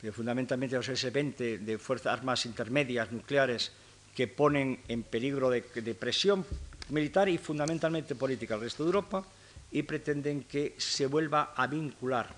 que 0.00 0.12
fundamentalmente 0.12 0.76
los 0.76 0.88
SS-20 0.88 1.58
de 1.60 1.78
fuerzas 1.78 2.12
armas 2.18 2.46
intermedias 2.46 3.12
nucleares 3.12 3.72
que 4.14 4.28
ponen 4.28 4.80
en 4.88 5.02
peligro 5.02 5.50
de, 5.50 5.60
de, 5.60 5.94
presión 5.94 6.46
militar 6.90 7.28
y 7.28 7.38
fundamentalmente 7.38 8.14
política 8.14 8.54
al 8.54 8.60
resto 8.60 8.84
de 8.84 8.88
Europa 8.88 9.24
y 9.72 9.82
pretenden 9.82 10.44
que 10.44 10.74
se 10.78 11.06
vuelva 11.06 11.52
a 11.56 11.66
vincular 11.66 12.28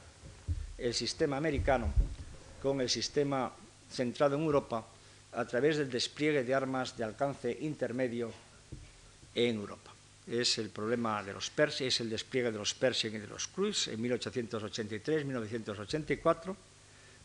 el 0.78 0.94
sistema 0.94 1.36
americano 1.36 1.92
con 2.62 2.80
el 2.80 2.88
sistema 2.88 3.52
centrado 3.90 4.36
en 4.36 4.42
Europa 4.42 4.86
a 5.32 5.44
través 5.44 5.76
del 5.76 5.90
despliegue 5.90 6.44
de 6.44 6.54
armas 6.54 6.96
de 6.96 7.04
alcance 7.04 7.56
intermedio 7.60 8.32
en 9.34 9.56
Europa. 9.56 9.95
Es 10.26 10.58
el 10.58 10.70
problema 10.70 11.22
de 11.22 11.32
los 11.32 11.50
Pershing, 11.50 11.86
es 11.86 12.00
el 12.00 12.10
despliegue 12.10 12.50
de 12.50 12.58
los 12.58 12.74
Pershing 12.74 13.14
y 13.14 13.18
de 13.18 13.28
los 13.28 13.46
Cruise 13.46 13.86
en 13.88 14.02
1883-1984, 14.02 16.56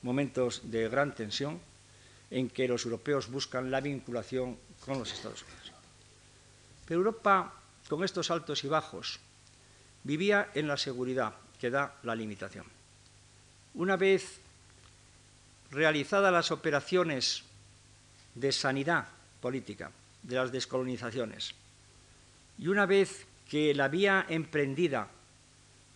momentos 0.03 0.69
de 0.69 0.87
gran 0.87 1.15
tensión 1.15 1.59
en 2.29 2.49
que 2.49 2.67
los 2.67 2.85
europeos 2.85 3.29
buscan 3.29 3.71
la 3.71 3.81
vinculación 3.81 4.57
con 4.85 4.99
los 4.99 5.11
Estados 5.11 5.43
Unidos. 5.43 5.71
Pero 6.85 6.99
Europa, 6.99 7.53
con 7.89 8.03
estos 8.03 8.29
altos 8.31 8.63
y 8.63 8.67
bajos, 8.67 9.19
vivía 10.03 10.51
en 10.53 10.67
la 10.67 10.77
seguridad 10.77 11.33
que 11.59 11.69
da 11.69 11.97
la 12.03 12.15
limitación. 12.15 12.65
Una 13.73 13.97
vez 13.97 14.39
realizadas 15.71 16.33
las 16.33 16.51
operaciones 16.51 17.43
de 18.35 18.51
sanidad 18.51 19.07
política 19.39 19.91
de 20.23 20.35
las 20.35 20.51
descolonizaciones. 20.51 21.55
Y 22.61 22.67
una 22.67 22.85
vez 22.85 23.25
que 23.49 23.73
la 23.73 23.87
vía 23.87 24.27
emprendida 24.29 25.09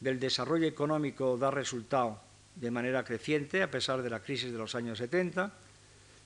del 0.02 0.20
desarrollo 0.20 0.66
económico 0.66 1.38
da 1.38 1.54
resultado 1.54 2.18
de 2.58 2.74
manera 2.74 3.06
creciente, 3.06 3.62
a 3.62 3.70
pesar 3.70 4.02
de 4.02 4.10
la 4.10 4.20
crisis 4.20 4.52
de 4.52 4.58
los 4.58 4.74
años 4.74 4.98
70, 4.98 5.54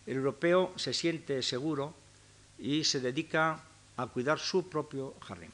el 0.08 0.16
europeo 0.16 0.72
se 0.78 0.94
siente 0.94 1.44
seguro 1.44 1.94
y 2.58 2.86
se 2.86 3.02
dedica 3.04 3.60
a 3.98 4.08
cuidar 4.08 4.40
su 4.40 4.70
propio 4.70 5.20
jardín. 5.20 5.52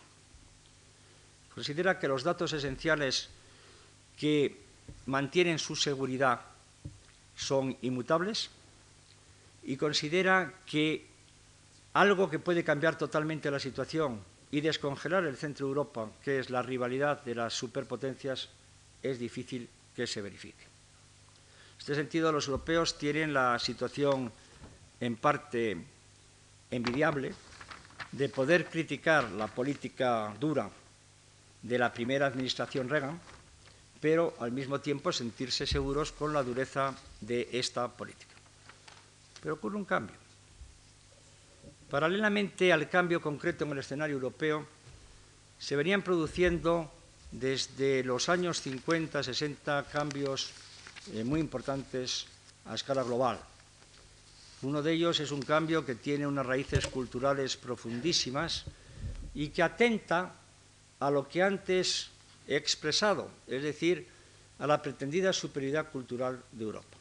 Considera 1.50 1.98
que 1.98 2.08
los 2.08 2.22
datos 2.22 2.54
esenciales 2.54 3.30
que 4.16 4.56
mantienen 5.08 5.58
su 5.58 5.76
seguridad 5.76 6.42
son 7.36 7.76
inmutables, 7.82 8.52
y 9.64 9.78
considera 9.78 10.54
que 10.70 11.08
algo 11.94 12.30
que 12.30 12.38
puede 12.38 12.64
cambiar 12.64 13.00
totalmente 13.00 13.50
la 13.50 13.60
situación 13.60 14.22
y 14.56 14.62
descongelar 14.62 15.26
el 15.26 15.36
centro 15.36 15.66
de 15.66 15.72
Europa, 15.72 16.10
que 16.24 16.40
es 16.40 16.50
la 16.50 16.62
rivalidad 16.62 17.22
de 17.26 17.36
las 17.36 17.54
superpotencias, 17.54 18.48
es 19.04 19.20
difícil 19.20 19.68
que 19.94 20.08
se 20.08 20.22
verifique. 20.22 20.64
En 20.64 21.80
este 21.80 21.94
sentido, 21.94 22.32
los 22.32 22.48
europeos 22.48 22.98
tienen 22.98 23.34
la 23.34 23.60
situación 23.60 24.32
en 25.02 25.18
parte 25.18 25.76
envidiable 26.72 27.34
de 28.14 28.30
poder 28.30 28.68
criticar 28.68 29.30
la 29.32 29.48
política 29.48 30.34
dura 30.40 30.70
de 31.62 31.78
la 31.78 31.92
primera 31.92 32.28
administración 32.28 32.88
Reagan, 32.88 33.20
pero 34.00 34.36
al 34.40 34.54
mismo 34.54 34.80
tiempo 34.80 35.12
sentirse 35.12 35.68
seguros 35.68 36.14
con 36.14 36.32
la 36.32 36.44
dureza 36.44 36.96
de 37.20 37.50
esta 37.52 37.90
política. 37.90 38.36
Pero 39.42 39.56
ocurre 39.56 39.76
un 39.76 39.84
cambio. 39.84 40.25
Paralelamente 41.96 42.74
al 42.74 42.90
cambio 42.90 43.22
concreto 43.22 43.64
en 43.64 43.72
el 43.72 43.78
escenario 43.78 44.16
europeo, 44.16 44.68
se 45.58 45.78
venían 45.78 46.02
produciendo 46.02 46.92
desde 47.32 48.04
los 48.04 48.28
años 48.28 48.60
50, 48.60 49.24
60 49.24 49.86
cambios 49.86 50.52
eh, 51.14 51.24
muy 51.24 51.40
importantes 51.40 52.28
a 52.66 52.76
escala 52.76 53.02
global. 53.02 53.40
Uno 54.64 54.84
de 54.84 54.92
ellos 54.92 55.22
es 55.22 55.32
un 55.32 55.42
cambio 55.42 55.86
que 55.86 55.96
tiene 55.96 56.28
unas 56.28 56.46
raíces 56.46 56.86
culturales 56.88 57.56
profundísimas 57.56 58.66
y 59.34 59.48
que 59.56 59.64
atenta 59.64 60.36
a 61.00 61.10
lo 61.10 61.30
que 61.30 61.44
antes 61.44 62.10
he 62.46 62.58
expresado, 62.58 63.30
es 63.48 63.64
decir, 63.64 64.06
a 64.60 64.68
la 64.68 64.82
pretendida 64.82 65.32
superioridad 65.32 65.90
cultural 65.94 66.44
de 66.52 66.64
Europa, 66.66 66.98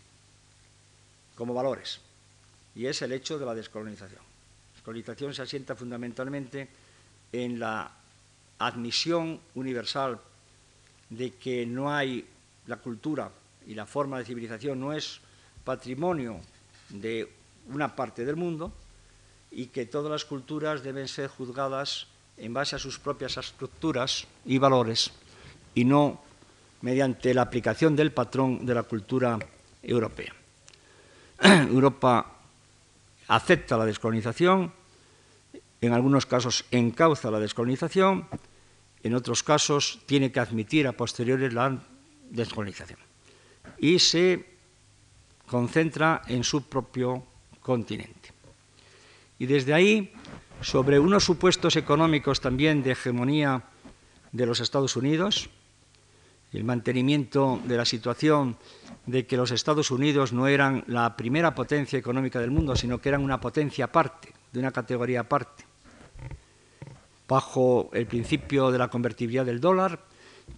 como 1.34 1.52
valores 1.52 1.98
y 2.76 2.86
es 2.86 3.02
el 3.02 3.10
hecho 3.10 3.40
de 3.40 3.46
la 3.46 3.56
descolonización. 3.56 4.33
La 4.84 4.92
descolonización 4.92 5.32
se 5.32 5.40
asienta 5.40 5.74
fundamentalmente 5.74 6.68
en 7.32 7.58
la 7.58 7.90
admisión 8.58 9.40
universal 9.54 10.20
de 11.08 11.30
que 11.36 11.64
no 11.64 11.90
hay 11.90 12.26
la 12.66 12.76
cultura 12.76 13.30
y 13.66 13.74
la 13.74 13.86
forma 13.86 14.18
de 14.18 14.26
civilización 14.26 14.78
no 14.78 14.92
es 14.92 15.20
patrimonio 15.64 16.38
de 16.90 17.26
una 17.72 17.96
parte 17.96 18.26
del 18.26 18.36
mundo 18.36 18.74
y 19.50 19.68
que 19.68 19.86
todas 19.86 20.12
las 20.12 20.26
culturas 20.26 20.82
deben 20.82 21.08
ser 21.08 21.28
juzgadas 21.28 22.06
en 22.36 22.52
base 22.52 22.76
a 22.76 22.78
sus 22.78 22.98
propias 22.98 23.38
estructuras 23.38 24.26
y 24.44 24.58
valores 24.58 25.12
y 25.74 25.86
no 25.86 26.20
mediante 26.82 27.32
la 27.32 27.40
aplicación 27.40 27.96
del 27.96 28.12
patrón 28.12 28.66
de 28.66 28.74
la 28.74 28.82
cultura 28.82 29.38
europea. 29.82 30.34
Europa 31.40 32.33
acepta 33.28 33.76
la 33.76 33.86
descolonización, 33.86 34.72
en 35.80 35.92
algunos 35.92 36.26
casos 36.26 36.64
encauza 36.70 37.30
la 37.30 37.40
descolonización, 37.40 38.26
en 39.02 39.14
otros 39.14 39.42
casos 39.42 40.00
tiene 40.06 40.32
que 40.32 40.40
admitir 40.40 40.86
a 40.86 40.92
posteriores 40.92 41.52
la 41.52 41.78
descolonización 42.30 42.98
y 43.78 43.98
se 43.98 44.46
concentra 45.46 46.22
en 46.26 46.42
su 46.42 46.62
propio 46.62 47.22
continente. 47.60 48.32
Y 49.38 49.46
desde 49.46 49.74
ahí, 49.74 50.12
sobre 50.60 50.98
unos 50.98 51.24
supuestos 51.24 51.76
económicos 51.76 52.40
también 52.40 52.82
de 52.82 52.92
hegemonía 52.92 53.64
de 54.32 54.46
los 54.46 54.60
Estados 54.60 54.96
Unidos, 54.96 55.50
el 56.52 56.64
mantenimiento 56.64 57.60
de 57.64 57.76
la 57.76 57.84
situación 57.84 58.56
de 59.06 59.26
que 59.26 59.36
los 59.36 59.50
Estados 59.50 59.90
Unidos 59.90 60.32
no 60.32 60.46
eran 60.46 60.84
la 60.86 61.16
primera 61.16 61.54
potencia 61.54 61.98
económica 61.98 62.40
del 62.40 62.50
mundo, 62.50 62.74
sino 62.76 63.00
que 63.00 63.10
eran 63.10 63.22
una 63.22 63.40
potencia 63.40 63.86
aparte, 63.86 64.32
de 64.52 64.60
una 64.60 64.72
categoría 64.72 65.20
aparte, 65.20 65.64
bajo 67.28 67.90
el 67.92 68.06
principio 68.06 68.70
de 68.70 68.78
la 68.78 68.88
convertibilidad 68.88 69.44
del 69.44 69.60
dólar, 69.60 70.00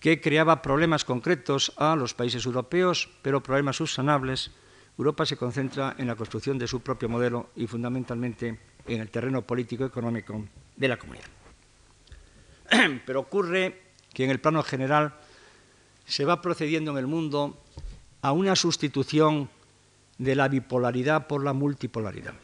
que 0.00 0.20
creaba 0.20 0.62
problemas 0.62 1.04
concretos 1.04 1.72
a 1.76 1.96
los 1.96 2.14
países 2.14 2.44
europeos, 2.44 3.08
pero 3.22 3.42
problemas 3.42 3.76
subsanables. 3.76 4.50
Europa 4.98 5.26
se 5.26 5.36
concentra 5.36 5.94
en 5.98 6.06
la 6.06 6.16
construcción 6.16 6.58
de 6.58 6.66
su 6.66 6.80
propio 6.80 7.08
modelo 7.08 7.50
y 7.54 7.66
fundamentalmente 7.66 8.58
en 8.86 9.00
el 9.00 9.10
terreno 9.10 9.42
político-económico 9.42 10.44
de 10.76 10.88
la 10.88 10.96
comunidad. 10.96 11.26
Pero 13.06 13.20
ocurre 13.20 13.82
que 14.12 14.24
en 14.24 14.30
el 14.30 14.40
plano 14.40 14.62
general 14.62 15.14
se 16.06 16.24
va 16.24 16.40
procediendo 16.40 16.92
en 16.92 16.98
el 16.98 17.06
mundo 17.06 17.62
a 18.22 18.32
una 18.32 18.56
sustitución 18.56 19.48
de 20.18 20.34
la 20.34 20.48
bipolaridad 20.48 21.26
por 21.26 21.44
la 21.44 21.52
multipolaridad. 21.52 22.34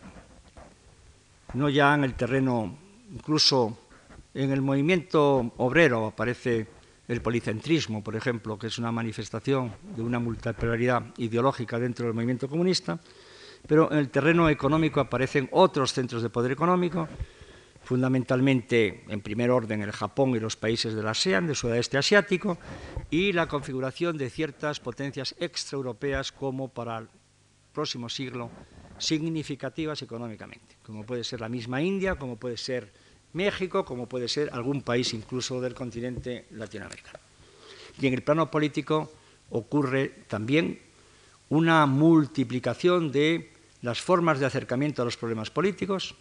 No 1.54 1.68
ya 1.68 1.94
en 1.94 2.04
el 2.04 2.14
terreno, 2.14 2.76
incluso 3.12 3.78
en 4.34 4.50
el 4.50 4.62
movimiento 4.62 5.52
obrero 5.58 6.06
aparece 6.06 6.66
el 7.08 7.20
policentrismo, 7.20 8.02
por 8.02 8.16
ejemplo, 8.16 8.58
que 8.58 8.68
es 8.68 8.78
una 8.78 8.92
manifestación 8.92 9.72
de 9.94 10.02
una 10.02 10.18
multipolaridad 10.18 11.02
ideológica 11.18 11.78
dentro 11.78 12.06
del 12.06 12.14
movimiento 12.14 12.48
comunista, 12.48 12.98
pero 13.66 13.90
en 13.92 13.98
el 13.98 14.08
terreno 14.08 14.48
económico 14.48 15.00
aparecen 15.00 15.48
otros 15.52 15.92
centros 15.92 16.22
de 16.22 16.30
poder 16.30 16.52
económico, 16.52 17.08
fundamentalmente 17.92 19.04
en 19.08 19.20
primer 19.20 19.50
orden 19.50 19.82
el 19.82 19.92
Japón 19.92 20.30
y 20.34 20.40
los 20.40 20.56
países 20.56 20.94
del 20.94 21.06
ASEAN, 21.06 21.46
del 21.46 21.54
sudeste 21.54 21.98
asiático, 21.98 22.56
y 23.10 23.34
la 23.34 23.48
configuración 23.48 24.16
de 24.16 24.30
ciertas 24.30 24.80
potencias 24.80 25.34
extraeuropeas 25.38 26.32
como 26.32 26.68
para 26.68 26.96
el 26.96 27.08
próximo 27.70 28.08
siglo 28.08 28.48
significativas 28.96 30.00
económicamente, 30.00 30.76
como 30.82 31.04
puede 31.04 31.22
ser 31.22 31.42
la 31.42 31.50
misma 31.50 31.82
India, 31.82 32.14
como 32.14 32.36
puede 32.36 32.56
ser 32.56 32.90
México, 33.34 33.84
como 33.84 34.08
puede 34.08 34.26
ser 34.26 34.48
algún 34.54 34.80
país 34.80 35.12
incluso 35.12 35.60
del 35.60 35.74
continente 35.74 36.46
latinoamericano. 36.52 37.18
Y 38.00 38.06
en 38.06 38.14
el 38.14 38.22
plano 38.22 38.50
político 38.50 39.12
ocurre 39.50 40.24
también 40.28 40.80
una 41.50 41.84
multiplicación 41.84 43.12
de 43.12 43.52
las 43.82 44.00
formas 44.00 44.40
de 44.40 44.46
acercamiento 44.46 45.02
a 45.02 45.04
los 45.04 45.18
problemas 45.18 45.50
políticos 45.50 46.16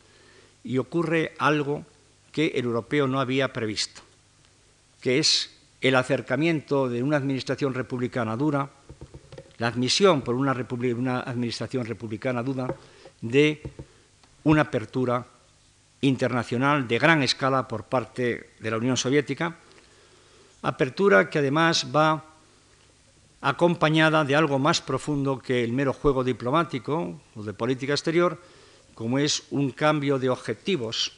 y 0.63 0.77
ocurre 0.77 1.33
algo 1.37 1.85
que 2.31 2.47
el 2.55 2.65
europeo 2.65 3.07
no 3.07 3.19
había 3.19 3.51
previsto, 3.51 4.01
que 5.01 5.19
es 5.19 5.51
el 5.81 5.95
acercamiento 5.95 6.87
de 6.87 7.03
una 7.03 7.17
administración 7.17 7.73
republicana 7.73 8.37
dura, 8.37 8.69
la 9.57 9.67
admisión 9.67 10.21
por 10.21 10.35
una, 10.35 10.51
administración 10.51 11.85
republicana 11.85 12.43
dura 12.43 12.73
de 13.21 13.61
una 14.43 14.61
apertura 14.61 15.25
internacional 16.01 16.87
de 16.87 16.97
gran 16.97 17.21
escala 17.21 17.67
por 17.67 17.85
parte 17.85 18.51
de 18.59 18.71
la 18.71 18.77
Unión 18.77 18.97
Soviética, 18.97 19.55
apertura 20.63 21.29
que 21.29 21.39
además 21.39 21.87
va 21.93 22.25
acompañada 23.41 24.23
de 24.23 24.35
algo 24.35 24.59
más 24.59 24.81
profundo 24.81 25.39
que 25.39 25.63
el 25.63 25.73
mero 25.73 25.93
juego 25.93 26.23
diplomático 26.23 27.19
o 27.35 27.43
de 27.43 27.53
política 27.53 27.93
exterior, 27.93 28.37
como 28.93 29.19
es 29.19 29.43
un 29.51 29.71
cambio 29.71 30.19
de 30.19 30.29
objetivos 30.29 31.13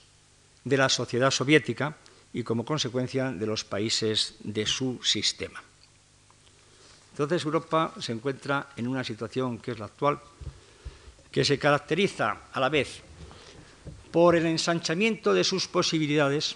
de 0.63 0.77
la 0.77 0.89
sociedad 0.89 1.31
soviética 1.31 1.97
y 2.33 2.43
como 2.43 2.65
consecuencia 2.65 3.31
de 3.31 3.45
los 3.45 3.63
países 3.63 4.35
de 4.43 4.65
su 4.65 4.99
sistema. 5.03 5.61
Entonces 7.11 7.45
Europa 7.45 7.93
se 7.99 8.11
encuentra 8.11 8.69
en 8.75 8.87
una 8.87 9.03
situación 9.03 9.59
que 9.59 9.71
es 9.71 9.79
la 9.79 9.85
actual, 9.85 10.19
que 11.31 11.45
se 11.45 11.59
caracteriza 11.59 12.49
a 12.51 12.59
la 12.59 12.69
vez 12.69 13.01
por 14.11 14.35
el 14.35 14.45
ensanchamiento 14.45 15.33
de 15.33 15.43
sus 15.43 15.67
posibilidades 15.67 16.55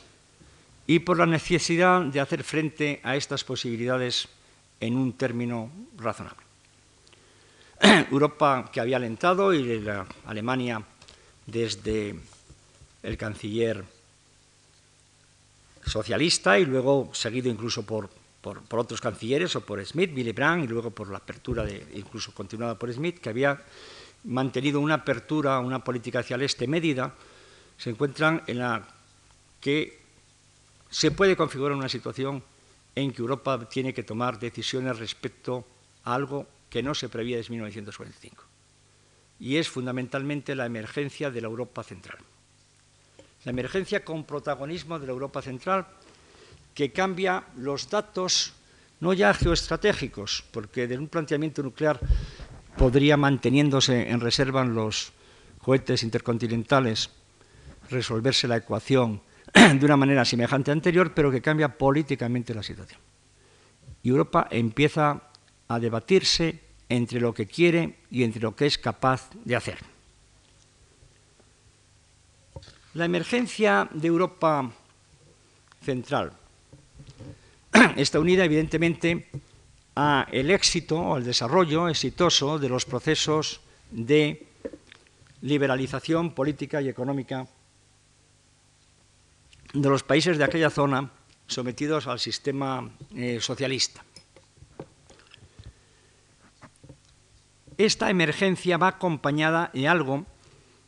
y 0.87 0.99
por 0.99 1.17
la 1.17 1.25
necesidad 1.25 2.01
de 2.01 2.19
hacer 2.19 2.43
frente 2.43 3.01
a 3.03 3.15
estas 3.15 3.43
posibilidades 3.43 4.29
en 4.79 4.95
un 4.95 5.13
término 5.13 5.69
razonable. 5.97 6.41
Europa 8.11 8.69
que 8.71 8.79
había 8.79 8.97
alentado 8.97 9.53
y 9.53 9.79
la 9.79 10.07
Alemania 10.25 10.81
desde 11.47 12.15
el 13.01 13.17
canciller 13.17 13.83
socialista 15.85 16.59
y 16.59 16.65
luego 16.65 17.09
seguido 17.13 17.49
incluso 17.49 17.83
por, 17.83 18.09
otros 18.69 19.01
cancilleres 19.01 19.55
o 19.55 19.61
por 19.61 19.83
Smith, 19.85 20.11
Willy 20.15 20.33
Brandt 20.33 20.65
y 20.65 20.67
luego 20.67 20.91
por 20.91 21.09
la 21.09 21.17
apertura, 21.17 21.65
de, 21.65 21.85
incluso 21.95 22.33
continuada 22.33 22.77
por 22.77 22.91
Smith, 22.93 23.19
que 23.19 23.29
había 23.29 23.61
mantenido 24.25 24.79
una 24.79 24.95
apertura, 24.95 25.59
una 25.59 25.83
política 25.83 26.19
hacia 26.19 26.35
el 26.35 26.43
este 26.43 26.67
medida, 26.67 27.13
se 27.77 27.89
encuentran 27.89 28.43
en 28.47 28.59
la 28.59 28.87
que 29.61 29.99
se 30.89 31.11
puede 31.11 31.35
configurar 31.35 31.75
una 31.75 31.89
situación 31.89 32.43
en 32.95 33.11
que 33.11 33.21
Europa 33.21 33.67
tiene 33.69 33.93
que 33.93 34.03
tomar 34.03 34.39
decisiones 34.39 34.97
respecto 34.97 35.65
a 36.03 36.15
algo 36.15 36.47
que 36.69 36.81
no 36.81 36.95
se 36.95 37.09
prevía 37.09 37.37
desde 37.37 37.51
1945. 37.51 38.46
Y 39.39 39.57
es 39.57 39.69
fundamentalmente 39.69 40.55
la 40.55 40.65
emergencia 40.65 41.29
de 41.29 41.41
la 41.41 41.47
Europa 41.47 41.83
central. 41.83 42.17
La 43.45 43.51
emergencia 43.51 44.03
con 44.03 44.23
protagonismo 44.23 44.99
de 44.99 45.05
la 45.05 45.13
Europa 45.13 45.41
central 45.41 45.87
que 46.73 46.91
cambia 46.91 47.43
los 47.55 47.89
datos 47.89 48.53
no 48.99 49.13
ya 49.13 49.33
geoestratégicos, 49.33 50.43
porque 50.51 50.87
de 50.87 50.97
un 50.97 51.07
planteamiento 51.07 51.61
nuclear 51.61 51.99
podría 52.77 53.17
manteniéndose 53.17 54.09
en 54.09 54.19
reserva 54.19 54.63
los 54.65 55.11
cohetes 55.61 56.03
intercontinentales 56.03 57.09
resolverse 57.89 58.47
la 58.47 58.57
ecuación 58.57 59.21
de 59.53 59.85
una 59.85 59.97
manera 59.97 60.25
semejante 60.25 60.71
a 60.71 60.73
anterior, 60.73 61.13
pero 61.13 61.31
que 61.31 61.41
cambia 61.41 61.77
políticamente 61.77 62.53
la 62.53 62.63
situación. 62.63 62.99
Y 64.03 64.09
Europa 64.09 64.47
empieza 64.51 65.21
a 65.67 65.79
debatirse 65.79 66.66
entre 66.89 67.19
lo 67.19 67.33
que 67.33 67.47
quiere 67.47 67.95
y 68.11 68.23
entre 68.23 68.41
lo 68.41 68.55
que 68.55 68.65
es 68.65 68.77
capaz 68.77 69.29
de 69.43 69.55
hacer. 69.55 69.77
La 72.93 73.05
emergencia 73.05 73.87
de 73.91 74.07
Europa 74.07 74.71
central 75.83 76.33
está 77.95 78.19
unida 78.19 78.45
evidentemente 78.45 79.29
a 79.95 80.27
el 80.31 80.51
éxito 80.51 80.99
o 80.99 81.15
al 81.15 81.23
desarrollo 81.23 81.89
exitoso 81.89 82.59
de 82.59 82.69
los 82.69 82.85
procesos 82.85 83.61
de 83.91 84.47
liberalización 85.41 86.33
política 86.33 86.81
y 86.81 86.89
económica 86.89 87.47
de 89.73 89.89
los 89.89 90.03
países 90.03 90.37
de 90.37 90.43
aquella 90.43 90.69
zona 90.69 91.11
sometidos 91.47 92.07
al 92.07 92.19
sistema 92.19 92.89
eh, 93.15 93.39
socialista. 93.39 94.03
Esta 97.77 98.09
emergencia 98.09 98.77
va 98.77 98.87
acompañada 98.87 99.69
de 99.71 99.87
algo 99.87 100.25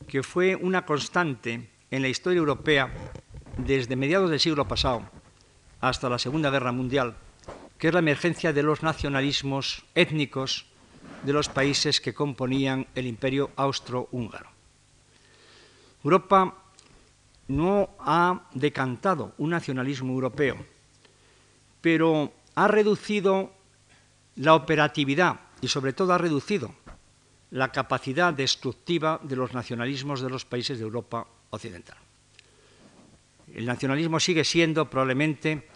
que 0.08 0.24
fue 0.24 0.56
una 0.56 0.88
constante 0.88 1.70
en 1.92 2.02
la 2.02 2.08
historia 2.08 2.40
europea 2.40 2.92
desde 3.58 3.96
mediados 3.96 4.32
del 4.32 4.40
siglo 4.40 4.68
pasado 4.68 5.08
hasta 5.82 6.10
la 6.10 6.18
Segunda 6.18 6.50
Guerra 6.50 6.72
Mundial, 6.72 7.16
que 7.78 7.90
es 7.90 7.94
la 7.94 8.00
emergencia 8.00 8.54
de 8.54 8.64
los 8.64 8.82
nacionalismos 8.82 9.86
étnicos 9.94 10.66
de 11.24 11.32
los 11.32 11.48
países 11.48 12.02
que 12.02 12.16
componían 12.16 12.88
el 12.96 13.06
imperio 13.06 13.52
austro-húngaro. 13.56 14.50
Europa 16.04 16.56
no 17.50 17.92
ha 18.00 18.50
decantado 18.56 19.36
un 19.38 19.52
nacionalismo 19.52 20.12
europeo, 20.14 20.58
pero 21.82 22.34
ha 22.56 22.68
reducido 22.68 23.54
la 24.38 24.56
operatividad 24.56 25.42
y 25.62 25.68
sobre 25.68 25.94
todo 25.94 26.14
ha 26.14 26.18
reducido 26.18 26.74
la 27.52 27.72
capacidad 27.72 28.34
destructiva 28.34 29.20
de 29.24 29.36
los 29.36 29.54
nacionalismos 29.54 30.22
de 30.22 30.30
los 30.30 30.46
países 30.46 30.78
de 30.78 30.84
Europa 30.84 31.26
occidental. 31.50 31.98
El 33.54 33.66
nacionalismo 33.66 34.20
sigue 34.20 34.44
siendo 34.44 34.90
probablemente 34.90 35.68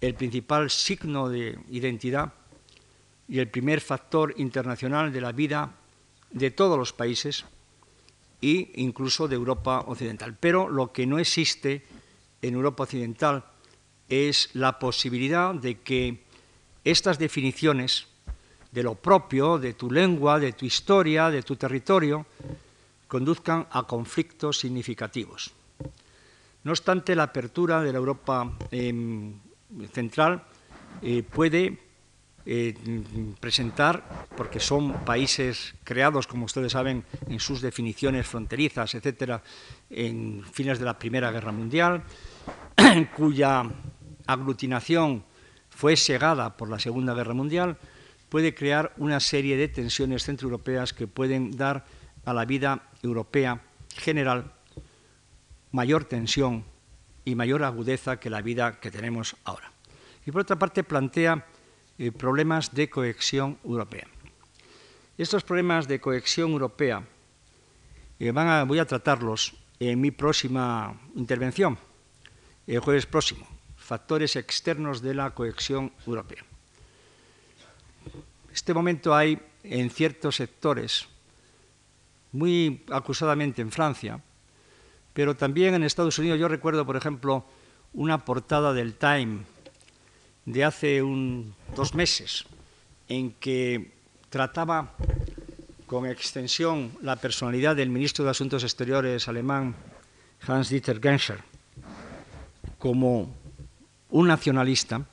el 0.00 0.14
principal 0.14 0.70
signo 0.70 1.28
de 1.28 1.58
identidad 1.70 2.32
y 3.28 3.38
el 3.38 3.48
primer 3.48 3.80
factor 3.80 4.34
internacional 4.36 5.12
de 5.12 5.20
la 5.20 5.32
vida 5.32 5.72
de 6.30 6.50
todos 6.50 6.78
los 6.78 6.92
países 6.92 7.44
e 8.42 8.72
incluso 8.76 9.28
de 9.28 9.36
Europa 9.36 9.84
Occidental. 9.86 10.36
Pero 10.38 10.68
lo 10.68 10.92
que 10.92 11.06
no 11.06 11.18
existe 11.18 11.84
en 12.42 12.54
Europa 12.54 12.84
Occidental 12.84 13.44
es 14.08 14.50
la 14.54 14.78
posibilidad 14.78 15.54
de 15.54 15.80
que 15.80 16.24
estas 16.84 17.18
definiciones 17.18 18.09
de 18.70 18.82
lo 18.82 18.94
propio, 18.94 19.58
de 19.58 19.74
tu 19.74 19.90
lengua, 19.90 20.38
de 20.38 20.52
tu 20.52 20.64
historia, 20.64 21.30
de 21.30 21.42
tu 21.42 21.56
territorio, 21.56 22.26
conduzcan 23.08 23.66
a 23.70 23.82
conflictos 23.82 24.58
significativos. 24.58 25.50
No 26.62 26.72
obstante, 26.72 27.16
la 27.16 27.24
apertura 27.24 27.82
de 27.82 27.92
la 27.92 27.98
Europa 27.98 28.52
em, 28.70 29.34
central 29.92 30.44
eh, 31.02 31.22
puede 31.22 31.78
eh, 32.46 32.74
presentar, 33.40 34.28
porque 34.36 34.60
son 34.60 35.04
países 35.04 35.74
creados, 35.84 36.26
como 36.26 36.44
ustedes 36.44 36.72
saben, 36.72 37.04
en 37.28 37.40
sus 37.40 37.60
definiciones 37.60 38.26
fronterizas, 38.26 38.94
etcétera, 38.94 39.42
en 39.90 40.44
fines 40.50 40.78
de 40.78 40.84
la 40.84 40.98
Primera 40.98 41.32
Guerra 41.32 41.52
Mundial, 41.52 42.02
cuya 43.16 43.64
aglutinación 44.26 45.24
fue 45.70 45.96
segada 45.96 46.56
por 46.56 46.68
la 46.68 46.78
Segunda 46.78 47.14
Guerra 47.14 47.34
Mundial, 47.34 47.76
puede 48.30 48.54
crear 48.54 48.94
una 48.96 49.20
serie 49.20 49.56
de 49.56 49.68
tensiones 49.68 50.24
centroeuropeas 50.24 50.94
que 50.94 51.06
pueden 51.06 51.56
dar 51.56 51.84
a 52.24 52.32
la 52.32 52.46
vida 52.46 52.88
europea 53.02 53.60
general 53.96 54.54
mayor 55.72 56.04
tensión 56.04 56.64
y 57.24 57.34
mayor 57.34 57.64
agudeza 57.64 58.18
que 58.18 58.30
la 58.30 58.40
vida 58.40 58.80
que 58.80 58.90
tenemos 58.90 59.36
ahora. 59.44 59.72
Y 60.24 60.30
por 60.30 60.42
otra 60.42 60.58
parte 60.58 60.84
plantea 60.84 61.44
eh, 61.98 62.12
problemas 62.12 62.72
de 62.72 62.88
cohesión 62.88 63.58
europea. 63.64 64.06
Estos 65.18 65.44
problemas 65.44 65.86
de 65.86 66.00
cohesión 66.00 66.52
europea 66.52 67.02
eh, 68.18 68.32
voy 68.32 68.78
a 68.78 68.86
tratarlos 68.86 69.54
en 69.80 70.00
mi 70.00 70.10
próxima 70.10 70.98
intervención, 71.16 71.78
el 72.66 72.78
jueves 72.78 73.06
próximo, 73.06 73.46
factores 73.76 74.36
externos 74.36 75.02
de 75.02 75.14
la 75.14 75.30
cohesión 75.30 75.92
europea. 76.06 76.44
Este 78.60 78.74
momento 78.74 79.14
hay 79.14 79.40
en 79.64 79.88
ciertos 79.88 80.36
sectores, 80.36 81.06
muy 82.30 82.84
acusadamente 82.92 83.62
en 83.62 83.72
Francia, 83.72 84.20
pero 85.14 85.34
también 85.34 85.72
en 85.72 85.82
Estados 85.82 86.18
Unidos. 86.18 86.38
Yo 86.38 86.46
recuerdo, 86.46 86.84
por 86.84 86.94
ejemplo, 86.94 87.46
una 87.94 88.22
portada 88.22 88.74
del 88.74 88.96
Time 88.96 89.38
de 90.44 90.62
hace 90.62 91.02
dos 91.74 91.94
meses 91.94 92.44
en 93.08 93.32
que 93.32 93.92
trataba 94.28 94.94
con 95.86 96.04
extensión 96.04 96.92
la 97.00 97.16
personalidad 97.16 97.74
del 97.74 97.88
ministro 97.88 98.26
de 98.26 98.32
Asuntos 98.32 98.62
Exteriores 98.62 99.26
alemán 99.26 99.74
Hans-Dieter 100.46 101.00
Genscher 101.00 101.38
como 102.78 103.34
un 104.10 104.28
nacionalista, 104.28 105.06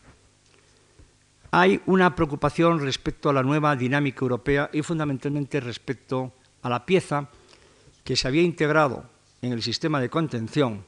hay 1.59 1.81
una 1.87 2.13
preocupación 2.13 2.79
respecto 2.81 3.31
a 3.31 3.33
la 3.33 3.41
nueva 3.41 3.75
dinámica 3.75 4.19
europea 4.21 4.69
y 4.71 4.83
fundamentalmente 4.83 5.59
respecto 5.59 6.31
a 6.61 6.69
la 6.69 6.85
pieza 6.85 7.29
que 8.03 8.15
se 8.15 8.27
había 8.27 8.43
integrado 8.43 9.05
en 9.41 9.53
el 9.53 9.63
sistema 9.63 9.99
de 9.99 10.07
contención 10.07 10.85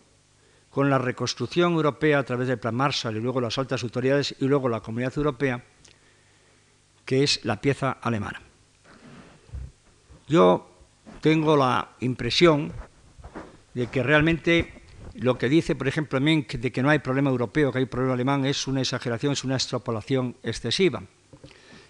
con 0.70 0.92
la 0.92 1.00
reconstrucción 1.00 1.74
europea 1.74 2.20
a 2.20 2.24
través 2.24 2.48
del 2.48 2.60
Plan 2.60 2.76
Marshall 2.76 3.18
y 3.18 3.20
luego 3.20 3.42
las 3.42 3.58
altas 3.58 3.82
autoridades 3.82 4.36
y 4.40 4.46
luego 4.46 4.70
la 4.70 4.82
Comunidad 4.82 5.18
Europea, 5.18 5.64
que 7.04 7.24
es 7.24 7.44
la 7.46 7.60
pieza 7.60 7.98
alemana. 8.00 8.40
Yo 10.28 10.70
tengo 11.20 11.58
la 11.58 11.96
impresión 12.00 12.72
de 13.74 13.88
que 13.88 14.04
realmente 14.04 14.79
lo 15.20 15.38
que 15.38 15.50
dice, 15.50 15.76
por 15.76 15.88
ejemplo, 15.88 16.20
Menck 16.22 16.54
de 16.54 16.72
que 16.72 16.82
no 16.82 16.90
hay 16.90 17.00
problema 17.00 17.30
europeo, 17.30 17.72
que 17.72 17.80
hay 17.80 17.86
problema 17.86 18.14
alemán, 18.14 18.46
es 18.46 18.68
una 18.68 18.80
exageración, 18.80 19.34
es 19.34 19.44
una 19.44 19.56
extrapolación 19.56 20.38
excesiva. 20.44 21.04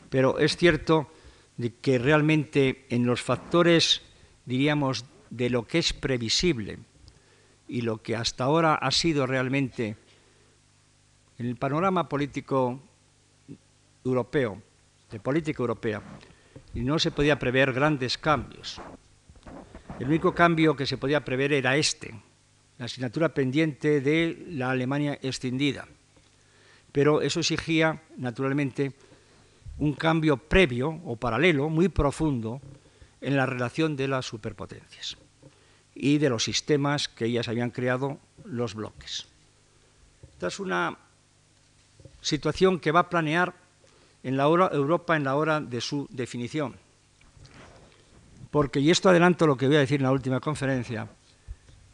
Pero 0.10 0.40
es 0.40 0.58
cierto 0.58 1.12
que 1.82 2.00
realmente 2.00 2.86
en 2.90 3.06
los 3.06 3.22
factores, 3.22 4.02
diríamos, 4.46 5.06
de 5.30 5.52
lo 5.52 5.68
que 5.68 5.78
es 5.78 5.94
previsible 5.94 6.80
y 7.68 7.82
lo 7.82 8.02
que 8.02 8.16
hasta 8.16 8.46
ahora 8.46 8.74
ha 8.76 8.90
sido 8.90 9.28
realmente 9.28 9.96
en 11.38 11.46
el 11.46 11.56
panorama 11.56 12.10
político 12.10 12.82
europeo, 14.04 14.60
de 15.12 15.20
política 15.20 15.62
europea, 15.62 16.02
y 16.74 16.82
no 16.82 16.98
se 16.98 17.12
podía 17.12 17.38
prever 17.38 17.74
grandes 17.74 18.18
cambios. 18.18 18.82
El 20.00 20.08
único 20.08 20.34
cambio 20.34 20.76
que 20.76 20.88
se 20.88 20.98
podía 20.98 21.24
prever 21.24 21.54
era 21.54 21.78
este, 21.78 22.16
la 22.80 22.86
asignatura 22.86 23.30
pendiente 23.30 24.02
de 24.02 24.46
la 24.50 24.72
Alemania 24.72 25.20
extendida. 25.22 25.86
Pero 26.92 27.22
eso 27.22 27.42
exigía, 27.42 28.02
naturalmente, 28.18 28.94
un 29.78 29.94
cambio 29.94 30.38
previo 30.38 30.90
o 31.06 31.16
paralelo, 31.16 31.70
muy 31.70 31.90
profundo, 31.90 32.62
en 33.22 33.36
la 33.36 33.46
relación 33.46 33.96
de 33.96 34.08
las 34.08 34.26
superpotencias 34.26 35.18
y 35.94 36.18
de 36.18 36.30
los 36.30 36.46
sistemas 36.46 37.10
que 37.10 37.26
ellas 37.26 37.50
habían 37.50 37.72
creado, 37.72 38.18
los 38.46 38.74
bloques. 38.74 39.28
Esta 40.34 40.48
es 40.48 40.60
una 40.60 40.98
situación 42.22 42.80
que 42.80 42.94
va 42.94 43.02
a 43.02 43.10
planear 43.10 43.54
en 44.24 44.38
la 44.38 44.48
hora, 44.48 44.70
Europa 44.72 45.18
en 45.18 45.26
la 45.26 45.36
hora 45.36 45.60
de 45.60 45.82
su 45.82 46.08
definición. 46.10 46.76
Porque, 48.50 48.80
y 48.80 48.90
esto 48.90 49.10
adelanto 49.10 49.46
lo 49.46 49.58
que 49.58 49.68
voy 49.68 49.76
a 49.76 49.80
decir 49.80 50.00
en 50.00 50.04
la 50.04 50.12
última 50.12 50.40
conferencia, 50.40 51.10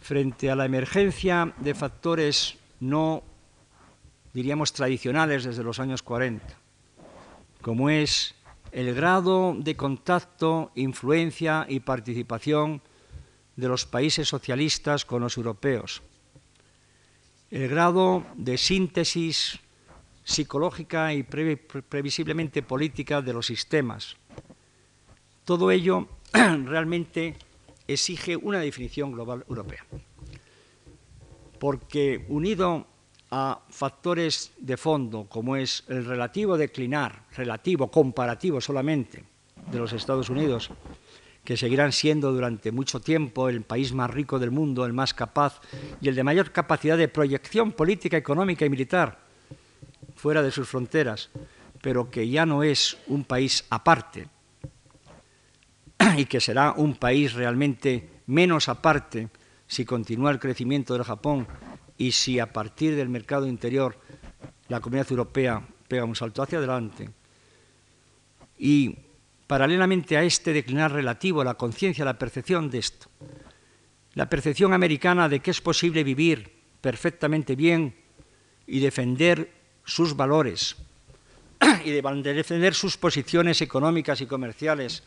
frente 0.06 0.51
a 0.51 0.56
la 0.56 0.66
emergencia 0.66 1.51
de 1.58 1.74
factores 1.74 2.60
no, 2.80 3.24
diríamos, 4.36 4.72
tradicionales 4.72 5.45
desde 5.45 5.64
los 5.64 5.80
años 5.80 6.03
40, 6.03 6.45
como 7.64 7.89
es 7.89 8.36
el 8.72 8.93
grado 8.93 9.56
de 9.58 9.76
contacto, 9.76 10.72
influencia 10.76 11.66
y 11.68 11.80
participación 11.80 12.84
de 13.56 13.68
los 13.68 13.88
países 13.88 14.28
socialistas 14.28 15.06
con 15.06 15.24
los 15.24 15.38
europeos, 15.38 16.03
el 17.49 17.68
grado 17.68 18.28
de 18.36 18.60
síntesis 18.60 19.58
psicológica 20.24 21.16
y 21.16 21.24
previsiblemente 21.24 22.62
política 22.62 23.24
de 23.24 23.34
los 23.34 23.47
sistemas. 23.47 24.18
Todo 25.45 25.72
ello 25.72 26.08
realmente 26.32 27.38
exige 27.88 28.36
una 28.36 28.59
definición 28.59 29.11
global 29.11 29.45
europea. 29.47 29.86
Porque 31.59 32.25
unido 32.29 32.88
a 33.31 33.59
factores 33.69 34.53
de 34.57 34.77
fondo, 34.77 35.25
como 35.27 35.55
es 35.55 35.83
el 35.88 36.05
relativo 36.05 36.57
declinar, 36.57 37.23
relativo, 37.36 37.89
comparativo 37.89 38.61
solamente, 38.61 39.23
de 39.71 39.79
los 39.79 39.93
Estados 39.93 40.29
Unidos, 40.29 40.69
que 41.43 41.57
seguirán 41.57 41.91
siendo 41.91 42.31
durante 42.31 42.71
mucho 42.71 42.99
tiempo 42.99 43.49
el 43.49 43.61
país 43.61 43.93
más 43.93 44.09
rico 44.09 44.39
del 44.39 44.51
mundo, 44.51 44.86
el 44.86 44.93
más 44.93 45.13
capaz 45.13 45.61
y 46.01 46.09
el 46.09 46.15
de 46.15 46.23
mayor 46.23 46.51
capacidad 46.51 46.97
de 46.97 47.07
proyección 47.07 47.71
política, 47.71 48.17
económica 48.17 48.65
y 48.65 48.69
militar 48.69 49.19
fuera 50.15 50.41
de 50.41 50.51
sus 50.51 50.67
fronteras, 50.67 51.29
pero 51.81 52.09
que 52.09 52.27
ya 52.27 52.45
no 52.45 52.63
es 52.63 52.97
un 53.07 53.23
país 53.23 53.65
aparte, 53.69 54.27
y 56.18 56.26
que 56.26 56.39
será 56.39 56.74
un 56.74 56.95
país 56.95 57.34
realmente 57.34 58.09
menos 58.28 58.70
aparte 58.70 59.30
si 59.68 59.86
continúa 59.86 60.32
el 60.32 60.39
crecimiento 60.39 60.93
del 60.93 61.03
Japón 61.03 61.47
y 61.97 62.11
si 62.11 62.39
a 62.39 62.51
partir 62.51 62.95
del 62.95 63.09
mercado 63.09 63.47
interior 63.47 63.97
la 64.68 64.80
comunidad 64.80 65.11
europea 65.11 65.68
pega 65.88 66.05
un 66.05 66.16
salto 66.16 66.41
hacia 66.41 66.57
adelante. 66.57 67.09
Y 68.57 68.97
paralelamente 69.47 70.18
a 70.18 70.24
este 70.24 70.53
declinar 70.53 70.91
relativo, 70.91 71.43
la 71.43 71.55
conciencia, 71.55 72.05
la 72.05 72.18
percepción 72.18 72.70
de 72.70 72.80
esto, 72.80 73.07
la 74.13 74.30
percepción 74.30 74.74
americana 74.74 75.30
de 75.30 75.39
que 75.39 75.51
es 75.51 75.61
posible 75.61 76.03
vivir 76.03 76.51
perfectamente 76.82 77.55
bien 77.55 77.95
y 78.66 78.80
defender 78.80 79.51
sus 79.84 80.16
valores 80.16 80.76
y 81.86 81.91
de 81.91 82.34
defender 82.34 82.74
sus 82.74 82.97
posiciones 82.97 83.61
económicas 83.61 84.22
y 84.22 84.26
comerciales 84.26 85.03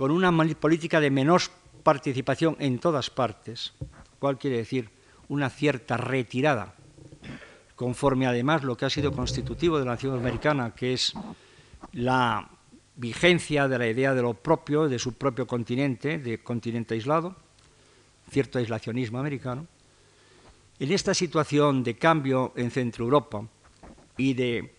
con 0.00 0.12
una 0.12 0.32
política 0.54 0.98
de 0.98 1.10
menor 1.10 1.42
participación 1.82 2.56
en 2.58 2.78
todas 2.78 3.10
partes, 3.10 3.74
cual 4.18 4.38
quiere 4.38 4.56
decir 4.56 4.88
una 5.28 5.50
cierta 5.50 5.98
retirada, 5.98 6.74
conforme 7.76 8.26
además 8.26 8.64
lo 8.64 8.78
que 8.78 8.86
ha 8.86 8.88
sido 8.88 9.12
constitutivo 9.12 9.78
de 9.78 9.84
la 9.84 9.90
nación 9.90 10.18
americana, 10.18 10.74
que 10.74 10.94
es 10.94 11.12
la 11.92 12.48
vigencia 12.96 13.68
de 13.68 13.76
la 13.76 13.88
idea 13.88 14.14
de 14.14 14.22
lo 14.22 14.32
propio, 14.32 14.88
de 14.88 14.98
su 14.98 15.12
propio 15.12 15.46
continente, 15.46 16.16
de 16.16 16.42
continente 16.42 16.94
aislado, 16.94 17.36
cierto 18.30 18.58
aislacionismo 18.58 19.18
americano. 19.18 19.66
En 20.78 20.92
esta 20.92 21.12
situación 21.12 21.84
de 21.84 21.98
cambio 21.98 22.54
en 22.56 22.70
Centro 22.70 23.04
Europa 23.04 23.46
y 24.16 24.32
de 24.32 24.74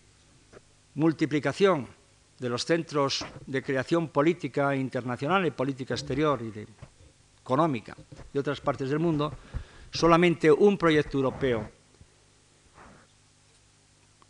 multiplicación 0.95 2.00
de 2.41 2.49
los 2.49 2.65
centros 2.65 3.23
de 3.45 3.61
creación 3.61 4.07
política 4.07 4.75
internacional 4.75 5.45
y 5.45 5.51
política 5.51 5.93
exterior 5.93 6.41
y 6.41 6.65
económica 7.39 7.95
de 8.33 8.39
otras 8.39 8.59
partes 8.59 8.89
del 8.89 8.97
mundo, 8.97 9.31
solamente 9.91 10.51
un 10.51 10.75
proyecto 10.75 11.17
europeo, 11.19 11.69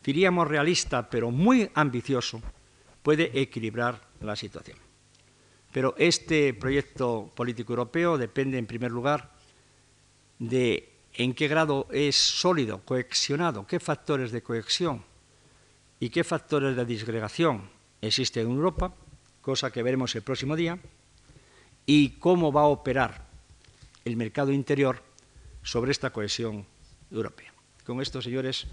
diríamos 0.03 0.45
realista, 0.45 1.09
pero 1.09 1.31
muy 1.31 1.71
ambicioso, 1.73 2.41
puede 3.01 3.31
equilibrar 3.39 4.01
la 4.19 4.35
situación. 4.35 4.77
Pero 5.71 5.95
este 5.97 6.53
proyecto 6.53 7.31
político 7.33 7.71
europeo 7.71 8.17
depende, 8.17 8.57
en 8.57 8.65
primer 8.65 8.91
lugar, 8.91 9.31
de 10.37 10.91
en 11.13 11.33
qué 11.33 11.47
grado 11.47 11.87
es 11.91 12.17
sólido, 12.17 12.81
coexionado, 12.83 13.65
qué 13.65 13.79
factores 13.79 14.33
de 14.33 14.43
cohesión 14.43 15.01
y 15.97 16.09
qué 16.09 16.25
factores 16.25 16.75
de 16.75 16.83
disgregación 16.83 17.79
existe 18.01 18.41
en 18.41 18.49
Europa, 18.49 18.93
cosa 19.41 19.71
que 19.71 19.83
veremos 19.83 20.15
el 20.15 20.21
próximo 20.21 20.55
día, 20.55 20.79
y 21.85 22.09
cómo 22.19 22.51
va 22.51 22.61
a 22.61 22.65
operar 22.67 23.25
el 24.05 24.17
mercado 24.17 24.51
interior 24.51 25.01
sobre 25.63 25.91
esta 25.91 26.11
cohesión 26.11 26.65
europea. 27.11 27.51
Con 27.85 28.01
esto, 28.01 28.21
señores, 28.21 28.67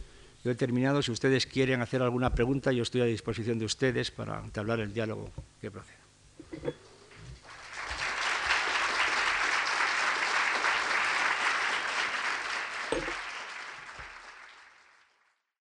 yo 0.45 0.51
he 0.51 0.55
terminado. 0.55 1.03
Si 1.03 1.11
ustedes 1.11 1.47
quieren 1.47 1.81
hacer 1.81 2.03
alguna 2.03 2.35
pregunta, 2.35 2.73
yo 2.73 2.83
estoy 2.83 3.01
a 3.03 3.05
disposición 3.05 3.59
de 3.59 3.65
ustedes 3.65 4.11
para 4.11 4.39
entablar 4.43 4.81
el 4.81 4.93
diálogo 4.93 5.31
que 5.61 5.71
procede. 5.71 5.99